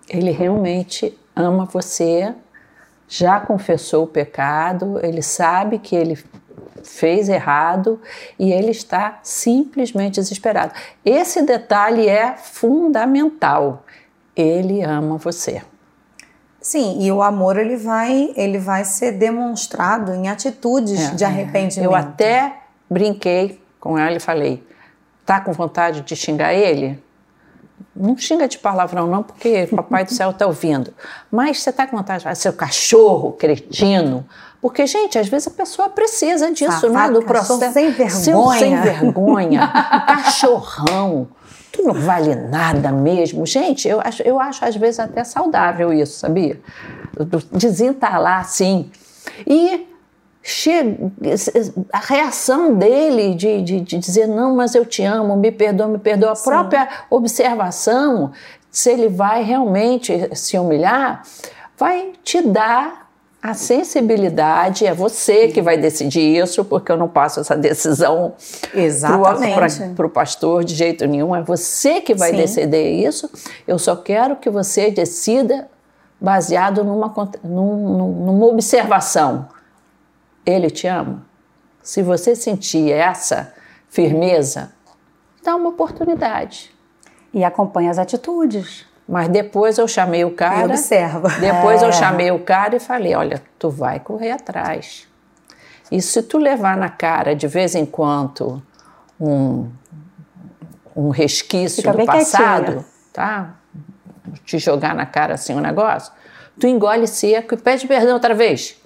Ele 0.07 0.31
realmente 0.31 1.18
ama 1.35 1.64
você, 1.64 2.35
já 3.09 3.40
confessou 3.40 4.05
o 4.05 4.07
pecado, 4.07 5.01
ele 5.03 5.22
sabe 5.22 5.79
que 5.79 5.96
ele 5.96 6.22
fez 6.85 7.31
errado 7.31 7.99
e 8.38 8.53
ele 8.53 8.70
está 8.70 9.18
simplesmente 9.22 10.16
desesperado. 10.16 10.75
Esse 11.03 11.40
detalhe 11.40 12.07
é 12.07 12.37
fundamental. 12.37 13.87
Ele 14.37 14.83
ama 14.83 15.16
você. 15.16 15.62
Sim, 16.61 16.99
e 17.01 17.11
o 17.11 17.22
amor 17.22 17.57
ele 17.57 17.79
vai, 17.79 18.35
ele 18.37 18.59
vai 18.59 18.85
ser 18.85 19.12
demonstrado 19.12 20.12
em 20.12 20.29
atitudes 20.29 21.16
de 21.16 21.25
arrependimento. 21.25 21.90
Eu 21.90 21.94
até 21.94 22.59
brinquei 22.90 23.59
com 23.81 23.99
ela 23.99 24.16
e 24.16 24.20
falei: 24.20 24.62
tá 25.27 25.41
com 25.41 25.53
vontade 25.53 26.01
de 26.03 26.17
xingar 26.17 26.55
ele? 26.55 27.03
Não 27.95 28.17
xinga 28.17 28.47
de 28.47 28.59
palavrão, 28.59 29.07
não, 29.07 29.23
porque 29.23 29.69
Papai 29.75 30.05
do 30.05 30.12
Céu 30.12 30.31
está 30.31 30.47
ouvindo. 30.47 30.95
Mas 31.31 31.61
você 31.61 31.71
está 31.71 31.87
com 31.87 31.97
vontade 31.97 32.21
de 32.21 32.25
falar, 32.25 32.35
seu 32.35 32.53
cachorro, 32.53 33.33
cretino. 33.33 34.25
Porque, 34.61 34.87
gente, 34.87 35.19
às 35.19 35.29
vezes 35.29 35.49
a 35.49 35.51
pessoa 35.51 35.89
precisa 35.89 36.51
disso, 36.51 36.73
Safado, 36.73 36.93
não 36.93 37.01
é? 37.01 37.11
Do 37.11 37.23
processo. 37.23 37.73
sem 37.73 37.93
Seu 38.11 38.51
sem 38.53 38.81
vergonha. 38.81 39.67
vergonha. 39.67 39.69
cachorrão. 40.07 41.29
Tu 41.73 41.83
não 41.83 41.95
vale 41.95 42.35
nada 42.35 42.91
mesmo. 42.91 43.45
Gente, 43.45 43.87
eu 43.87 44.01
acho, 44.01 44.23
eu 44.23 44.41
acho 44.41 44.65
às 44.65 44.77
vezes 44.77 44.99
até 45.01 45.25
saudável 45.25 45.93
isso, 45.93 46.19
sabia? 46.19 46.59
Desentalar 47.53 48.41
assim. 48.41 48.91
E 49.47 49.87
a 51.92 51.98
reação 51.98 52.74
dele 52.74 53.35
de, 53.35 53.62
de, 53.62 53.80
de 53.80 53.98
dizer 53.98 54.26
não, 54.28 54.54
mas 54.54 54.74
eu 54.74 54.85
te 54.85 55.02
amo, 55.02 55.37
me 55.37 55.50
perdoa, 55.50 55.88
me 55.88 55.98
perdoa, 55.98 56.32
a 56.32 56.37
própria 56.37 56.88
observação, 57.11 58.30
se 58.70 58.90
ele 58.90 59.09
vai 59.09 59.42
realmente 59.42 60.30
se 60.37 60.56
humilhar, 60.59 61.22
vai 61.76 62.12
te 62.22 62.40
dar 62.42 63.06
a 63.42 63.54
sensibilidade, 63.54 64.87
é 64.87 64.92
você 64.94 65.48
que 65.48 65.62
vai 65.62 65.76
decidir 65.76 66.37
isso, 66.42 66.64
porque 66.64 66.90
eu 66.90 66.96
não 66.96 67.09
passo 67.09 67.40
essa 67.40 67.56
decisão 67.56 68.35
para 69.94 70.06
o 70.06 70.11
pastor 70.11 70.64
de 70.64 70.74
jeito 70.74 71.06
nenhum, 71.06 71.35
é 71.35 71.42
você 71.42 72.00
que 72.00 72.14
vai 72.14 72.30
Sim. 72.30 72.37
decidir 72.38 73.04
isso. 73.06 73.30
Eu 73.66 73.78
só 73.78 73.94
quero 73.94 74.37
que 74.37 74.50
você 74.50 74.90
decida 74.90 75.68
baseado 76.20 76.82
numa, 76.82 77.11
cont- 77.11 77.38
num- 77.44 77.96
num- 77.98 78.12
numa 78.26 78.46
observação. 78.46 79.46
Ele 80.46 80.70
te 80.70 80.87
ama. 80.87 81.26
Se 81.82 82.02
você 82.02 82.35
sentir 82.37 82.90
essa 82.92 83.52
firmeza, 83.90 84.72
dá 85.44 85.54
uma 85.56 85.68
oportunidade. 85.68 86.72
E 87.35 87.44
acompanha 87.44 87.90
as 87.90 87.98
atitudes. 87.98 88.87
Mas 89.09 89.28
depois 89.28 89.76
eu 89.78 89.87
chamei 89.87 90.24
o 90.24 90.28
E 90.28 90.35
cara. 90.35 90.64
observa. 90.66 91.28
Depois 91.38 91.82
É. 91.82 91.87
eu 91.87 91.92
chamei 91.92 92.30
o 92.30 92.38
cara 92.40 92.76
e 92.76 92.80
falei: 92.80 93.14
olha, 93.14 93.42
tu 93.59 93.68
vai 93.70 94.00
correr 94.00 94.30
atrás. 94.32 95.06
E 95.92 96.00
se 96.02 96.22
tu 96.22 96.38
levar 96.38 96.76
na 96.76 96.88
cara 96.88 97.35
de 97.37 97.46
vez 97.46 97.74
em 97.76 97.87
quando 97.87 98.61
um, 99.20 99.70
um 100.96 101.11
resquício 101.11 101.82
Fica 101.82 101.92
do 101.92 102.04
passado, 102.06 102.64
quietinha. 102.64 102.85
tá? 103.12 103.54
Te 104.44 104.59
jogar 104.59 104.94
na 104.94 105.06
cara 105.06 105.35
assim 105.35 105.54
um 105.54 105.61
negócio, 105.61 106.12
tu 106.59 106.66
engole 106.66 107.06
seco 107.06 107.54
e 107.54 107.56
pede 107.56 107.87
perdão 107.87 108.14
outra 108.14 108.35
vez. 108.35 108.76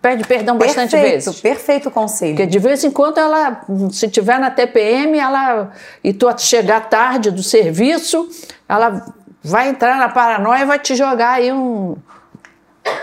Pede 0.00 0.24
perdão 0.24 0.56
bastante 0.56 0.92
perfeito, 0.92 1.24
vezes. 1.24 1.40
perfeito 1.40 1.90
conselho. 1.90 2.36
Porque 2.36 2.46
de 2.46 2.58
vez 2.60 2.84
em 2.84 2.90
quando 2.90 3.18
ela, 3.18 3.62
se 3.90 4.08
tiver 4.08 4.38
na 4.38 4.48
TPM, 4.48 5.18
ela 5.18 5.72
e 6.04 6.12
tu 6.12 6.32
chegar 6.38 6.88
tarde 6.88 7.32
do 7.32 7.42
serviço, 7.42 8.28
ela 8.68 9.04
vai 9.42 9.68
entrar 9.68 9.96
na 9.96 10.08
paranoia 10.08 10.62
e 10.62 10.66
vai 10.66 10.78
te 10.78 10.94
jogar 10.94 11.32
aí 11.32 11.52
um 11.52 11.96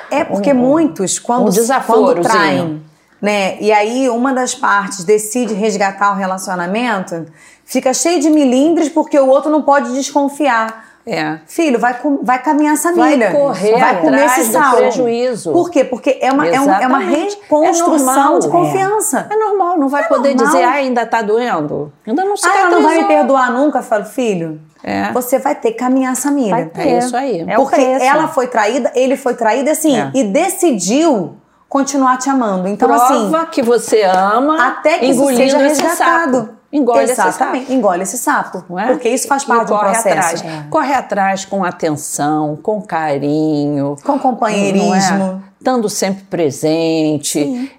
É 0.09 0.23
porque 0.23 0.53
muitos, 0.53 1.19
quando, 1.19 1.49
um 1.49 1.81
quando 1.85 2.21
traem, 2.21 2.81
né? 3.21 3.57
E 3.59 3.73
aí 3.73 4.09
uma 4.09 4.33
das 4.33 4.55
partes 4.55 5.03
decide 5.03 5.53
resgatar 5.53 6.13
o 6.13 6.15
relacionamento, 6.15 7.25
fica 7.65 7.93
cheio 7.93 8.21
de 8.21 8.29
milindres 8.29 8.87
porque 8.87 9.19
o 9.19 9.27
outro 9.27 9.51
não 9.51 9.61
pode 9.61 9.93
desconfiar. 9.93 10.94
É, 11.07 11.39
Filho, 11.45 11.77
vai, 11.79 11.95
vai 12.23 12.41
caminhar 12.41 12.73
essa 12.73 12.91
Vai 12.93 13.11
milha. 13.11 13.31
correr 13.31 13.79
vai 13.79 14.01
comer 14.01 14.25
esse 14.25 14.45
sal. 14.45 14.75
prejuízo. 14.77 15.51
Por 15.51 15.69
quê? 15.69 15.83
Porque 15.83 16.17
é 16.19 16.31
uma, 16.31 16.47
é 16.47 16.55
é 16.55 16.59
uma 16.87 16.99
reconstrução 16.99 18.37
É 18.37 18.39
de 18.39 18.47
confiança. 18.49 19.27
É 19.29 19.35
normal, 19.35 19.77
não 19.77 19.87
vai 19.87 20.03
É 20.03 20.07
poder 20.07 20.29
normal. 20.35 20.45
dizer, 20.53 20.63
ah, 20.63 20.71
ainda 20.71 21.05
tá 21.05 21.21
doendo. 21.21 21.91
Ainda 22.07 22.23
não 22.25 22.33
Ah, 22.33 22.37
cicatrizou. 22.37 22.67
ela 22.67 22.75
não 22.75 22.83
vai 22.83 22.97
me 22.97 23.05
perdoar 23.05 23.51
nunca? 23.51 23.79
Eu 23.79 23.83
falo, 23.83 24.05
filho, 24.05 24.59
É. 24.83 25.11
você 25.11 25.37
vai 25.39 25.55
ter 25.55 25.71
que 25.71 25.77
caminhar 25.77 26.13
essa 26.13 26.31
milha. 26.31 26.71
Vai. 26.73 26.87
É 26.87 26.97
isso 26.97 27.15
aí. 27.15 27.41
É 27.47 27.55
Porque 27.55 27.81
ela 27.81 28.27
foi 28.27 28.47
traída, 28.47 28.91
ele 28.95 29.15
foi 29.15 29.33
traído 29.35 29.69
assim, 29.69 29.97
É. 29.97 30.11
e 30.13 30.23
decidiu 30.23 31.35
continuar 31.69 32.17
te 32.17 32.29
amando. 32.29 32.67
Então, 32.67 32.87
Prova 32.87 33.03
assim, 33.03 33.31
que 33.51 33.61
você 33.61 34.03
ama 34.03 34.67
até 34.67 34.99
que 34.99 35.07
isso 35.07 35.25
seja 35.35 35.57
resgatado. 35.57 36.49
Engole 36.75 37.03
esse 37.05 37.15
sapo. 37.15 37.55
engole 37.71 38.03
esse 38.03 38.17
sapo. 38.17 38.79
É? 38.79 38.87
Porque 38.87 39.07
isso 39.07 39.27
faz 39.27 39.45
parte 39.45 39.67
do 39.67 39.77
processo. 39.79 40.07
Atrás. 40.07 40.41
É. 40.43 40.65
Corre 40.69 40.93
atrás 40.93 41.45
com 41.45 41.63
atenção, 41.63 42.57
com 42.61 42.81
carinho. 42.81 43.95
Com 44.03 44.19
companheirismo. 44.19 45.41
é? 45.41 45.49
Estando 45.57 45.89
sempre 45.89 46.25
presente. 46.25 47.71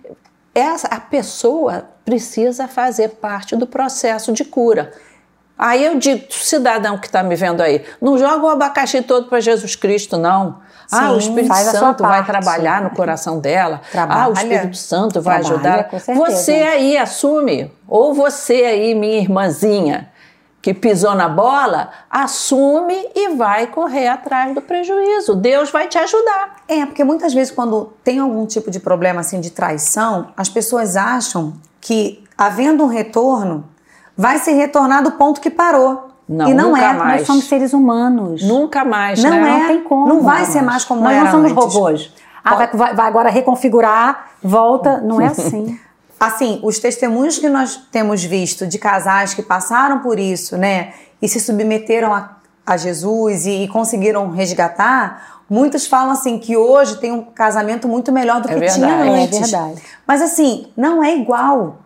Essa, 0.54 0.88
a 0.88 0.98
pessoa 0.98 1.84
precisa 2.04 2.66
fazer 2.66 3.10
parte 3.10 3.54
do 3.54 3.66
processo 3.66 4.32
de 4.32 4.44
cura. 4.44 4.92
Aí 5.58 5.84
eu 5.84 5.98
digo, 5.98 6.26
cidadão 6.30 6.98
que 6.98 7.06
está 7.06 7.22
me 7.22 7.34
vendo 7.34 7.62
aí, 7.62 7.84
não 8.00 8.16
joga 8.18 8.44
o 8.44 8.48
abacaxi 8.48 9.02
todo 9.02 9.28
para 9.28 9.40
Jesus 9.40 9.76
Cristo, 9.76 10.16
não. 10.16 10.58
Ah, 10.90 11.12
o 11.12 11.20
Sim, 11.20 11.28
Espírito 11.28 11.54
Santo 11.54 12.02
vai 12.02 12.24
trabalhar 12.24 12.82
no 12.82 12.90
coração 12.90 13.38
dela. 13.38 13.80
Ah, 13.84 13.90
Trabalha. 13.90 14.28
o 14.28 14.32
Espírito 14.32 14.76
Santo 14.76 15.20
vai 15.20 15.40
Trabalha, 15.40 15.88
ajudar. 15.88 16.14
Você 16.14 16.52
aí 16.52 16.96
assume, 16.96 17.72
ou 17.88 18.14
você 18.14 18.64
aí, 18.64 18.94
minha 18.94 19.18
irmãzinha, 19.18 20.10
que 20.62 20.74
pisou 20.74 21.14
na 21.14 21.28
bola, 21.28 21.90
assume 22.10 23.08
e 23.14 23.36
vai 23.36 23.68
correr 23.68 24.08
atrás 24.08 24.52
do 24.54 24.60
prejuízo. 24.60 25.36
Deus 25.36 25.70
vai 25.70 25.86
te 25.86 25.96
ajudar. 25.96 26.56
É, 26.66 26.84
porque 26.84 27.04
muitas 27.04 27.32
vezes 27.32 27.52
quando 27.52 27.92
tem 28.02 28.18
algum 28.18 28.44
tipo 28.46 28.68
de 28.70 28.80
problema 28.80 29.20
assim 29.20 29.40
de 29.40 29.50
traição, 29.50 30.32
as 30.36 30.48
pessoas 30.48 30.96
acham 30.96 31.54
que 31.80 32.24
havendo 32.36 32.82
um 32.82 32.88
retorno, 32.88 33.64
vai 34.16 34.38
se 34.38 34.52
retornar 34.52 35.02
do 35.02 35.12
ponto 35.12 35.40
que 35.40 35.50
parou. 35.50 36.05
Não, 36.28 36.48
e 36.48 36.54
não 36.54 36.76
é. 36.76 36.92
mais. 36.92 37.18
Nós 37.20 37.26
somos 37.26 37.44
seres 37.44 37.72
humanos. 37.72 38.42
Nunca 38.42 38.84
mais, 38.84 39.22
Não 39.22 39.30
né? 39.30 39.36
é. 39.38 39.58
Não 39.60 39.66
tem 39.68 39.82
como. 39.82 40.08
Não 40.08 40.22
vai 40.22 40.44
ser 40.44 40.60
mais 40.62 40.84
como 40.84 41.00
Nós 41.02 41.12
era 41.12 41.24
não 41.24 41.30
somos 41.30 41.52
antes. 41.52 41.74
robôs. 41.74 42.12
Ah, 42.44 42.54
vai, 42.54 42.68
vai- 42.72 42.94
vai 42.94 43.06
agora 43.06 43.30
reconfigurar, 43.30 44.26
volta. 44.42 45.00
Não 45.00 45.20
é 45.20 45.26
assim. 45.26 45.78
Assim, 46.18 46.60
os 46.62 46.78
testemunhos 46.78 47.36
que 47.38 47.46
nós 47.46 47.76
temos 47.92 48.24
visto 48.24 48.66
de 48.66 48.78
casais 48.78 49.34
que 49.34 49.42
passaram 49.42 49.98
por 49.98 50.18
isso, 50.18 50.56
né, 50.56 50.94
e 51.20 51.28
se 51.28 51.38
submeteram 51.38 52.10
a, 52.10 52.38
a 52.64 52.74
Jesus 52.78 53.44
e, 53.44 53.64
e 53.64 53.68
conseguiram 53.68 54.30
resgatar, 54.30 55.42
muitos 55.50 55.86
falam 55.86 56.12
assim 56.12 56.38
que 56.38 56.56
hoje 56.56 56.96
tem 57.00 57.12
um 57.12 57.20
casamento 57.22 57.86
muito 57.86 58.10
melhor 58.12 58.40
do 58.40 58.48
É 58.48 58.54
que 58.54 58.58
verdade. 58.60 58.80
tinha 58.80 58.94
É 59.04 59.24
antes. 59.24 59.38
verdade. 59.50 59.82
Mas 60.06 60.22
assim, 60.22 60.68
não 60.74 61.04
é 61.04 61.14
igual. 61.14 61.80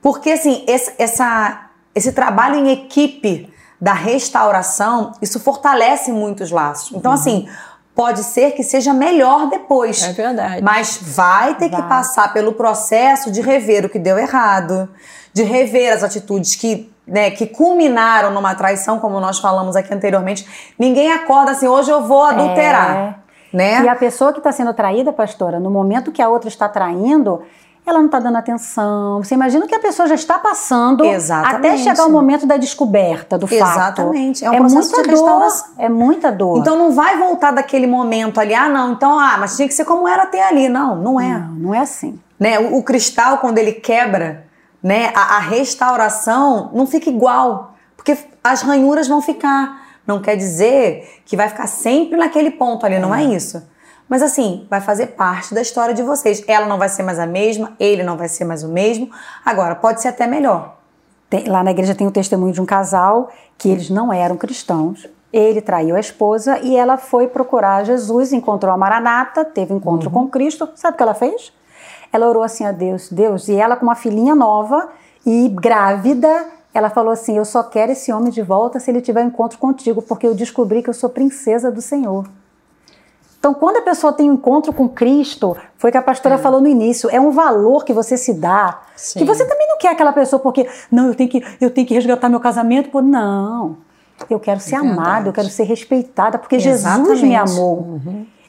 Porque 0.00 0.30
assim, 0.30 0.64
esse, 0.66 0.94
essa, 0.98 1.66
esse 1.94 2.10
trabalho 2.12 2.54
em 2.56 2.70
equipe 2.70 3.52
da 3.84 3.92
restauração, 3.92 5.12
isso 5.20 5.38
fortalece 5.38 6.10
muitos 6.10 6.50
laços. 6.50 6.96
Então, 6.96 7.12
assim, 7.12 7.46
pode 7.94 8.24
ser 8.24 8.52
que 8.52 8.62
seja 8.62 8.94
melhor 8.94 9.50
depois. 9.50 10.02
É 10.02 10.12
verdade. 10.14 10.62
Mas 10.62 10.98
vai 11.02 11.54
ter 11.56 11.68
que 11.68 11.76
Vai. 11.76 11.86
passar 11.86 12.32
pelo 12.32 12.54
processo 12.54 13.30
de 13.30 13.42
rever 13.42 13.84
o 13.84 13.90
que 13.90 13.98
deu 13.98 14.18
errado, 14.18 14.88
de 15.34 15.42
rever 15.42 15.92
as 15.92 16.02
atitudes 16.02 16.54
que, 16.54 16.90
né, 17.06 17.30
que 17.30 17.46
culminaram 17.46 18.30
numa 18.30 18.54
traição, 18.54 18.98
como 18.98 19.20
nós 19.20 19.38
falamos 19.38 19.76
aqui 19.76 19.92
anteriormente. 19.92 20.48
Ninguém 20.78 21.12
acorda 21.12 21.50
assim, 21.50 21.68
hoje 21.68 21.90
eu 21.90 22.02
vou 22.04 22.24
adulterar. 22.24 23.22
Né? 23.52 23.82
E 23.82 23.88
a 23.88 23.94
pessoa 23.94 24.32
que 24.32 24.38
está 24.38 24.50
sendo 24.50 24.72
traída, 24.72 25.12
pastora, 25.12 25.60
no 25.60 25.70
momento 25.70 26.10
que 26.10 26.22
a 26.22 26.28
outra 26.30 26.48
está 26.48 26.70
traindo, 26.70 27.42
ela 27.86 27.98
não 27.98 28.06
está 28.06 28.18
dando 28.18 28.36
atenção. 28.36 29.22
Você 29.22 29.34
imagina 29.34 29.66
que 29.66 29.74
a 29.74 29.78
pessoa 29.78 30.08
já 30.08 30.14
está 30.14 30.38
passando 30.38 31.04
Exatamente. 31.04 31.56
até 31.56 31.76
chegar 31.76 32.06
o 32.06 32.10
momento 32.10 32.46
da 32.46 32.56
descoberta 32.56 33.36
do 33.36 33.46
fato. 33.46 33.62
Exatamente. 33.62 34.44
É 34.44 34.50
um 34.50 34.56
processo 34.56 34.94
muita 34.94 35.02
de 35.02 35.14
dor. 35.14 35.48
É 35.78 35.88
muita 35.88 36.32
dor. 36.32 36.58
Então 36.58 36.78
não 36.78 36.92
vai 36.92 37.18
voltar 37.18 37.50
daquele 37.50 37.86
momento 37.86 38.40
ali, 38.40 38.54
ah, 38.54 38.68
não, 38.68 38.92
então, 38.92 39.18
ah, 39.18 39.36
mas 39.38 39.56
tinha 39.56 39.68
que 39.68 39.74
ser 39.74 39.84
como 39.84 40.08
era 40.08 40.22
até 40.22 40.48
ali. 40.48 40.68
Não, 40.68 40.96
não 40.96 41.20
é. 41.20 41.38
não, 41.38 41.48
não 41.54 41.74
é 41.74 41.80
assim. 41.80 42.18
Né? 42.40 42.58
O, 42.58 42.78
o 42.78 42.82
cristal, 42.82 43.38
quando 43.38 43.58
ele 43.58 43.72
quebra, 43.72 44.46
né, 44.82 45.12
a, 45.14 45.36
a 45.36 45.38
restauração 45.40 46.70
não 46.72 46.86
fica 46.86 47.10
igual, 47.10 47.74
porque 47.96 48.16
as 48.42 48.62
ranhuras 48.62 49.06
vão 49.08 49.20
ficar. 49.20 49.84
Não 50.06 50.20
quer 50.20 50.36
dizer 50.36 51.20
que 51.24 51.36
vai 51.36 51.48
ficar 51.48 51.66
sempre 51.66 52.18
naquele 52.18 52.50
ponto 52.50 52.84
ali, 52.84 52.98
não 52.98 53.14
é 53.14 53.24
isso. 53.24 53.62
Mas 54.08 54.22
assim, 54.22 54.66
vai 54.68 54.80
fazer 54.80 55.08
parte 55.08 55.54
da 55.54 55.62
história 55.62 55.94
de 55.94 56.02
vocês. 56.02 56.42
Ela 56.46 56.66
não 56.66 56.78
vai 56.78 56.88
ser 56.88 57.02
mais 57.02 57.18
a 57.18 57.26
mesma, 57.26 57.72
ele 57.80 58.02
não 58.02 58.16
vai 58.16 58.28
ser 58.28 58.44
mais 58.44 58.62
o 58.62 58.68
mesmo. 58.68 59.10
Agora, 59.44 59.74
pode 59.74 60.02
ser 60.02 60.08
até 60.08 60.26
melhor. 60.26 60.76
Tem- 61.30 61.48
lá 61.48 61.64
na 61.64 61.70
igreja 61.70 61.94
tem 61.94 62.06
o 62.06 62.10
testemunho 62.10 62.52
de 62.52 62.60
um 62.60 62.66
casal 62.66 63.30
que 63.56 63.68
eles 63.68 63.90
não 63.90 64.12
eram 64.12 64.36
cristãos. 64.36 65.08
Ele 65.32 65.60
traiu 65.60 65.96
a 65.96 66.00
esposa 66.00 66.60
e 66.60 66.76
ela 66.76 66.96
foi 66.96 67.26
procurar 67.26 67.84
Jesus, 67.84 68.32
encontrou 68.32 68.72
a 68.72 68.76
Maranata, 68.76 69.44
teve 69.44 69.72
um 69.72 69.78
encontro 69.78 70.10
com 70.10 70.28
Cristo. 70.28 70.68
Sabe 70.76 70.94
o 70.94 70.96
que 70.96 71.02
ela 71.02 71.14
fez? 71.14 71.52
Ela 72.12 72.28
orou 72.28 72.44
assim 72.44 72.64
a 72.64 72.70
Deus, 72.70 73.10
Deus, 73.10 73.48
e 73.48 73.56
ela 73.56 73.74
com 73.74 73.84
uma 73.84 73.96
filhinha 73.96 74.36
nova 74.36 74.90
e 75.26 75.48
grávida, 75.48 76.46
ela 76.72 76.90
falou 76.90 77.12
assim: 77.12 77.36
Eu 77.36 77.44
só 77.44 77.64
quero 77.64 77.90
esse 77.90 78.12
homem 78.12 78.30
de 78.30 78.42
volta 78.42 78.78
se 78.78 78.90
ele 78.90 79.00
tiver 79.00 79.24
um 79.24 79.28
encontro 79.28 79.58
contigo, 79.58 80.00
porque 80.02 80.26
eu 80.26 80.34
descobri 80.34 80.82
que 80.82 80.90
eu 80.90 80.94
sou 80.94 81.08
princesa 81.10 81.72
do 81.72 81.82
Senhor. 81.82 82.28
Então, 83.44 83.52
quando 83.52 83.76
a 83.76 83.82
pessoa 83.82 84.10
tem 84.10 84.30
um 84.30 84.34
encontro 84.36 84.72
com 84.72 84.88
Cristo, 84.88 85.54
foi 85.76 85.90
o 85.90 85.92
que 85.92 85.98
a 85.98 86.02
pastora 86.02 86.38
falou 86.38 86.62
no 86.62 86.66
início, 86.66 87.10
é 87.12 87.20
um 87.20 87.30
valor 87.30 87.84
que 87.84 87.92
você 87.92 88.16
se 88.16 88.32
dá. 88.32 88.80
Sim. 88.96 89.18
Que 89.18 89.24
você 89.26 89.44
também 89.46 89.68
não 89.68 89.76
quer 89.76 89.90
aquela 89.90 90.14
pessoa 90.14 90.40
porque, 90.40 90.66
não, 90.90 91.08
eu 91.08 91.14
tenho 91.14 91.28
que, 91.28 91.44
eu 91.60 91.70
tenho 91.70 91.86
que 91.86 91.92
resgatar 91.92 92.30
meu 92.30 92.40
casamento. 92.40 92.88
Pô, 92.88 93.02
não. 93.02 93.76
Eu 94.30 94.40
quero 94.40 94.60
ser 94.60 94.80
verdade. 94.80 94.98
amada, 94.98 95.28
eu 95.28 95.32
quero 95.34 95.50
ser 95.50 95.64
respeitada, 95.64 96.38
porque 96.38 96.58
Jesus 96.58 96.86
Exatamente. 96.86 97.22
me 97.22 97.36
amou. 97.36 98.00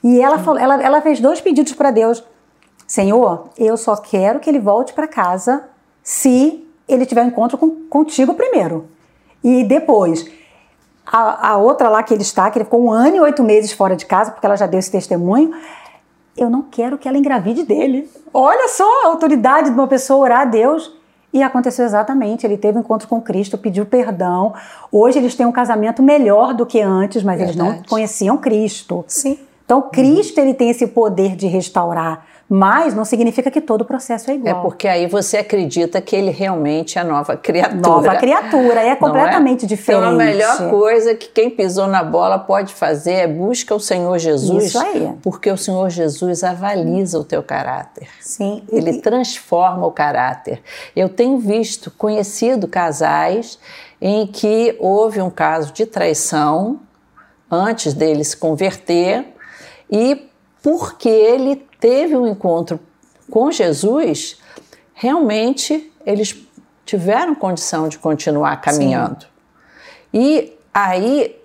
E 0.01 0.21
ela, 0.21 0.39
falou, 0.39 0.61
ela, 0.61 0.81
ela 0.81 1.01
fez 1.01 1.19
dois 1.19 1.41
pedidos 1.41 1.73
para 1.73 1.91
Deus. 1.91 2.23
Senhor, 2.87 3.49
eu 3.57 3.75
só 3.75 3.97
quero 3.97 4.39
que 4.39 4.49
ele 4.49 4.59
volte 4.59 4.93
para 4.93 5.09
casa 5.09 5.63
se 6.01 6.65
ele 6.87 7.05
tiver 7.05 7.23
um 7.23 7.27
encontro 7.27 7.57
com, 7.57 7.69
contigo 7.89 8.33
primeiro. 8.33 8.85
E 9.43 9.61
depois, 9.65 10.25
a, 11.05 11.51
a 11.51 11.57
outra 11.57 11.89
lá 11.89 12.01
que 12.03 12.13
ele 12.13 12.23
está, 12.23 12.49
que 12.49 12.57
ele 12.57 12.65
ficou 12.65 12.83
um 12.83 12.91
ano 12.91 13.15
e 13.15 13.19
oito 13.19 13.43
meses 13.43 13.71
fora 13.71 13.95
de 13.95 14.05
casa, 14.05 14.31
porque 14.31 14.45
ela 14.45 14.55
já 14.55 14.65
deu 14.65 14.79
esse 14.79 14.91
testemunho, 14.91 15.51
eu 16.37 16.49
não 16.49 16.63
quero 16.63 16.97
que 16.97 17.07
ela 17.07 17.17
engravide 17.17 17.63
dele. 17.63 18.09
Olha 18.33 18.67
só 18.67 19.03
a 19.03 19.07
autoridade 19.07 19.69
de 19.69 19.75
uma 19.75 19.87
pessoa 19.87 20.19
orar 20.19 20.41
a 20.41 20.45
Deus. 20.45 20.93
E 21.33 21.43
aconteceu 21.43 21.83
exatamente, 21.83 22.47
ele 22.47 22.55
teve 22.55 22.77
um 22.77 22.81
encontro 22.81 23.09
com 23.09 23.21
Cristo, 23.21 23.57
pediu 23.57 23.85
perdão. 23.85 24.53
Hoje 24.89 25.19
eles 25.19 25.35
têm 25.35 25.45
um 25.45 25.51
casamento 25.51 26.01
melhor 26.01 26.53
do 26.53 26.65
que 26.65 26.79
antes, 26.79 27.23
mas 27.23 27.41
eles 27.41 27.57
não 27.57 27.65
Verdade. 27.65 27.89
conheciam 27.89 28.37
Cristo. 28.37 29.03
Sim. 29.05 29.37
Então, 29.65 29.81
Cristo 29.81 30.39
ele 30.39 30.53
tem 30.53 30.69
esse 30.69 30.87
poder 30.87 31.35
de 31.35 31.47
restaurar, 31.47 32.25
mas 32.47 32.93
não 32.93 33.03
significa 33.03 33.49
que 33.49 33.59
todo 33.59 33.81
o 33.81 33.85
processo 33.85 34.29
é 34.29 34.33
É 34.33 34.37
igual. 34.37 34.61
porque 34.61 34.87
aí 34.87 35.07
você 35.07 35.37
acredita 35.37 35.99
que 35.99 36.15
ele 36.15 36.29
realmente 36.29 36.99
é 36.99 37.03
nova 37.03 37.35
criatura. 37.35 37.81
Nova 37.81 38.15
criatura, 38.17 38.81
é 38.81 38.89
Não 38.91 38.97
completamente 38.97 39.65
diferente. 39.65 40.03
Então 40.03 40.13
a 40.13 40.15
melhor 40.15 40.69
coisa 40.69 41.15
que 41.15 41.27
quem 41.27 41.49
pisou 41.49 41.87
na 41.87 42.03
bola 42.03 42.37
pode 42.37 42.71
fazer 42.73 43.13
é 43.13 43.27
busca 43.27 43.73
o 43.73 43.79
Senhor 43.79 44.19
Jesus. 44.19 44.65
Isso 44.65 44.79
aí. 44.79 45.11
Porque 45.23 45.49
o 45.49 45.57
Senhor 45.57 45.89
Jesus 45.89 46.43
avaliza 46.43 47.17
o 47.19 47.23
teu 47.23 47.41
caráter. 47.41 48.07
Sim. 48.21 48.61
Ele 48.71 48.91
E- 48.91 49.01
transforma 49.01 49.87
o 49.87 49.91
caráter. 49.91 50.61
Eu 50.95 51.09
tenho 51.09 51.39
visto, 51.39 51.89
conhecido 51.89 52.67
casais 52.67 53.57
em 53.99 54.27
que 54.27 54.75
houve 54.79 55.19
um 55.19 55.31
caso 55.31 55.73
de 55.73 55.85
traição 55.87 56.79
antes 57.49 57.93
dele 57.93 58.23
se 58.23 58.37
converter 58.37 59.25
e 59.89 60.29
porque 60.61 61.09
ele 61.09 61.65
teve 61.79 62.15
um 62.15 62.27
encontro 62.27 62.79
com 63.29 63.51
Jesus, 63.51 64.37
realmente 64.93 65.91
eles 66.05 66.35
tiveram 66.85 67.33
condição 67.33 67.87
de 67.87 67.97
continuar 67.97 68.61
caminhando. 68.61 69.25
E 70.13 70.53
aí 70.73 71.35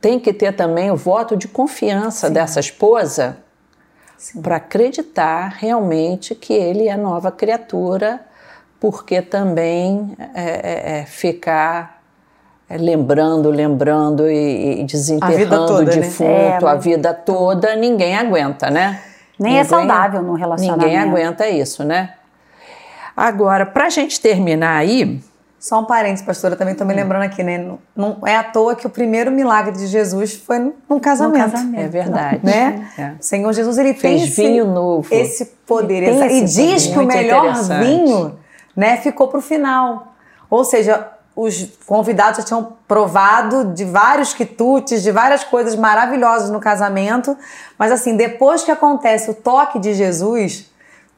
tem 0.00 0.18
que 0.18 0.32
ter 0.32 0.52
também 0.52 0.90
o 0.90 0.96
voto 0.96 1.36
de 1.36 1.48
confiança 1.48 2.28
dessa 2.28 2.60
esposa 2.60 3.38
para 4.42 4.56
acreditar 4.56 5.48
realmente 5.58 6.34
que 6.34 6.52
ele 6.52 6.88
é 6.88 6.96
nova 6.96 7.30
criatura, 7.30 8.20
porque 8.80 9.22
também 9.22 10.14
é, 10.34 10.42
é, 10.42 10.98
é, 11.00 11.06
ficar 11.06 12.02
é, 12.68 12.76
lembrando, 12.76 13.50
lembrando 13.50 14.28
e, 14.28 14.80
e 14.80 14.84
desenterrando 14.84 15.74
o 15.74 15.82
né? 15.82 15.90
defunto 15.90 16.66
É, 16.66 16.68
a 16.68 16.74
vida 16.74 17.14
toda, 17.14 17.74
ninguém 17.76 18.16
aguenta, 18.16 18.70
né? 18.70 19.00
Nem 19.38 19.58
é 19.58 19.64
saudável 19.64 20.22
num 20.22 20.34
relacionamento. 20.34 20.84
Ninguém 20.86 20.98
aguenta 20.98 21.48
isso, 21.48 21.82
né? 21.84 22.14
Agora, 23.16 23.64
para 23.66 23.86
a 23.86 23.90
gente 23.90 24.20
terminar 24.20 24.76
aí, 24.76 25.20
Só 25.58 25.80
um 25.80 25.84
parênteses, 25.86 26.26
pastora, 26.26 26.56
também 26.56 26.74
tô 26.74 26.84
me 26.84 26.92
lembrando 26.92 27.22
aqui, 27.22 27.42
né? 27.42 27.56
Não, 27.56 27.78
não 27.96 28.26
é 28.26 28.36
à 28.36 28.44
toa 28.44 28.74
que 28.76 28.86
o 28.86 28.90
primeiro 28.90 29.30
milagre 29.30 29.72
de 29.72 29.86
Jesus 29.86 30.34
foi 30.34 30.58
num- 30.58 31.00
casamento. 31.00 31.50
casamento. 31.52 31.80
é 31.80 31.88
verdade. 31.88 32.40
Né? 32.44 32.86
É. 32.98 33.02
O 33.18 33.22
Senhor 33.22 33.50
Jesus, 33.52 33.78
ele 33.78 33.94
tem 33.94 34.18
Fez 34.18 34.24
esse, 34.24 34.42
vinho 34.42 34.66
novo. 34.66 35.08
esse 35.10 35.46
poder. 35.66 36.02
Ele 36.02 36.06
tem 36.06 36.22
essa- 36.22 36.34
e 36.34 36.44
esse 36.44 36.54
diz 36.62 36.86
poder. 36.86 36.92
que 36.92 36.98
o 36.98 37.02
Muito 37.02 37.16
melhor 37.16 37.44
interessante. 37.46 37.86
vinho 37.86 38.38
né, 38.76 38.96
ficou 38.98 39.28
pro 39.28 39.40
final. 39.40 40.14
Ou 40.50 40.64
seja, 40.64 41.08
os 41.36 41.68
convidados 41.86 42.38
já 42.38 42.44
tinham 42.44 42.76
provado 42.86 43.72
de 43.72 43.84
vários 43.84 44.32
quitutes, 44.32 45.02
de 45.02 45.10
várias 45.10 45.42
coisas 45.42 45.74
maravilhosas 45.74 46.50
no 46.50 46.60
casamento. 46.60 47.36
Mas 47.78 47.90
assim, 47.90 48.16
depois 48.16 48.62
que 48.62 48.70
acontece 48.70 49.30
o 49.30 49.34
toque 49.34 49.78
de 49.78 49.94
Jesus, 49.94 50.70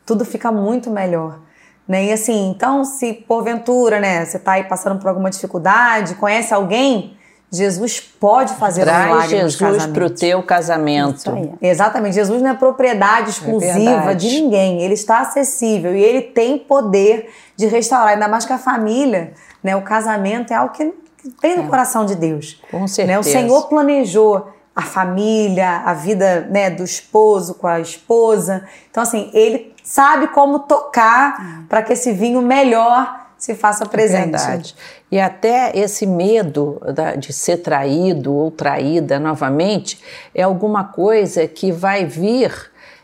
tudo 0.07 0.25
fica 0.25 0.51
muito 0.51 0.91
melhor. 0.91 1.39
Né? 1.87 2.07
E 2.07 2.13
assim, 2.13 2.51
então, 2.51 2.85
se 2.85 3.13
porventura, 3.13 4.01
né, 4.01 4.25
você 4.25 4.39
está 4.39 4.53
aí 4.53 4.65
passando 4.65 4.99
por 4.99 5.09
alguma 5.09 5.31
dificuldade, 5.31 6.15
conhece 6.15 6.53
alguém, 6.53 7.17
Jesus 7.51 8.01
pode 8.01 8.55
fazer 8.55 8.83
um 8.83 8.85
traz 8.85 9.07
milagre 9.07 9.43
nos 9.43 9.57
Jesus 9.57 9.87
para 9.87 10.05
o 10.05 10.11
teu 10.11 10.43
casamento. 10.43 11.31
Exatamente, 11.63 12.15
Jesus 12.15 12.43
não 12.43 12.51
é 12.51 12.55
propriedade 12.55 13.31
exclusiva 13.31 13.73
verdade. 13.75 14.29
de 14.29 14.41
ninguém, 14.41 14.83
ele 14.83 14.95
está 14.95 15.21
acessível 15.21 15.95
e 15.95 16.03
ele 16.03 16.23
tem 16.23 16.59
poder 16.59 17.31
de 17.57 17.67
restaurar, 17.67 18.15
ainda 18.15 18.27
mais 18.27 18.45
que 18.45 18.53
a 18.53 18.59
família, 18.59 19.33
né, 19.67 19.75
o 19.75 19.83
casamento 19.83 20.53
é 20.53 20.57
algo 20.57 20.73
que 20.73 20.95
que 21.19 21.35
vem 21.43 21.61
do 21.61 21.69
coração 21.69 22.07
de 22.07 22.15
Deus. 22.15 22.61
Com 22.71 22.79
Né? 22.79 22.85
O 22.85 22.89
certeza. 22.89 23.23
Senhor 23.25 23.69
planejou 23.69 24.47
a 24.75 24.83
família, 24.83 25.83
a 25.85 25.93
vida 25.93 26.43
né, 26.51 26.71
do 26.71 26.85
esposo 26.85 27.55
com 27.55 27.67
a 27.67 27.81
esposa. 27.81 28.65
Então, 28.91 29.03
assim, 29.03 29.31
ele 29.33 29.75
sabe 29.83 30.29
como 30.29 30.61
tocar 30.61 31.65
para 31.69 31.83
que 31.83 31.95
esse 31.95 32.13
vinho 32.13 32.41
melhor 32.43 33.27
se 33.37 33.55
faça 33.55 33.85
presente. 33.87 34.31
Verdade. 34.31 34.77
E 35.11 35.19
até 35.19 35.73
esse 35.77 36.07
medo 36.07 36.81
de 37.19 37.33
ser 37.33 37.59
traído 37.59 38.33
ou 38.33 38.51
traída 38.51 39.19
novamente 39.19 40.01
é 40.35 40.43
alguma 40.43 40.85
coisa 40.85 41.47
que 41.49 41.73
vai 41.73 42.05
vir 42.05 42.53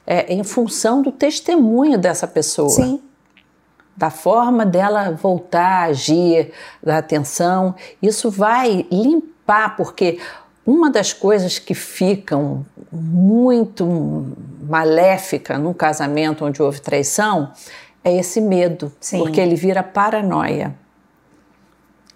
é, 0.06 0.32
em 0.32 0.44
função 0.44 1.02
do 1.02 1.10
testemunho 1.10 1.98
dessa 1.98 2.26
pessoa. 2.26 2.68
Sim. 2.68 3.00
Da 3.96 4.10
forma 4.10 4.64
dela 4.64 5.12
voltar 5.12 5.82
a 5.82 5.84
agir, 5.84 6.52
da 6.82 6.98
atenção. 6.98 7.74
Isso 8.00 8.30
vai 8.30 8.86
limpar, 8.90 9.76
porque 9.76 10.18
uma 10.64 10.90
das 10.90 11.12
coisas 11.12 11.58
que 11.58 11.74
ficam 11.74 12.64
muito 12.90 14.34
maléfica 14.62 15.58
num 15.58 15.74
casamento 15.74 16.44
onde 16.44 16.62
houve 16.62 16.80
traição 16.80 17.52
é 18.04 18.16
esse 18.16 18.40
medo, 18.40 18.92
Sim. 19.00 19.18
porque 19.18 19.40
ele 19.40 19.54
vira 19.54 19.82
paranoia. 19.82 20.74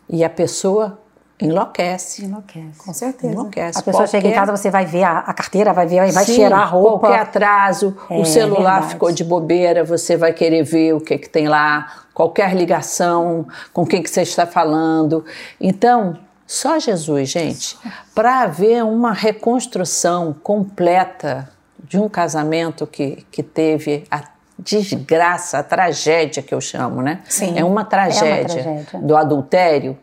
E 0.09 0.24
a 0.24 0.31
pessoa 0.31 1.01
enlouquece. 1.41 2.24
Enlouquece. 2.24 2.78
Com 2.78 2.93
certeza. 2.93 3.32
Enlouquece. 3.32 3.78
A 3.78 3.82
pessoa 3.82 4.07
chega 4.07 4.26
em 4.26 4.30
Qualquer- 4.32 4.47
casa, 4.47 4.57
você 4.57 4.70
vai 4.70 4.87
ver 4.87 5.05
a, 5.05 5.18
a 5.18 5.34
carteira, 5.34 5.72
vai 5.72 5.87
ver, 5.87 6.11
vai 6.12 6.24
Sim, 6.24 6.34
cheirar 6.37 6.61
a 6.61 6.64
roupa. 6.64 7.01
Qualquer 7.09 7.20
atraso, 7.20 7.97
É, 8.11 8.18
o 8.18 8.24
celular 8.24 8.72
verdade. 8.74 8.93
ficou 8.93 9.12
de 9.12 9.22
bobeira, 9.24 9.84
você 9.84 10.16
vai 10.16 10.32
querer 10.32 10.62
ver 10.62 10.95
o 10.95 11.01
que, 11.01 11.18
que 11.18 11.28
tem 11.28 11.49
lá, 11.49 11.93
qualquer 12.14 12.55
ligação, 12.55 13.47
com 13.72 13.84
quem 13.87 14.03
que 14.03 14.09
você 14.11 14.22
está 14.22 14.47
falando. 14.47 15.24
Então, 15.61 16.18
só 16.47 16.78
Jesus, 16.78 17.28
gente, 17.28 17.76
para 18.14 18.41
haver 18.43 18.82
uma 18.84 19.12
reconstrução 19.12 20.34
completa 20.43 21.49
de 21.82 21.99
um 21.99 22.09
casamento 22.09 22.87
que, 22.87 23.24
que 23.30 23.43
teve 23.43 24.05
a 24.11 24.22
desgraça, 24.59 25.59
a 25.59 25.62
tragédia 25.62 26.43
que 26.43 26.55
eu 26.55 26.61
chamo, 26.61 27.03
né? 27.03 27.20
Sim. 27.28 27.59
É 27.59 27.64
uma 27.64 27.84
tragédia, 27.84 28.62
tragédia. 28.62 29.01
do 29.01 29.16
adultério. 29.16 29.99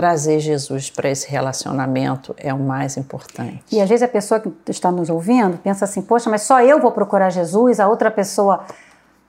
Trazer 0.00 0.40
Jesus 0.40 0.88
para 0.88 1.10
esse 1.10 1.28
relacionamento 1.28 2.34
é 2.38 2.54
o 2.54 2.58
mais 2.58 2.96
importante. 2.96 3.62
E 3.70 3.80
às 3.80 3.86
vezes 3.86 4.02
a 4.02 4.08
pessoa 4.08 4.40
que 4.40 4.50
está 4.70 4.90
nos 4.90 5.10
ouvindo 5.10 5.58
pensa 5.58 5.84
assim: 5.84 6.00
poxa, 6.00 6.30
mas 6.30 6.40
só 6.40 6.62
eu 6.62 6.80
vou 6.80 6.90
procurar 6.90 7.28
Jesus, 7.28 7.78
a 7.78 7.86
outra 7.86 8.10
pessoa 8.10 8.64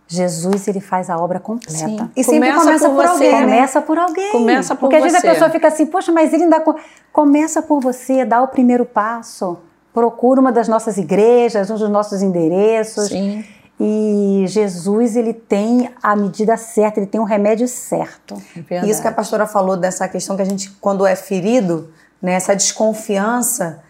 Jesus 0.08 0.70
ele 0.70 0.80
faz 0.80 1.10
a 1.10 1.18
obra 1.18 1.42
completa. 1.42 1.78
Sim. 1.78 2.10
E 2.16 2.24
sempre 2.24 2.54
começa, 2.54 2.66
começa 2.66 2.90
por, 2.90 2.96
por 2.96 3.06
alguém. 3.06 3.32
Né? 3.32 3.42
Começa 3.42 3.82
por 3.82 3.98
alguém. 3.98 4.32
Começa 4.32 4.76
por 4.76 4.80
Porque 4.90 4.96
você. 5.00 5.08
às 5.08 5.12
vezes 5.12 5.28
a 5.28 5.34
pessoa 5.34 5.50
fica 5.50 5.68
assim, 5.68 5.86
poxa, 5.86 6.12
mas 6.12 6.32
ele 6.32 6.44
ainda 6.44 6.64
começa 7.12 7.62
por 7.62 7.82
você, 7.82 8.24
dá 8.24 8.42
o 8.42 8.48
primeiro 8.48 8.86
passo. 8.86 9.58
Procura 9.94 10.40
uma 10.40 10.54
das 10.54 10.70
nossas 10.70 10.98
igrejas, 10.98 11.70
um 11.70 11.76
dos 11.76 11.90
nossos 11.90 12.22
endereços. 12.22 13.10
Sim. 13.10 13.44
E 13.84 14.46
Jesus, 14.48 15.16
ele 15.16 15.34
tem 15.34 15.90
a 16.04 16.16
medida 16.16 16.56
certa, 16.56 17.00
ele 17.00 17.08
tem 17.08 17.20
o 17.20 17.24
remédio 17.24 17.68
certo. 17.68 18.40
É 18.70 18.86
Isso 18.86 19.02
que 19.02 19.08
a 19.08 19.12
pastora 19.12 19.48
falou 19.48 19.76
dessa 19.76 20.08
questão 20.08 20.36
que 20.36 20.42
a 20.44 20.46
gente, 20.46 20.70
quando 20.80 21.04
é 21.04 21.16
ferido, 21.16 21.90
né, 22.22 22.34
essa 22.34 22.56
desconfiança, 22.56 23.82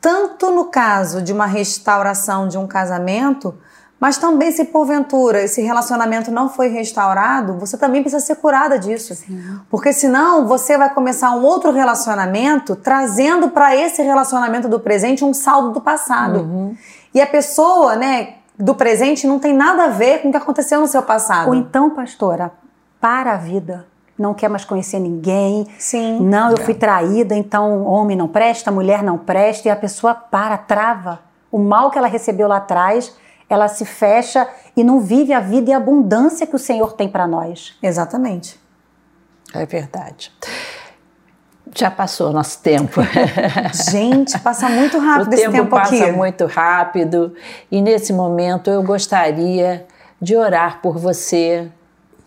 tanto 0.00 0.52
no 0.52 0.66
caso 0.66 1.20
de 1.20 1.32
uma 1.32 1.46
restauração 1.46 2.46
de 2.46 2.56
um 2.56 2.68
casamento, 2.68 3.58
mas 3.98 4.18
também 4.18 4.52
se 4.52 4.66
porventura 4.66 5.42
esse 5.42 5.60
relacionamento 5.60 6.30
não 6.30 6.48
foi 6.48 6.68
restaurado, 6.68 7.58
você 7.58 7.76
também 7.76 8.02
precisa 8.02 8.24
ser 8.24 8.36
curada 8.36 8.78
disso. 8.78 9.16
Sim. 9.16 9.58
Porque 9.68 9.92
senão 9.92 10.46
você 10.46 10.78
vai 10.78 10.94
começar 10.94 11.32
um 11.32 11.42
outro 11.42 11.72
relacionamento 11.72 12.76
trazendo 12.76 13.50
para 13.50 13.74
esse 13.74 14.00
relacionamento 14.00 14.68
do 14.68 14.78
presente 14.78 15.24
um 15.24 15.34
saldo 15.34 15.72
do 15.72 15.80
passado. 15.80 16.38
Uhum. 16.38 16.76
E 17.12 17.20
a 17.20 17.26
pessoa, 17.26 17.96
né, 17.96 18.36
do 18.60 18.74
presente 18.74 19.26
não 19.26 19.38
tem 19.38 19.54
nada 19.54 19.84
a 19.84 19.88
ver 19.88 20.20
com 20.20 20.28
o 20.28 20.30
que 20.30 20.36
aconteceu 20.36 20.80
no 20.80 20.86
seu 20.86 21.02
passado. 21.02 21.48
Ou 21.48 21.54
então, 21.54 21.90
pastora, 21.90 22.52
para 23.00 23.32
a 23.32 23.36
vida. 23.36 23.86
Não 24.18 24.34
quer 24.34 24.50
mais 24.50 24.64
conhecer 24.64 24.98
ninguém. 24.98 25.66
Sim. 25.78 26.20
Não, 26.20 26.50
eu 26.50 26.58
fui 26.58 26.74
traída, 26.74 27.34
então 27.34 27.84
homem 27.84 28.16
não 28.16 28.28
presta, 28.28 28.70
mulher 28.70 29.02
não 29.02 29.16
presta, 29.16 29.68
e 29.68 29.70
a 29.70 29.76
pessoa 29.76 30.14
para, 30.14 30.58
trava. 30.58 31.20
O 31.50 31.58
mal 31.58 31.90
que 31.90 31.96
ela 31.96 32.06
recebeu 32.06 32.46
lá 32.46 32.58
atrás, 32.58 33.16
ela 33.48 33.66
se 33.66 33.84
fecha 33.84 34.46
e 34.76 34.84
não 34.84 35.00
vive 35.00 35.32
a 35.32 35.40
vida 35.40 35.70
e 35.70 35.72
a 35.72 35.78
abundância 35.78 36.46
que 36.46 36.54
o 36.54 36.58
Senhor 36.58 36.92
tem 36.92 37.08
para 37.08 37.26
nós. 37.26 37.76
Exatamente. 37.82 38.60
É 39.54 39.64
verdade. 39.64 40.30
Já 41.74 41.90
passou 41.90 42.32
nosso 42.32 42.60
tempo. 42.60 43.00
Gente, 43.90 44.38
passa 44.40 44.68
muito 44.68 44.98
rápido 44.98 45.30
o 45.30 45.34
esse 45.34 45.42
tempo, 45.44 45.56
tempo 45.56 45.70
passa 45.70 46.04
aqui. 46.04 46.12
muito 46.12 46.46
rápido 46.46 47.34
e 47.70 47.80
nesse 47.80 48.12
momento 48.12 48.70
eu 48.70 48.82
gostaria 48.82 49.86
de 50.20 50.36
orar 50.36 50.80
por 50.82 50.98
você 50.98 51.70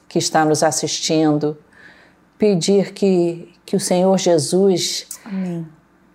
que 0.07 0.17
está 0.17 0.45
nos 0.45 0.63
assistindo, 0.63 1.57
pedir 2.37 2.93
que, 2.93 3.53
que 3.65 3.75
o 3.75 3.79
Senhor 3.79 4.17
Jesus 4.17 5.07
Amém. 5.25 5.67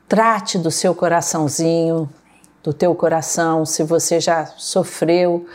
trate 0.09 0.59
do 0.59 0.71
seu 0.71 0.95
coraçãozinho, 0.95 2.09
do 2.63 2.73
teu 2.73 2.95
coração, 2.95 3.65
se 3.65 3.83
você 3.83 4.21
já 4.21 4.47
sofreu 4.57 5.47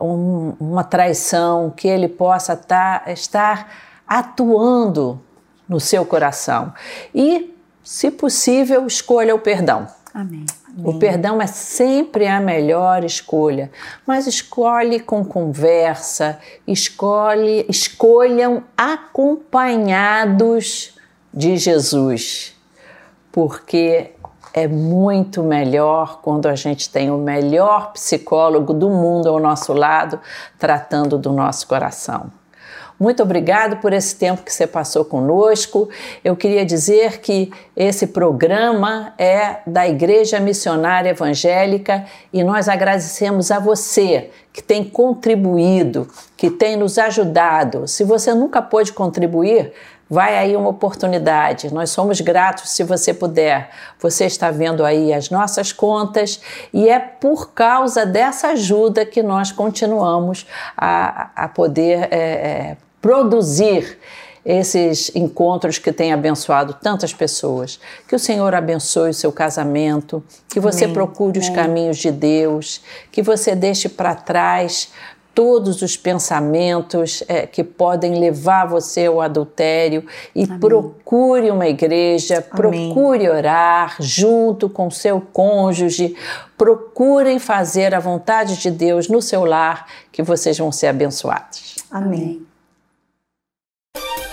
um, 0.00 0.54
uma 0.60 0.84
traição, 0.84 1.70
que 1.70 1.88
Ele 1.88 2.08
possa 2.08 2.56
tá, 2.56 3.02
estar 3.08 3.72
atuando 4.06 5.20
no 5.68 5.78
seu 5.78 6.06
coração. 6.06 6.72
E, 7.14 7.54
se 7.82 8.10
possível, 8.10 8.86
escolha 8.86 9.34
o 9.34 9.38
perdão. 9.38 9.86
Amém. 10.14 10.46
O 10.84 10.98
perdão 10.98 11.40
é 11.42 11.46
sempre 11.46 12.26
a 12.26 12.40
melhor 12.40 13.04
escolha, 13.04 13.70
mas 14.06 14.28
escolhe 14.28 15.00
com 15.00 15.24
conversa, 15.24 16.38
escolhe, 16.66 17.64
escolham 17.68 18.62
acompanhados 18.76 20.96
de 21.34 21.56
Jesus, 21.56 22.54
porque 23.32 24.12
é 24.54 24.68
muito 24.68 25.42
melhor 25.42 26.20
quando 26.22 26.46
a 26.46 26.54
gente 26.54 26.88
tem 26.90 27.10
o 27.10 27.18
melhor 27.18 27.92
psicólogo 27.92 28.72
do 28.72 28.88
mundo 28.88 29.28
ao 29.28 29.40
nosso 29.40 29.72
lado, 29.72 30.20
tratando 30.58 31.18
do 31.18 31.32
nosso 31.32 31.66
coração. 31.66 32.30
Muito 32.98 33.22
obrigado 33.22 33.76
por 33.76 33.92
esse 33.92 34.16
tempo 34.16 34.42
que 34.42 34.52
você 34.52 34.66
passou 34.66 35.04
conosco. 35.04 35.88
Eu 36.24 36.34
queria 36.34 36.66
dizer 36.66 37.20
que 37.20 37.52
esse 37.76 38.08
programa 38.08 39.14
é 39.16 39.58
da 39.64 39.86
Igreja 39.86 40.40
Missionária 40.40 41.10
Evangélica 41.10 42.04
e 42.32 42.42
nós 42.42 42.68
agradecemos 42.68 43.52
a 43.52 43.60
você 43.60 44.30
que 44.52 44.60
tem 44.60 44.82
contribuído, 44.82 46.08
que 46.36 46.50
tem 46.50 46.76
nos 46.76 46.98
ajudado. 46.98 47.86
Se 47.86 48.02
você 48.02 48.34
nunca 48.34 48.60
pôde 48.60 48.92
contribuir, 48.92 49.72
vai 50.10 50.36
aí 50.36 50.56
uma 50.56 50.70
oportunidade. 50.70 51.72
Nós 51.72 51.90
somos 51.90 52.20
gratos 52.20 52.70
se 52.70 52.82
você 52.82 53.14
puder. 53.14 53.70
Você 54.00 54.24
está 54.24 54.50
vendo 54.50 54.84
aí 54.84 55.12
as 55.12 55.30
nossas 55.30 55.72
contas 55.72 56.40
e 56.72 56.88
é 56.88 56.98
por 56.98 57.52
causa 57.52 58.04
dessa 58.04 58.48
ajuda 58.48 59.06
que 59.06 59.22
nós 59.22 59.52
continuamos 59.52 60.46
a, 60.76 61.30
a 61.44 61.48
poder 61.48 62.08
é, 62.10 62.16
é, 62.16 62.76
produzir 63.00 63.98
esses 64.44 65.14
encontros 65.14 65.78
que 65.78 65.92
têm 65.92 66.12
abençoado 66.12 66.72
tantas 66.72 67.12
pessoas. 67.12 67.78
Que 68.08 68.16
o 68.16 68.18
Senhor 68.18 68.54
abençoe 68.54 69.10
o 69.10 69.14
seu 69.14 69.30
casamento, 69.30 70.24
que 70.48 70.58
você 70.58 70.84
Amém. 70.84 70.94
procure 70.94 71.38
os 71.38 71.50
caminhos 71.50 71.98
de 71.98 72.10
Deus, 72.10 72.80
que 73.12 73.20
você 73.20 73.54
deixe 73.54 73.90
para 73.90 74.14
trás 74.14 74.90
todos 75.34 75.82
os 75.82 75.96
pensamentos 75.96 77.22
é, 77.28 77.46
que 77.46 77.62
podem 77.62 78.18
levar 78.18 78.64
você 78.64 79.06
ao 79.06 79.20
adultério 79.20 80.04
e 80.34 80.44
Amém. 80.44 80.58
procure 80.58 81.50
uma 81.50 81.68
igreja, 81.68 82.44
Amém. 82.50 82.92
procure 82.92 83.28
orar 83.28 83.96
junto 84.00 84.68
com 84.68 84.90
seu 84.90 85.20
cônjuge, 85.20 86.16
procurem 86.56 87.38
fazer 87.38 87.94
a 87.94 88.00
vontade 88.00 88.56
de 88.56 88.70
Deus 88.70 89.08
no 89.08 89.22
seu 89.22 89.44
lar, 89.44 89.86
que 90.10 90.24
vocês 90.24 90.58
vão 90.58 90.72
ser 90.72 90.88
abençoados. 90.88 91.76
Amém. 91.88 92.47
you 93.94 94.27